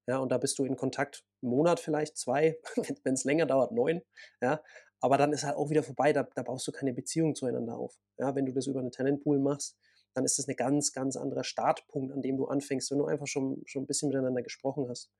Ja, 0.09 0.19
und 0.19 0.31
da 0.31 0.39
bist 0.39 0.59
du 0.59 0.65
in 0.65 0.77
Kontakt, 0.77 1.23
einen 1.43 1.51
Monat 1.51 1.81
vielleicht, 1.81 2.17
zwei, 2.17 2.59
wenn 3.05 3.15
es 3.15 3.25
länger 3.25 3.45
dauert, 3.45 3.73
neun. 3.73 4.03
Ja, 4.41 4.63
aber 5.01 5.17
dann 5.17 5.33
ist 5.33 5.45
halt 5.45 5.57
auch 5.57 5.71
wieder 5.71 5.83
vorbei, 5.83 6.13
da, 6.13 6.23
da 6.23 6.43
baust 6.43 6.67
du 6.67 6.73
keine 6.73 6.93
Beziehung 6.93 7.35
zueinander 7.35 7.77
auf. 7.77 7.99
Ja, 8.19 8.35
wenn 8.35 8.47
du 8.47 8.53
das 8.53 8.67
über 8.67 8.81
einen 8.81 8.91
Talentpool 8.91 9.39
machst, 9.39 9.77
dann 10.15 10.25
ist 10.25 10.39
das 10.39 10.49
ein 10.49 10.57
ganz, 10.57 10.93
ganz 10.93 11.17
anderer 11.17 11.45
Startpunkt, 11.45 12.13
an 12.13 12.23
dem 12.23 12.37
du 12.37 12.47
anfängst, 12.47 12.91
wenn 12.91 12.99
du 12.99 13.07
einfach 13.07 13.27
schon, 13.27 13.63
schon 13.67 13.85
ein 13.85 13.87
bisschen 13.87 14.09
miteinander 14.09 14.43
gesprochen 14.43 14.89
hast. 14.89 15.11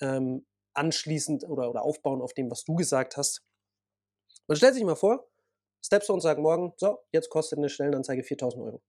Ähm, 0.00 0.46
anschließend 0.74 1.44
oder, 1.44 1.70
oder 1.70 1.82
aufbauen 1.82 2.20
auf 2.20 2.34
dem, 2.34 2.50
was 2.50 2.64
du 2.64 2.74
gesagt 2.74 3.16
hast. 3.16 3.42
Man 4.46 4.56
stellt 4.56 4.74
sich 4.74 4.84
mal 4.84 4.96
vor, 4.96 5.28
Stepstone 5.84 6.20
sagt 6.20 6.40
morgen, 6.40 6.72
so, 6.76 6.98
jetzt 7.12 7.30
kostet 7.30 7.58
eine 7.58 7.68
Stellenanzeige 7.68 8.22
4000 8.22 8.62
Euro. 8.62 8.82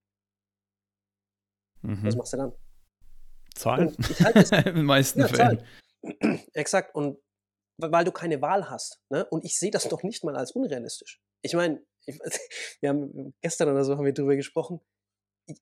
Mhm. 1.82 2.04
Was 2.04 2.16
machst 2.16 2.34
du 2.34 2.38
dann? 2.38 2.54
Zahlen. 3.56 3.96
Halt 4.20 4.52
In 4.68 4.76
den 4.76 4.86
meisten 4.86 5.22
ja, 5.22 5.28
Fällen. 5.28 5.64
Exakt. 6.54 6.96
Und 6.96 7.18
weil 7.80 8.06
du 8.06 8.12
keine 8.12 8.42
Wahl 8.42 8.70
hast. 8.70 9.00
Ne? 9.10 9.26
Und 9.26 9.44
ich 9.46 9.58
sehe 9.58 9.72
das 9.72 9.88
doch 9.88 10.04
nicht 10.04 10.24
mal 10.24 10.36
als 10.36 10.52
unrealistisch. 10.52 11.22
Ich 11.42 11.54
meine, 11.54 11.82
wir 12.82 12.90
haben 12.90 13.34
gestern 13.42 13.70
oder 13.70 13.84
so 13.84 13.98
haben 13.98 14.06
wir 14.06 14.14
drüber 14.14 14.36
gesprochen. 14.36 14.82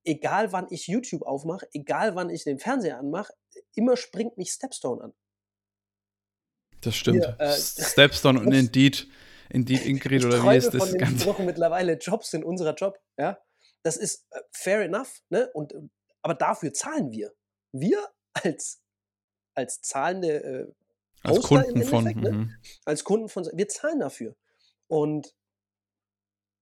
Egal 0.03 0.51
wann 0.51 0.67
ich 0.69 0.88
YouTube 0.88 1.21
aufmache, 1.21 1.67
egal 1.71 2.15
wann 2.15 2.30
ich 2.30 2.43
den 2.43 2.60
Fernseher 2.60 2.97
anmache, 2.99 3.34
immer 3.73 3.95
springt 3.95 4.38
mich 4.38 4.51
Stepstone 4.51 5.01
an. 5.01 5.13
Das 6.82 6.95
stimmt. 6.95 7.23
Hier, 7.23 7.36
äh, 7.39 7.56
Stepstone 7.56 8.39
und 8.39 8.51
Indeed, 8.51 9.08
Indeed 9.49 9.86
Ingrid 9.86 10.25
oder 10.25 10.43
wie 10.43 10.58
ist 10.58 10.73
das? 10.73 10.93
Wir 10.93 11.25
brauchen 11.25 11.45
mittlerweile 11.45 11.93
Jobs 11.93 12.34
in 12.34 12.43
unserer 12.43 12.75
Job, 12.75 12.99
ja. 13.17 13.41
Das 13.84 13.95
ist 13.95 14.27
äh, 14.32 14.41
fair 14.51 14.82
enough, 14.82 15.21
ne? 15.30 15.49
Und, 15.53 15.73
aber 16.21 16.34
dafür 16.34 16.73
zahlen 16.73 17.12
wir. 17.12 17.34
Wir 17.71 18.10
als, 18.34 18.82
als 19.56 19.82
zahlende 19.82 20.43
äh, 20.43 20.73
als 21.28 21.44
Kunden 21.44 21.84
von, 21.84 22.04
ne? 22.04 22.32
Mhm. 22.32 22.56
als 22.86 23.04
Kunden 23.04 23.30
von, 23.30 23.48
wir 23.54 23.68
zahlen 23.68 24.00
dafür. 24.00 24.36
Und 24.88 25.34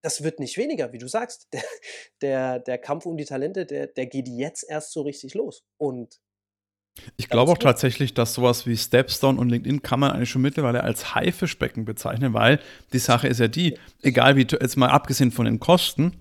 das 0.02 0.24
wird 0.24 0.40
nicht 0.40 0.58
weniger, 0.58 0.94
wie 0.94 1.00
du 1.00 1.08
sagst. 1.08 1.48
Der, 1.54 1.64
der, 2.22 2.60
der 2.60 2.78
Kampf 2.78 3.06
um 3.06 3.18
die 3.18 3.26
Talente, 3.26 3.66
der, 3.66 3.88
der 3.88 4.06
geht 4.06 4.28
jetzt 4.28 4.64
erst 4.68 4.94
so 4.94 5.02
richtig 5.02 5.34
los. 5.34 5.64
Und 5.78 6.20
ich 7.18 7.28
glaube 7.28 7.52
auch 7.52 7.58
tatsächlich, 7.58 8.14
dass 8.14 8.34
sowas 8.34 8.66
wie 8.66 8.78
Stepstone 8.78 9.40
und 9.40 9.50
LinkedIn 9.50 9.82
kann 9.82 10.00
man 10.00 10.12
eigentlich 10.12 10.30
schon 10.30 10.42
mittlerweile 10.42 10.84
als 10.84 11.14
Haifischbecken 11.14 11.84
bezeichnen, 11.84 12.34
weil 12.34 12.60
die 12.94 13.00
Sache 13.00 13.28
ist 13.28 13.40
ja 13.40 13.48
die, 13.48 13.78
egal 14.02 14.38
wie, 14.38 14.48
jetzt 14.50 14.78
mal 14.78 14.90
abgesehen 14.90 15.32
von 15.32 15.46
den 15.46 15.60
Kosten, 15.60 16.14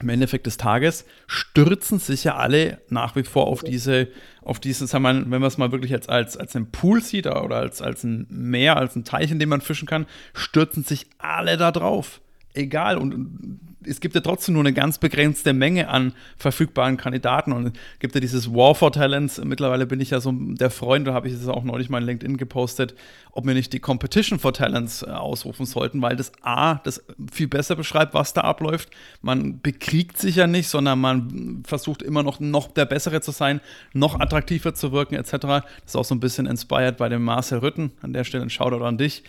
im 0.00 0.08
Endeffekt 0.08 0.46
des 0.46 0.56
Tages 0.56 1.04
stürzen 1.26 1.98
sich 1.98 2.24
ja 2.24 2.36
alle 2.36 2.80
nach 2.88 3.16
wie 3.16 3.22
vor 3.22 3.46
auf 3.46 3.62
diese, 3.62 4.08
auf 4.42 4.60
dieses, 4.60 4.92
wenn 4.92 5.02
man 5.02 5.42
es 5.42 5.58
mal 5.58 5.72
wirklich 5.72 5.92
als, 5.92 6.08
als, 6.08 6.36
als 6.36 6.56
einen 6.56 6.70
Pool 6.70 7.02
sieht 7.02 7.26
oder 7.26 7.56
als, 7.56 7.80
als 7.80 8.04
ein 8.04 8.26
Meer, 8.28 8.76
als 8.76 8.96
ein 8.96 9.04
Teich, 9.04 9.30
in 9.30 9.38
dem 9.38 9.48
man 9.48 9.60
fischen 9.60 9.86
kann, 9.86 10.06
stürzen 10.34 10.84
sich 10.84 11.06
alle 11.18 11.56
da 11.56 11.70
drauf 11.70 12.20
egal. 12.54 12.96
Und 12.96 13.60
es 13.86 14.00
gibt 14.00 14.14
ja 14.14 14.20
trotzdem 14.20 14.54
nur 14.54 14.62
eine 14.62 14.72
ganz 14.72 14.98
begrenzte 14.98 15.52
Menge 15.52 15.88
an 15.88 16.14
verfügbaren 16.36 16.96
Kandidaten. 16.96 17.52
Und 17.52 17.66
es 17.66 17.72
gibt 17.98 18.14
ja 18.14 18.20
dieses 18.20 18.52
War 18.52 18.74
for 18.74 18.92
Talents. 18.92 19.40
Mittlerweile 19.44 19.86
bin 19.86 20.00
ich 20.00 20.10
ja 20.10 20.20
so 20.20 20.32
der 20.32 20.70
Freund, 20.70 21.06
da 21.06 21.14
habe 21.14 21.28
ich 21.28 21.34
es 21.34 21.46
auch 21.48 21.64
neulich 21.64 21.90
mal 21.90 21.98
in 21.98 22.06
LinkedIn 22.06 22.36
gepostet, 22.36 22.94
ob 23.32 23.46
wir 23.46 23.54
nicht 23.54 23.72
die 23.72 23.80
Competition 23.80 24.38
for 24.38 24.52
Talents 24.52 25.02
äh, 25.02 25.06
ausrufen 25.06 25.66
sollten, 25.66 26.00
weil 26.02 26.16
das 26.16 26.32
A, 26.42 26.76
das 26.76 27.04
viel 27.32 27.48
besser 27.48 27.76
beschreibt, 27.76 28.14
was 28.14 28.32
da 28.32 28.42
abläuft. 28.42 28.90
Man 29.22 29.60
bekriegt 29.60 30.16
sich 30.18 30.36
ja 30.36 30.46
nicht, 30.46 30.68
sondern 30.68 31.00
man 31.00 31.62
versucht 31.66 32.02
immer 32.02 32.22
noch, 32.22 32.40
noch 32.40 32.70
der 32.70 32.86
Bessere 32.86 33.20
zu 33.20 33.32
sein, 33.32 33.60
noch 33.92 34.18
attraktiver 34.20 34.74
zu 34.74 34.92
wirken, 34.92 35.14
etc. 35.14 35.30
Das 35.32 35.64
ist 35.86 35.96
auch 35.96 36.04
so 36.04 36.14
ein 36.14 36.20
bisschen 36.20 36.46
inspired 36.46 36.96
bei 36.96 37.08
dem 37.08 37.22
Marcel 37.22 37.58
Rütten. 37.58 37.92
An 38.02 38.12
der 38.12 38.24
Stelle 38.24 38.44
ein 38.44 38.50
Shoutout 38.50 38.84
an 38.84 38.98
dich. 38.98 39.24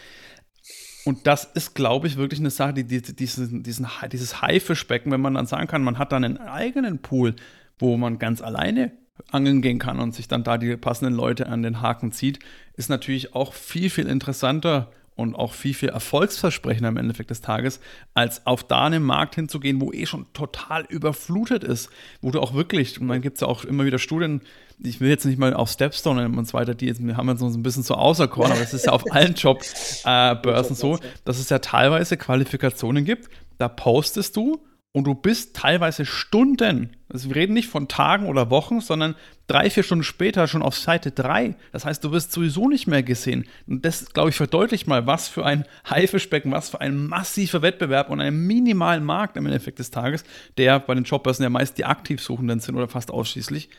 Und 1.06 1.28
das 1.28 1.46
ist, 1.46 1.76
glaube 1.76 2.08
ich, 2.08 2.18
wirklich 2.18 2.40
eine 2.40 2.50
Sache, 2.50 2.74
die, 2.74 2.84
die, 2.84 3.02
diesen, 3.02 3.64
diesen, 3.64 3.88
dieses 4.12 4.42
Haifischbecken, 4.42 5.12
wenn 5.12 5.22
man 5.22 5.36
dann 5.36 5.46
sagen 5.46 5.68
kann, 5.68 5.84
man 5.84 6.00
hat 6.00 6.12
dann 6.12 6.24
einen 6.24 6.40
eigenen 6.40 7.00
Pool, 7.00 7.36
wo 7.78 7.96
man 7.96 8.18
ganz 8.18 8.42
alleine 8.42 8.92
angeln 9.32 9.62
gehen 9.62 9.80
kann 9.80 10.00
und 10.00 10.14
sich 10.14 10.28
dann 10.28 10.44
da 10.44 10.58
die 10.58 10.76
passenden 10.78 11.14
Leute 11.14 11.48
an 11.48 11.62
den 11.62 11.82
Haken 11.82 12.12
zieht, 12.12 12.40
ist 12.76 12.90
natürlich 12.90 13.36
auch 13.36 13.54
viel, 13.54 13.90
viel 13.90 14.08
interessanter 14.08 14.92
und 15.16 15.36
auch 15.36 15.54
viel, 15.54 15.74
viel 15.74 15.90
erfolgsversprechender 15.90 16.90
im 16.90 16.98
Endeffekt 16.98 17.30
des 17.30 17.42
Tages, 17.42 17.80
als 18.14 18.46
auf 18.46 18.64
da 18.64 18.86
einen 18.86 19.04
Markt 19.04 19.36
hinzugehen, 19.36 19.80
wo 19.80 19.92
eh 19.92 20.06
schon 20.06 20.26
total 20.34 20.86
überflutet 20.86 21.64
ist, 21.64 21.90
wo 22.22 22.32
du 22.32 22.42
auch 22.42 22.54
wirklich, 22.54 23.00
und 23.00 23.08
dann 23.08 23.22
gibt 23.22 23.36
es 23.36 23.42
ja 23.42 23.48
auch 23.48 23.64
immer 23.64 23.86
wieder 23.86 24.00
Studien, 24.00 24.42
ich 24.84 25.00
will 25.00 25.10
jetzt 25.10 25.26
nicht 25.26 25.40
mal 25.40 25.54
auf 25.54 25.70
Stepstone 25.70 26.26
und 26.26 26.48
so 26.48 26.54
weiter, 26.54 26.76
die 26.76 26.94
haben 26.94 27.30
jetzt 27.30 27.40
so 27.40 27.48
ein 27.48 27.64
bisschen 27.64 27.84
so 27.84 27.96
auserkoren, 27.96 28.52
aber 28.52 28.62
es 28.62 28.74
ist 28.74 28.88
ja 28.88 28.92
auf 28.92 29.10
allen 29.12 29.34
Jobbörsen 29.36 30.76
äh, 30.76 30.80
so, 30.80 31.00
dass 31.24 31.40
es 31.40 31.50
ja 31.50 31.60
teilweise 31.60 32.18
Qualifikationen 32.18 33.06
gibt, 33.06 33.30
da 33.58 33.70
postest 33.70 34.36
du 34.36 34.60
und 34.96 35.04
du 35.04 35.14
bist 35.14 35.58
teilweise 35.58 36.06
Stunden, 36.06 36.96
also 37.10 37.28
wir 37.28 37.36
reden 37.36 37.54
nicht 37.54 37.68
von 37.68 37.90
Tagen 37.90 38.28
oder 38.28 38.50
Wochen, 38.50 38.80
sondern 38.80 39.16
drei, 39.46 39.70
vier 39.70 39.84
Stunden 39.84 40.06
später 40.06 40.48
schon 40.48 40.62
auf 40.62 40.78
Seite 40.78 41.12
3. 41.12 41.58
Das 41.74 41.84
heißt, 41.84 42.02
du 42.02 42.14
wirst 42.14 42.32
sowieso 42.32 42.70
nicht 42.70 42.88
mehr 42.88 43.04
gesehen. 43.04 43.46
Und 43.68 43.84
das, 43.84 44.14
glaube 44.14 44.30
ich, 44.30 44.38
verdeutlicht 44.38 44.88
mal, 44.88 45.06
was 45.06 45.28
für 45.28 45.46
ein 45.46 45.66
Haifischbecken, 45.90 46.54
was 46.54 46.70
für 46.70 46.80
ein 46.80 46.96
massiver 46.96 47.62
Wettbewerb 47.62 48.10
und 48.10 48.22
einen 48.22 48.48
minimalen 48.48 49.04
Markt 49.04 49.36
im 49.36 49.46
Endeffekt 49.46 49.80
des 49.80 49.92
Tages, 49.92 50.24
der 50.58 50.80
bei 50.80 50.96
den 50.96 51.04
Jobbörsen 51.04 51.44
ja 51.44 51.50
meist 51.50 51.78
die 51.78 51.84
Aktivsuchenden 51.84 52.62
sind 52.62 52.78
oder 52.78 52.88
fast 52.88 53.12
ausschließlich, 53.12 53.70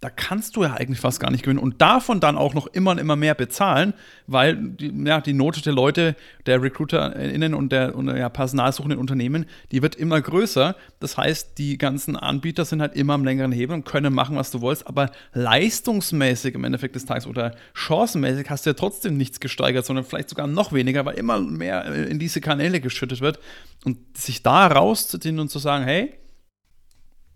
da 0.00 0.10
kannst 0.10 0.54
du 0.54 0.62
ja 0.62 0.74
eigentlich 0.74 1.00
fast 1.00 1.18
gar 1.18 1.32
nicht 1.32 1.42
gewinnen 1.42 1.58
und 1.58 1.80
davon 1.80 2.20
dann 2.20 2.36
auch 2.36 2.54
noch 2.54 2.68
immer 2.68 2.92
und 2.92 2.98
immer 2.98 3.16
mehr 3.16 3.34
bezahlen, 3.34 3.94
weil 4.28 4.56
die, 4.56 4.92
ja, 5.04 5.20
die 5.20 5.32
Note 5.32 5.60
der 5.60 5.72
Leute, 5.72 6.14
der 6.46 6.62
RecruiterInnen 6.62 7.52
und 7.52 7.72
der 7.72 7.96
und, 7.96 8.08
ja, 8.08 8.28
personalsuchenden 8.28 8.98
Unternehmen, 8.98 9.46
die 9.72 9.82
wird 9.82 9.96
immer 9.96 10.20
größer. 10.20 10.76
Das 11.00 11.16
heißt, 11.16 11.58
die 11.58 11.78
ganzen 11.78 12.14
Anbieter 12.14 12.64
sind 12.64 12.80
halt 12.80 12.94
immer 12.94 13.14
am 13.14 13.24
längeren 13.24 13.50
Hebel 13.50 13.74
und 13.74 13.84
können 13.84 14.14
machen, 14.14 14.36
was 14.36 14.52
du 14.52 14.62
willst, 14.62 14.86
aber 14.86 15.10
leistungsmäßig 15.32 16.54
im 16.54 16.62
Endeffekt 16.62 16.94
des 16.94 17.04
Tages 17.04 17.26
oder 17.26 17.56
chancenmäßig 17.74 18.48
hast 18.50 18.66
du 18.66 18.70
ja 18.70 18.74
trotzdem 18.74 19.16
nichts 19.16 19.40
gesteigert, 19.40 19.84
sondern 19.84 20.04
vielleicht 20.04 20.30
sogar 20.30 20.46
noch 20.46 20.72
weniger, 20.72 21.04
weil 21.06 21.18
immer 21.18 21.40
mehr 21.40 21.84
in 22.06 22.20
diese 22.20 22.40
Kanäle 22.40 22.80
geschüttet 22.80 23.20
wird 23.20 23.40
und 23.84 24.16
sich 24.16 24.44
da 24.44 24.68
rauszuziehen 24.68 25.40
und 25.40 25.50
zu 25.50 25.58
sagen, 25.58 25.84
hey, 25.84 26.14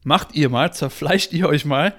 macht 0.05 0.35
ihr 0.35 0.49
mal, 0.49 0.73
zerfleischt 0.73 1.33
ihr 1.33 1.49
euch 1.49 1.65
mal 1.65 1.93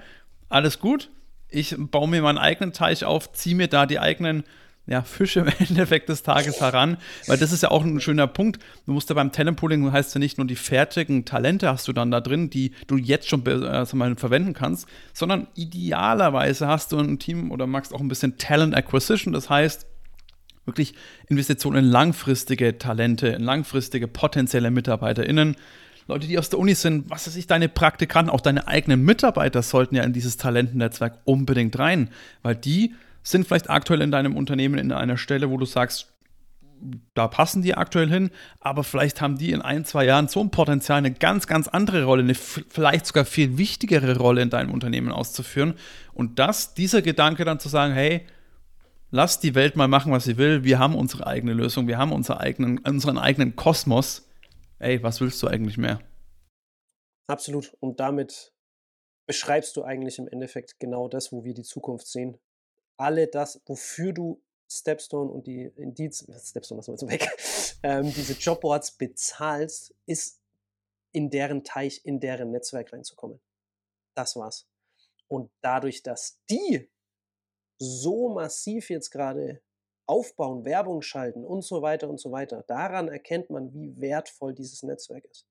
alles 0.48 0.78
gut. 0.78 1.10
Ich 1.48 1.74
baue 1.78 2.08
mir 2.08 2.22
meinen 2.22 2.38
eigenen 2.38 2.72
Teich 2.72 3.04
auf, 3.04 3.32
ziehe 3.32 3.54
mir 3.54 3.68
da 3.68 3.86
die 3.86 4.00
eigenen 4.00 4.44
ja, 4.86 5.02
Fische 5.02 5.40
im 5.40 5.48
Endeffekt 5.68 6.08
des 6.08 6.22
Tages 6.22 6.60
heran, 6.60 6.98
weil 7.26 7.38
das 7.38 7.52
ist 7.52 7.62
ja 7.62 7.70
auch 7.70 7.84
ein 7.84 8.00
schöner 8.00 8.26
Punkt. 8.26 8.60
Du 8.86 8.92
musst 8.92 9.08
ja 9.08 9.14
beim 9.14 9.32
Talentpooling, 9.32 9.90
heißt 9.90 10.14
ja 10.14 10.18
nicht 10.18 10.38
nur 10.38 10.46
die 10.46 10.56
fertigen 10.56 11.24
Talente 11.24 11.68
hast 11.68 11.88
du 11.88 11.92
dann 11.92 12.10
da 12.10 12.20
drin, 12.20 12.50
die 12.50 12.72
du 12.86 12.96
jetzt 12.96 13.28
schon 13.28 13.46
äh, 13.46 13.86
mal 13.94 14.16
verwenden 14.16 14.52
kannst, 14.52 14.86
sondern 15.12 15.48
idealerweise 15.54 16.66
hast 16.68 16.92
du 16.92 16.98
ein 16.98 17.18
Team 17.18 17.50
oder 17.50 17.66
magst 17.66 17.94
auch 17.94 18.00
ein 18.00 18.08
bisschen 18.08 18.36
Talent 18.36 18.74
Acquisition, 18.74 19.32
das 19.32 19.48
heißt 19.48 19.86
wirklich 20.66 20.94
Investitionen 21.28 21.84
in 21.84 21.90
langfristige 21.90 22.78
Talente, 22.78 23.28
in 23.28 23.42
langfristige 23.42 24.08
potenzielle 24.08 24.70
MitarbeiterInnen, 24.70 25.56
Leute, 26.06 26.26
die 26.26 26.38
aus 26.38 26.50
der 26.50 26.58
Uni 26.58 26.74
sind, 26.74 27.08
was 27.10 27.26
weiß 27.26 27.36
ich, 27.36 27.46
deine 27.46 27.68
Praktikanten, 27.68 28.30
auch 28.30 28.40
deine 28.40 28.68
eigenen 28.68 29.02
Mitarbeiter 29.02 29.62
sollten 29.62 29.96
ja 29.96 30.02
in 30.02 30.12
dieses 30.12 30.36
Talentennetzwerk 30.36 31.18
unbedingt 31.24 31.78
rein, 31.78 32.10
weil 32.42 32.56
die 32.56 32.94
sind 33.22 33.46
vielleicht 33.46 33.70
aktuell 33.70 34.02
in 34.02 34.10
deinem 34.10 34.36
Unternehmen 34.36 34.78
in 34.78 34.92
einer 34.92 35.16
Stelle, 35.16 35.50
wo 35.50 35.56
du 35.56 35.64
sagst, 35.64 36.14
da 37.14 37.28
passen 37.28 37.62
die 37.62 37.74
aktuell 37.74 38.10
hin, 38.10 38.30
aber 38.60 38.84
vielleicht 38.84 39.20
haben 39.20 39.38
die 39.38 39.52
in 39.52 39.62
ein, 39.62 39.86
zwei 39.86 40.04
Jahren 40.04 40.28
so 40.28 40.40
ein 40.40 40.50
Potenzial, 40.50 40.98
eine 40.98 41.12
ganz, 41.12 41.46
ganz 41.46 41.68
andere 41.68 42.04
Rolle, 42.04 42.22
eine 42.22 42.34
vielleicht 42.34 43.06
sogar 43.06 43.24
viel 43.24 43.56
wichtigere 43.56 44.18
Rolle 44.18 44.42
in 44.42 44.50
deinem 44.50 44.70
Unternehmen 44.70 45.10
auszuführen. 45.10 45.74
Und 46.12 46.38
das, 46.38 46.74
dieser 46.74 47.00
Gedanke 47.00 47.44
dann 47.46 47.60
zu 47.60 47.68
sagen, 47.68 47.94
hey, 47.94 48.26
lass 49.10 49.40
die 49.40 49.54
Welt 49.54 49.76
mal 49.76 49.88
machen, 49.88 50.12
was 50.12 50.24
sie 50.24 50.36
will, 50.36 50.64
wir 50.64 50.78
haben 50.78 50.94
unsere 50.94 51.26
eigene 51.26 51.54
Lösung, 51.54 51.86
wir 51.86 51.96
haben 51.96 52.12
unseren 52.12 52.38
eigenen, 52.38 52.78
unseren 52.78 53.16
eigenen 53.16 53.56
Kosmos, 53.56 54.28
ey, 54.78 55.02
was 55.02 55.20
willst 55.20 55.42
du 55.42 55.48
eigentlich 55.48 55.78
mehr? 55.78 56.00
Absolut. 57.26 57.76
Und 57.80 58.00
damit 58.00 58.52
beschreibst 59.26 59.76
du 59.76 59.82
eigentlich 59.82 60.18
im 60.18 60.28
Endeffekt 60.28 60.78
genau 60.78 61.08
das, 61.08 61.32
wo 61.32 61.44
wir 61.44 61.54
die 61.54 61.62
Zukunft 61.62 62.06
sehen. 62.06 62.38
Alle 62.96 63.26
das, 63.26 63.60
wofür 63.66 64.12
du 64.12 64.42
Stepstone 64.70 65.30
und 65.30 65.46
die 65.46 65.64
Indeed, 65.76 66.14
Stepstone 66.14 66.78
lassen 66.78 67.08
wir 67.08 67.14
jetzt 67.14 67.22
weg, 67.22 67.78
ähm, 67.82 68.12
diese 68.12 68.34
Jobboards 68.34 68.92
bezahlst, 68.92 69.94
ist 70.06 70.40
in 71.12 71.30
deren 71.30 71.64
Teich, 71.64 72.00
in 72.04 72.20
deren 72.20 72.50
Netzwerk 72.50 72.92
reinzukommen. 72.92 73.40
Das 74.14 74.36
war's. 74.36 74.66
Und 75.28 75.50
dadurch, 75.60 76.02
dass 76.02 76.40
die 76.50 76.90
so 77.78 78.28
massiv 78.28 78.90
jetzt 78.90 79.10
gerade 79.10 79.62
aufbauen, 80.06 80.64
Werbung 80.64 81.02
schalten 81.02 81.44
und 81.44 81.62
so 81.62 81.82
weiter 81.82 82.08
und 82.08 82.20
so 82.20 82.30
weiter. 82.30 82.64
Daran 82.66 83.08
erkennt 83.08 83.50
man, 83.50 83.72
wie 83.72 84.00
wertvoll 84.00 84.54
dieses 84.54 84.82
Netzwerk 84.82 85.24
ist. 85.24 85.46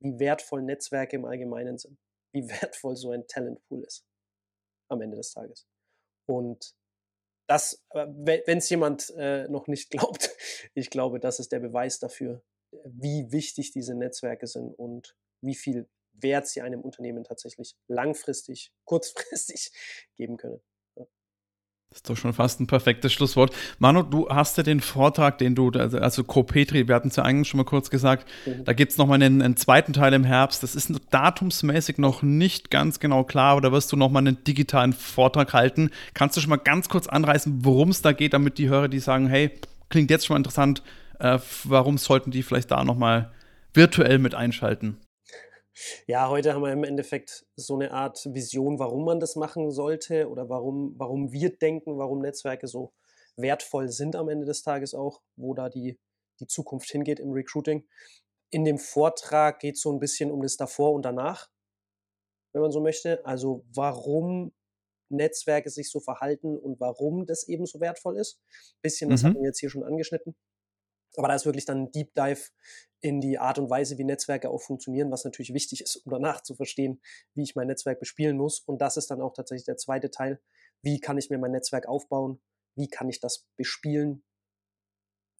Wie 0.00 0.18
wertvoll 0.18 0.62
Netzwerke 0.62 1.16
im 1.16 1.24
Allgemeinen 1.24 1.78
sind. 1.78 1.98
Wie 2.32 2.48
wertvoll 2.48 2.96
so 2.96 3.10
ein 3.10 3.26
Talentpool 3.26 3.84
ist. 3.84 4.04
Am 4.88 5.00
Ende 5.00 5.16
des 5.16 5.32
Tages. 5.32 5.66
Und 6.26 6.74
das, 7.46 7.82
äh, 7.90 8.06
wenn 8.08 8.58
es 8.58 8.70
jemand 8.70 9.10
äh, 9.16 9.48
noch 9.48 9.66
nicht 9.66 9.90
glaubt, 9.90 10.30
ich 10.74 10.90
glaube, 10.90 11.20
das 11.20 11.38
ist 11.38 11.52
der 11.52 11.60
Beweis 11.60 11.98
dafür, 11.98 12.42
wie 12.84 13.30
wichtig 13.30 13.72
diese 13.72 13.94
Netzwerke 13.94 14.46
sind 14.46 14.72
und 14.74 15.16
wie 15.40 15.54
viel 15.54 15.88
Wert 16.12 16.46
sie 16.46 16.62
einem 16.62 16.80
Unternehmen 16.80 17.24
tatsächlich 17.24 17.76
langfristig, 17.88 18.72
kurzfristig 18.84 19.72
geben 20.16 20.36
können. 20.36 20.62
Das 21.94 22.00
ist 22.00 22.10
doch 22.10 22.16
schon 22.16 22.32
fast 22.32 22.60
ein 22.60 22.66
perfektes 22.66 23.12
Schlusswort. 23.12 23.54
Manu, 23.78 24.02
du 24.02 24.28
hast 24.28 24.56
ja 24.56 24.64
den 24.64 24.80
Vortrag, 24.80 25.38
den 25.38 25.54
du, 25.54 25.70
also, 25.70 25.98
also 25.98 26.24
Co-Petri, 26.24 26.88
wir 26.88 26.94
hatten 26.96 27.06
es 27.06 27.14
ja 27.14 27.22
eigentlich 27.22 27.46
schon 27.46 27.58
mal 27.58 27.64
kurz 27.64 27.88
gesagt, 27.88 28.26
mhm. 28.46 28.64
da 28.64 28.72
gibt 28.72 28.90
es 28.90 28.98
nochmal 28.98 29.22
einen, 29.22 29.40
einen 29.40 29.56
zweiten 29.56 29.92
Teil 29.92 30.12
im 30.12 30.24
Herbst. 30.24 30.64
Das 30.64 30.74
ist 30.74 30.90
datumsmäßig 31.12 31.98
noch 31.98 32.22
nicht 32.22 32.72
ganz 32.72 32.98
genau 32.98 33.22
klar, 33.22 33.52
aber 33.52 33.60
da 33.60 33.70
wirst 33.70 33.92
du 33.92 33.96
nochmal 33.96 34.26
einen 34.26 34.42
digitalen 34.42 34.92
Vortrag 34.92 35.52
halten. 35.52 35.90
Kannst 36.14 36.36
du 36.36 36.40
schon 36.40 36.50
mal 36.50 36.56
ganz 36.56 36.88
kurz 36.88 37.06
anreißen, 37.06 37.64
worum 37.64 37.90
es 37.90 38.02
da 38.02 38.10
geht, 38.10 38.32
damit 38.32 38.58
die 38.58 38.68
Hörer, 38.68 38.88
die 38.88 38.98
sagen, 38.98 39.28
hey, 39.28 39.52
klingt 39.88 40.10
jetzt 40.10 40.26
schon 40.26 40.34
mal 40.34 40.38
interessant, 40.38 40.82
Äh, 41.20 41.38
warum 41.62 41.96
sollten 41.96 42.32
die 42.32 42.42
vielleicht 42.42 42.72
da 42.72 42.82
nochmal 42.82 43.30
virtuell 43.72 44.18
mit 44.18 44.34
einschalten? 44.34 44.96
Ja, 46.06 46.28
heute 46.28 46.54
haben 46.54 46.62
wir 46.62 46.72
im 46.72 46.84
Endeffekt 46.84 47.46
so 47.56 47.74
eine 47.74 47.90
Art 47.90 48.28
Vision, 48.32 48.78
warum 48.78 49.04
man 49.04 49.20
das 49.20 49.36
machen 49.36 49.70
sollte 49.70 50.28
oder 50.28 50.48
warum, 50.48 50.94
warum 50.98 51.32
wir 51.32 51.56
denken, 51.56 51.98
warum 51.98 52.20
Netzwerke 52.20 52.68
so 52.68 52.92
wertvoll 53.36 53.88
sind 53.88 54.14
am 54.16 54.28
Ende 54.28 54.46
des 54.46 54.62
Tages 54.62 54.94
auch, 54.94 55.22
wo 55.36 55.54
da 55.54 55.68
die, 55.68 55.98
die 56.40 56.46
Zukunft 56.46 56.90
hingeht 56.90 57.18
im 57.20 57.32
Recruiting. 57.32 57.86
In 58.50 58.64
dem 58.64 58.78
Vortrag 58.78 59.58
geht 59.58 59.74
es 59.74 59.80
so 59.80 59.92
ein 59.92 59.98
bisschen 59.98 60.30
um 60.30 60.42
das 60.42 60.56
davor 60.56 60.92
und 60.92 61.02
danach, 61.02 61.50
wenn 62.52 62.62
man 62.62 62.70
so 62.70 62.80
möchte. 62.80 63.24
Also 63.26 63.64
warum 63.74 64.52
Netzwerke 65.08 65.70
sich 65.70 65.90
so 65.90 66.00
verhalten 66.00 66.56
und 66.56 66.80
warum 66.80 67.26
das 67.26 67.48
eben 67.48 67.66
so 67.66 67.80
wertvoll 67.80 68.16
ist. 68.16 68.40
Ein 68.46 68.82
bisschen, 68.82 69.10
das 69.10 69.22
mhm. 69.22 69.26
haben 69.26 69.34
wir 69.36 69.46
jetzt 69.46 69.60
hier 69.60 69.70
schon 69.70 69.84
angeschnitten. 69.84 70.36
Aber 71.16 71.28
da 71.28 71.34
ist 71.34 71.46
wirklich 71.46 71.64
dann 71.64 71.84
ein 71.84 71.92
Deep 71.92 72.14
Dive 72.14 72.50
in 73.00 73.20
die 73.20 73.38
Art 73.38 73.58
und 73.58 73.68
Weise, 73.68 73.98
wie 73.98 74.04
Netzwerke 74.04 74.48
auch 74.48 74.62
funktionieren, 74.62 75.10
was 75.10 75.24
natürlich 75.24 75.52
wichtig 75.52 75.82
ist, 75.82 75.96
um 75.96 76.10
danach 76.10 76.42
zu 76.42 76.54
verstehen, 76.54 77.02
wie 77.34 77.42
ich 77.42 77.54
mein 77.54 77.66
Netzwerk 77.66 78.00
bespielen 78.00 78.36
muss. 78.36 78.60
Und 78.60 78.80
das 78.80 78.96
ist 78.96 79.10
dann 79.10 79.20
auch 79.20 79.34
tatsächlich 79.34 79.66
der 79.66 79.76
zweite 79.76 80.10
Teil. 80.10 80.40
Wie 80.82 81.00
kann 81.00 81.18
ich 81.18 81.30
mir 81.30 81.38
mein 81.38 81.52
Netzwerk 81.52 81.86
aufbauen? 81.86 82.40
Wie 82.76 82.88
kann 82.88 83.08
ich 83.08 83.20
das 83.20 83.46
bespielen? 83.56 84.24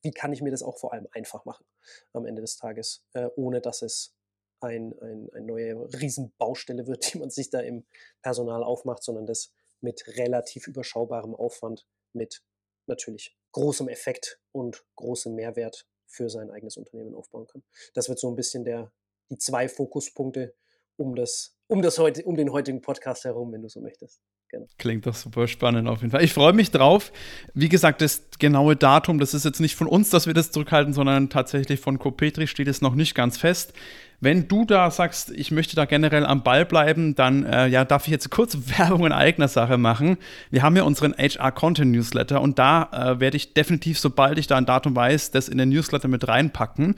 Wie 0.03 0.11
kann 0.11 0.33
ich 0.33 0.43
mir 0.43 0.51
das 0.51 0.62
auch 0.62 0.79
vor 0.79 0.93
allem 0.93 1.09
einfach 1.12 1.47
machen 1.47 1.64
am 2.12 2.27
Ende 2.27 2.43
des 2.43 2.59
Tages, 2.59 3.03
äh, 3.14 3.29
ohne 3.37 3.62
dass 3.62 3.81
es 3.81 4.14
ein, 4.61 4.95
ein, 5.01 5.31
eine 5.33 5.47
neue 5.47 5.89
Riesenbaustelle 5.99 6.87
wird, 6.87 7.12
die 7.14 7.18
man 7.18 7.31
sich 7.31 7.51
da 7.51 7.61
im 7.61 7.87
Personal 8.22 8.62
aufmacht, 8.62 9.03
sondern 9.03 9.27
das 9.27 9.53
mit 9.81 10.07
relativ 10.18 10.66
überschaubarem 10.66 11.35
Aufwand, 11.35 11.87
mit 12.12 12.43
natürlich 12.87 13.37
großem 13.55 13.88
Effekt 13.88 14.40
und 14.52 14.84
großem 14.96 15.34
Mehrwert 15.34 15.86
für 16.07 16.28
sein 16.28 16.50
eigenes 16.50 16.76
Unternehmen 16.76 17.14
aufbauen 17.14 17.46
kann. 17.46 17.62
Das 17.94 18.09
wird 18.09 18.18
so 18.18 18.28
ein 18.28 18.36
bisschen 18.36 18.64
der, 18.64 18.92
die 19.30 19.38
zwei 19.38 19.68
Fokuspunkte 19.68 20.55
um 20.96 21.14
das, 21.14 21.57
um 21.66 21.80
das 21.80 21.98
heute, 21.98 22.24
um 22.24 22.36
den 22.36 22.52
heutigen 22.52 22.80
Podcast 22.80 23.24
herum, 23.24 23.52
wenn 23.52 23.62
du 23.62 23.68
so 23.68 23.80
möchtest. 23.80 24.20
Genau. 24.51 24.66
Klingt 24.78 25.07
doch 25.07 25.14
super 25.14 25.49
spannend 25.49 25.88
auf 25.88 26.01
jeden 26.01 26.12
Fall. 26.12 26.22
Ich 26.22 26.32
freue 26.32 26.53
mich 26.53 26.70
drauf. 26.70 27.12
Wie 27.55 27.68
gesagt, 27.68 28.01
das 28.01 28.22
genaue 28.38 28.76
Datum, 28.76 29.18
das 29.18 29.34
ist 29.34 29.45
jetzt 29.45 29.61
nicht 29.61 29.74
von 29.74 29.86
uns, 29.86 30.11
dass 30.11 30.26
wir 30.26 30.34
das 30.34 30.51
zurückhalten, 30.51 30.92
sondern 30.92 31.28
tatsächlich 31.28 31.80
von 31.80 31.99
Copetri 31.99 32.47
steht 32.47 32.68
es 32.68 32.80
noch 32.80 32.95
nicht 32.95 33.14
ganz 33.14 33.36
fest. 33.36 33.72
Wenn 34.20 34.49
du 34.49 34.64
da 34.64 34.90
sagst, 34.90 35.30
ich 35.32 35.51
möchte 35.51 35.76
da 35.76 35.86
generell 35.86 36.24
am 36.24 36.42
Ball 36.42 36.64
bleiben, 36.64 37.14
dann 37.14 37.45
äh, 37.45 37.66
ja, 37.66 37.84
darf 37.84 38.07
ich 38.07 38.12
jetzt 38.12 38.30
kurz 38.30 38.57
Werbung 38.78 39.07
in 39.07 39.12
eigener 39.12 39.49
Sache 39.49 39.76
machen. 39.76 40.18
Wir 40.51 40.62
haben 40.62 40.76
ja 40.76 40.84
unseren 40.84 41.14
HR 41.14 41.53
Content 41.53 41.92
Newsletter 41.92 42.40
und 42.40 42.59
da 42.59 42.90
äh, 42.92 43.20
werde 43.20 43.36
ich 43.36 43.55
definitiv, 43.55 43.99
sobald 43.99 44.38
ich 44.38 44.47
da 44.47 44.57
ein 44.57 44.66
Datum 44.66 44.95
weiß, 44.95 45.30
das 45.32 45.49
in 45.49 45.59
den 45.59 45.70
Newsletter 45.70 46.09
mit 46.09 46.28
reinpacken. 46.28 46.95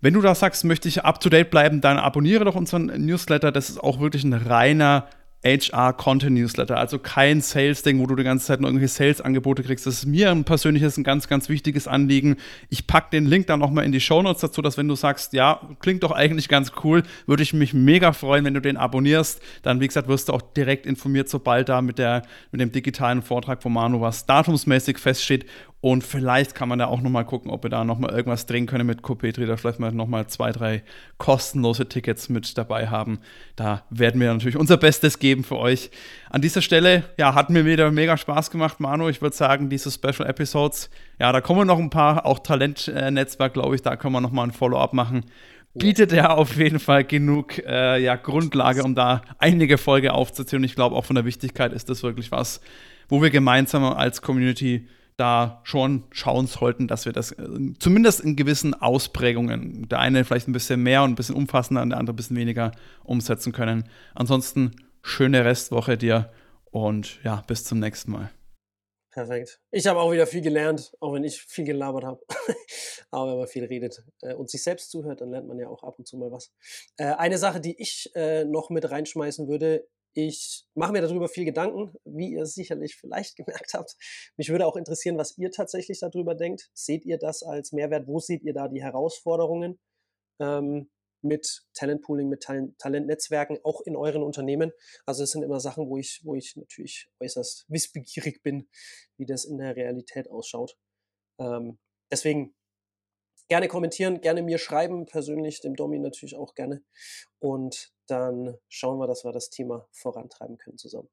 Wenn 0.00 0.14
du 0.14 0.20
da 0.20 0.34
sagst, 0.34 0.64
möchte 0.64 0.88
ich 0.88 1.04
up 1.04 1.20
to 1.20 1.28
date 1.28 1.50
bleiben, 1.50 1.80
dann 1.80 1.96
abonniere 1.96 2.44
doch 2.44 2.56
unseren 2.56 2.86
Newsletter. 2.86 3.52
Das 3.52 3.70
ist 3.70 3.78
auch 3.78 4.00
wirklich 4.00 4.24
ein 4.24 4.32
reiner 4.32 5.06
HR 5.44 5.92
Content 5.92 6.34
Newsletter, 6.36 6.76
also 6.76 6.98
kein 6.98 7.40
Sales-Ding, 7.40 7.98
wo 7.98 8.06
du 8.06 8.14
die 8.14 8.22
ganze 8.22 8.46
Zeit 8.46 8.60
nur 8.60 8.68
irgendwelche 8.68 8.94
Sales-Angebote 8.94 9.62
kriegst. 9.62 9.86
Das 9.86 9.94
ist 9.94 10.06
mir 10.06 10.30
ein 10.30 10.44
persönliches, 10.44 10.96
ein 10.96 11.04
ganz, 11.04 11.26
ganz 11.26 11.48
wichtiges 11.48 11.88
Anliegen. 11.88 12.36
Ich 12.68 12.86
packe 12.86 13.10
den 13.10 13.26
Link 13.26 13.48
dann 13.48 13.58
nochmal 13.58 13.84
in 13.84 13.92
die 13.92 14.00
Show 14.00 14.22
Notes 14.22 14.40
dazu, 14.40 14.62
dass 14.62 14.76
wenn 14.76 14.86
du 14.86 14.94
sagst, 14.94 15.32
ja, 15.32 15.60
klingt 15.80 16.04
doch 16.04 16.12
eigentlich 16.12 16.48
ganz 16.48 16.72
cool, 16.84 17.02
würde 17.26 17.42
ich 17.42 17.52
mich 17.52 17.74
mega 17.74 18.12
freuen, 18.12 18.44
wenn 18.44 18.54
du 18.54 18.60
den 18.60 18.76
abonnierst. 18.76 19.42
Dann, 19.62 19.80
wie 19.80 19.88
gesagt, 19.88 20.06
wirst 20.06 20.28
du 20.28 20.32
auch 20.32 20.42
direkt 20.42 20.86
informiert, 20.86 21.28
sobald 21.28 21.68
da 21.68 21.82
mit, 21.82 21.98
der, 21.98 22.22
mit 22.52 22.60
dem 22.60 22.70
digitalen 22.70 23.22
Vortrag 23.22 23.62
von 23.62 23.72
Manu 23.72 24.00
was 24.00 24.26
datumsmäßig 24.26 24.98
feststeht 24.98 25.46
und 25.82 26.04
vielleicht 26.04 26.54
kann 26.54 26.68
man 26.68 26.78
da 26.78 26.86
auch 26.86 27.00
nochmal 27.00 27.24
gucken, 27.24 27.50
ob 27.50 27.64
wir 27.64 27.68
da 27.68 27.82
nochmal 27.82 28.12
irgendwas 28.12 28.46
drehen 28.46 28.66
können 28.66 28.86
mit 28.86 29.02
Copetri, 29.02 29.46
da 29.46 29.56
vielleicht 29.56 29.80
mal 29.80 29.90
nochmal 29.90 30.28
zwei, 30.28 30.52
drei 30.52 30.84
kostenlose 31.18 31.88
Tickets 31.88 32.28
mit 32.28 32.56
dabei 32.56 32.86
haben. 32.86 33.18
Da 33.56 33.82
werden 33.90 34.20
wir 34.20 34.32
natürlich 34.32 34.56
unser 34.56 34.76
Bestes 34.76 35.18
geben 35.18 35.42
für 35.42 35.58
euch. 35.58 35.90
An 36.30 36.40
dieser 36.40 36.62
Stelle, 36.62 37.02
ja, 37.18 37.34
hat 37.34 37.50
mir 37.50 37.66
wieder 37.66 37.90
mega 37.90 38.16
Spaß 38.16 38.52
gemacht, 38.52 38.78
Manu. 38.78 39.08
Ich 39.08 39.20
würde 39.22 39.34
sagen, 39.34 39.70
diese 39.70 39.90
Special 39.90 40.24
Episodes, 40.24 40.88
ja, 41.18 41.32
da 41.32 41.40
kommen 41.40 41.66
noch 41.66 41.80
ein 41.80 41.90
paar, 41.90 42.26
auch 42.26 42.38
Talentnetzwerk, 42.38 43.54
glaube 43.54 43.74
ich, 43.74 43.82
da 43.82 43.96
können 43.96 44.14
wir 44.14 44.20
nochmal 44.20 44.46
ein 44.46 44.52
Follow-up 44.52 44.92
machen. 44.92 45.24
Bietet 45.74 46.12
ja 46.12 46.30
auf 46.30 46.56
jeden 46.56 46.78
Fall 46.78 47.02
genug 47.02 47.58
äh, 47.58 48.00
ja, 48.00 48.14
Grundlage, 48.14 48.84
um 48.84 48.94
da 48.94 49.22
einige 49.38 49.78
Folge 49.78 50.12
aufzuziehen. 50.12 50.60
Und 50.60 50.64
ich 50.64 50.76
glaube, 50.76 50.94
auch 50.94 51.06
von 51.06 51.16
der 51.16 51.24
Wichtigkeit 51.24 51.72
ist 51.72 51.88
das 51.88 52.04
wirklich 52.04 52.30
was, 52.30 52.60
wo 53.08 53.20
wir 53.20 53.30
gemeinsam 53.30 53.82
als 53.82 54.22
Community 54.22 54.86
da 55.16 55.60
schon 55.64 56.04
schauen 56.10 56.46
sollten, 56.46 56.88
dass 56.88 57.04
wir 57.04 57.12
das 57.12 57.32
äh, 57.32 57.46
zumindest 57.78 58.20
in 58.20 58.36
gewissen 58.36 58.74
Ausprägungen, 58.74 59.88
der 59.88 59.98
eine 59.98 60.24
vielleicht 60.24 60.48
ein 60.48 60.52
bisschen 60.52 60.82
mehr 60.82 61.02
und 61.02 61.12
ein 61.12 61.14
bisschen 61.14 61.34
umfassender, 61.34 61.84
der 61.86 61.98
andere 61.98 62.14
ein 62.14 62.16
bisschen 62.16 62.36
weniger 62.36 62.72
umsetzen 63.04 63.52
können. 63.52 63.88
Ansonsten 64.14 64.76
schöne 65.02 65.44
Restwoche 65.44 65.96
dir 65.96 66.32
und 66.70 67.22
ja, 67.24 67.42
bis 67.46 67.64
zum 67.64 67.78
nächsten 67.78 68.12
Mal. 68.12 68.30
Perfekt. 69.10 69.60
Ich 69.70 69.86
habe 69.86 70.00
auch 70.00 70.10
wieder 70.10 70.26
viel 70.26 70.40
gelernt, 70.40 70.94
auch 71.00 71.12
wenn 71.12 71.24
ich 71.24 71.42
viel 71.42 71.66
gelabert 71.66 72.04
habe. 72.04 72.20
Aber 73.10 73.32
wenn 73.32 73.38
man 73.40 73.46
viel 73.46 73.64
redet 73.64 74.02
äh, 74.22 74.32
und 74.32 74.48
sich 74.48 74.62
selbst 74.62 74.90
zuhört, 74.90 75.20
dann 75.20 75.30
lernt 75.30 75.46
man 75.46 75.58
ja 75.58 75.68
auch 75.68 75.82
ab 75.82 75.98
und 75.98 76.08
zu 76.08 76.16
mal 76.16 76.32
was. 76.32 76.50
Äh, 76.96 77.12
eine 77.16 77.36
Sache, 77.36 77.60
die 77.60 77.80
ich 77.80 78.10
noch 78.46 78.70
mit 78.70 78.90
reinschmeißen 78.90 79.48
würde, 79.48 79.86
ich 80.14 80.64
mache 80.74 80.92
mir 80.92 81.02
darüber 81.02 81.28
viel 81.28 81.44
Gedanken, 81.44 81.94
wie 82.04 82.32
ihr 82.32 82.46
sicherlich 82.46 82.96
vielleicht 82.96 83.36
gemerkt 83.36 83.74
habt. 83.74 83.96
Mich 84.36 84.50
würde 84.50 84.66
auch 84.66 84.76
interessieren, 84.76 85.18
was 85.18 85.36
ihr 85.38 85.50
tatsächlich 85.50 86.00
darüber 86.00 86.34
denkt. 86.34 86.70
Seht 86.74 87.04
ihr 87.04 87.18
das 87.18 87.42
als 87.42 87.72
Mehrwert? 87.72 88.06
Wo 88.06 88.18
seht 88.18 88.42
ihr 88.42 88.52
da 88.52 88.68
die 88.68 88.82
Herausforderungen 88.82 89.78
ähm, 90.40 90.90
mit 91.22 91.64
Talentpooling, 91.74 92.28
mit 92.28 92.42
Talent 92.42 92.78
Talentnetzwerken, 92.78 93.58
auch 93.64 93.80
in 93.82 93.96
euren 93.96 94.22
Unternehmen? 94.22 94.72
Also 95.06 95.22
es 95.22 95.30
sind 95.30 95.42
immer 95.42 95.60
Sachen, 95.60 95.88
wo 95.88 95.96
ich, 95.96 96.20
wo 96.24 96.34
ich 96.34 96.56
natürlich 96.56 97.08
äußerst 97.20 97.66
wissbegierig 97.68 98.42
bin, 98.42 98.68
wie 99.16 99.26
das 99.26 99.44
in 99.44 99.58
der 99.58 99.76
Realität 99.76 100.30
ausschaut. 100.30 100.76
Ähm, 101.38 101.78
deswegen 102.10 102.54
gerne 103.52 103.68
kommentieren, 103.68 104.22
gerne 104.22 104.40
mir 104.40 104.56
schreiben, 104.56 105.04
persönlich, 105.04 105.60
dem 105.60 105.76
Domi 105.76 105.98
natürlich 105.98 106.36
auch 106.36 106.54
gerne. 106.54 106.82
Und 107.38 107.92
dann 108.06 108.56
schauen 108.70 108.98
wir, 108.98 109.06
dass 109.06 109.24
wir 109.24 109.32
das 109.32 109.50
Thema 109.50 109.86
vorantreiben 109.92 110.56
können 110.56 110.78
zusammen. 110.78 111.10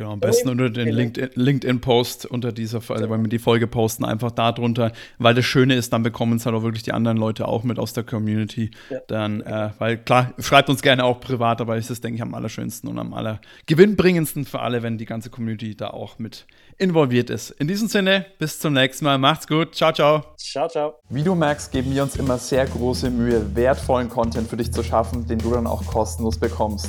Genau, 0.00 0.12
am 0.12 0.20
besten 0.20 0.48
unter 0.48 0.70
den 0.70 1.12
LinkedIn-Post 1.34 2.24
unter 2.24 2.52
dieser 2.52 2.80
Folge, 2.80 3.02
also 3.02 3.12
wenn 3.12 3.20
wir 3.20 3.28
die 3.28 3.38
Folge 3.38 3.66
posten, 3.66 4.06
einfach 4.06 4.30
da 4.30 4.50
drunter, 4.50 4.92
weil 5.18 5.34
das 5.34 5.44
Schöne 5.44 5.74
ist, 5.74 5.92
dann 5.92 6.02
bekommen 6.02 6.38
es 6.38 6.46
halt 6.46 6.56
auch 6.56 6.62
wirklich 6.62 6.82
die 6.82 6.92
anderen 6.92 7.18
Leute 7.18 7.46
auch 7.46 7.64
mit 7.64 7.78
aus 7.78 7.92
der 7.92 8.02
Community. 8.02 8.70
Ja. 8.88 9.00
Dann, 9.08 9.42
äh, 9.42 9.72
weil 9.78 9.98
klar, 9.98 10.32
schreibt 10.38 10.70
uns 10.70 10.80
gerne 10.80 11.04
auch 11.04 11.20
privat, 11.20 11.60
aber 11.60 11.76
ist 11.76 11.90
das, 11.90 12.00
denke 12.00 12.16
ich, 12.16 12.22
am 12.22 12.32
allerschönsten 12.32 12.88
und 12.88 12.98
am 12.98 13.12
allergewinnbringendsten 13.12 14.46
für 14.46 14.60
alle, 14.60 14.82
wenn 14.82 14.96
die 14.96 15.04
ganze 15.04 15.28
Community 15.28 15.76
da 15.76 15.88
auch 15.88 16.18
mit 16.18 16.46
involviert 16.78 17.28
ist. 17.28 17.50
In 17.50 17.68
diesem 17.68 17.88
Sinne, 17.88 18.24
bis 18.38 18.58
zum 18.58 18.72
nächsten 18.72 19.04
Mal. 19.04 19.18
Macht's 19.18 19.46
gut. 19.46 19.74
Ciao, 19.74 19.92
ciao. 19.92 20.24
Ciao, 20.38 20.66
ciao. 20.66 20.94
Wie 21.10 21.22
du 21.22 21.34
merkst, 21.34 21.72
geben 21.72 21.94
wir 21.94 22.04
uns 22.04 22.16
immer 22.16 22.38
sehr 22.38 22.64
große 22.64 23.10
Mühe, 23.10 23.54
wertvollen 23.54 24.08
Content 24.08 24.48
für 24.48 24.56
dich 24.56 24.72
zu 24.72 24.82
schaffen, 24.82 25.26
den 25.26 25.40
du 25.40 25.50
dann 25.50 25.66
auch 25.66 25.84
kostenlos 25.84 26.38
bekommst. 26.38 26.88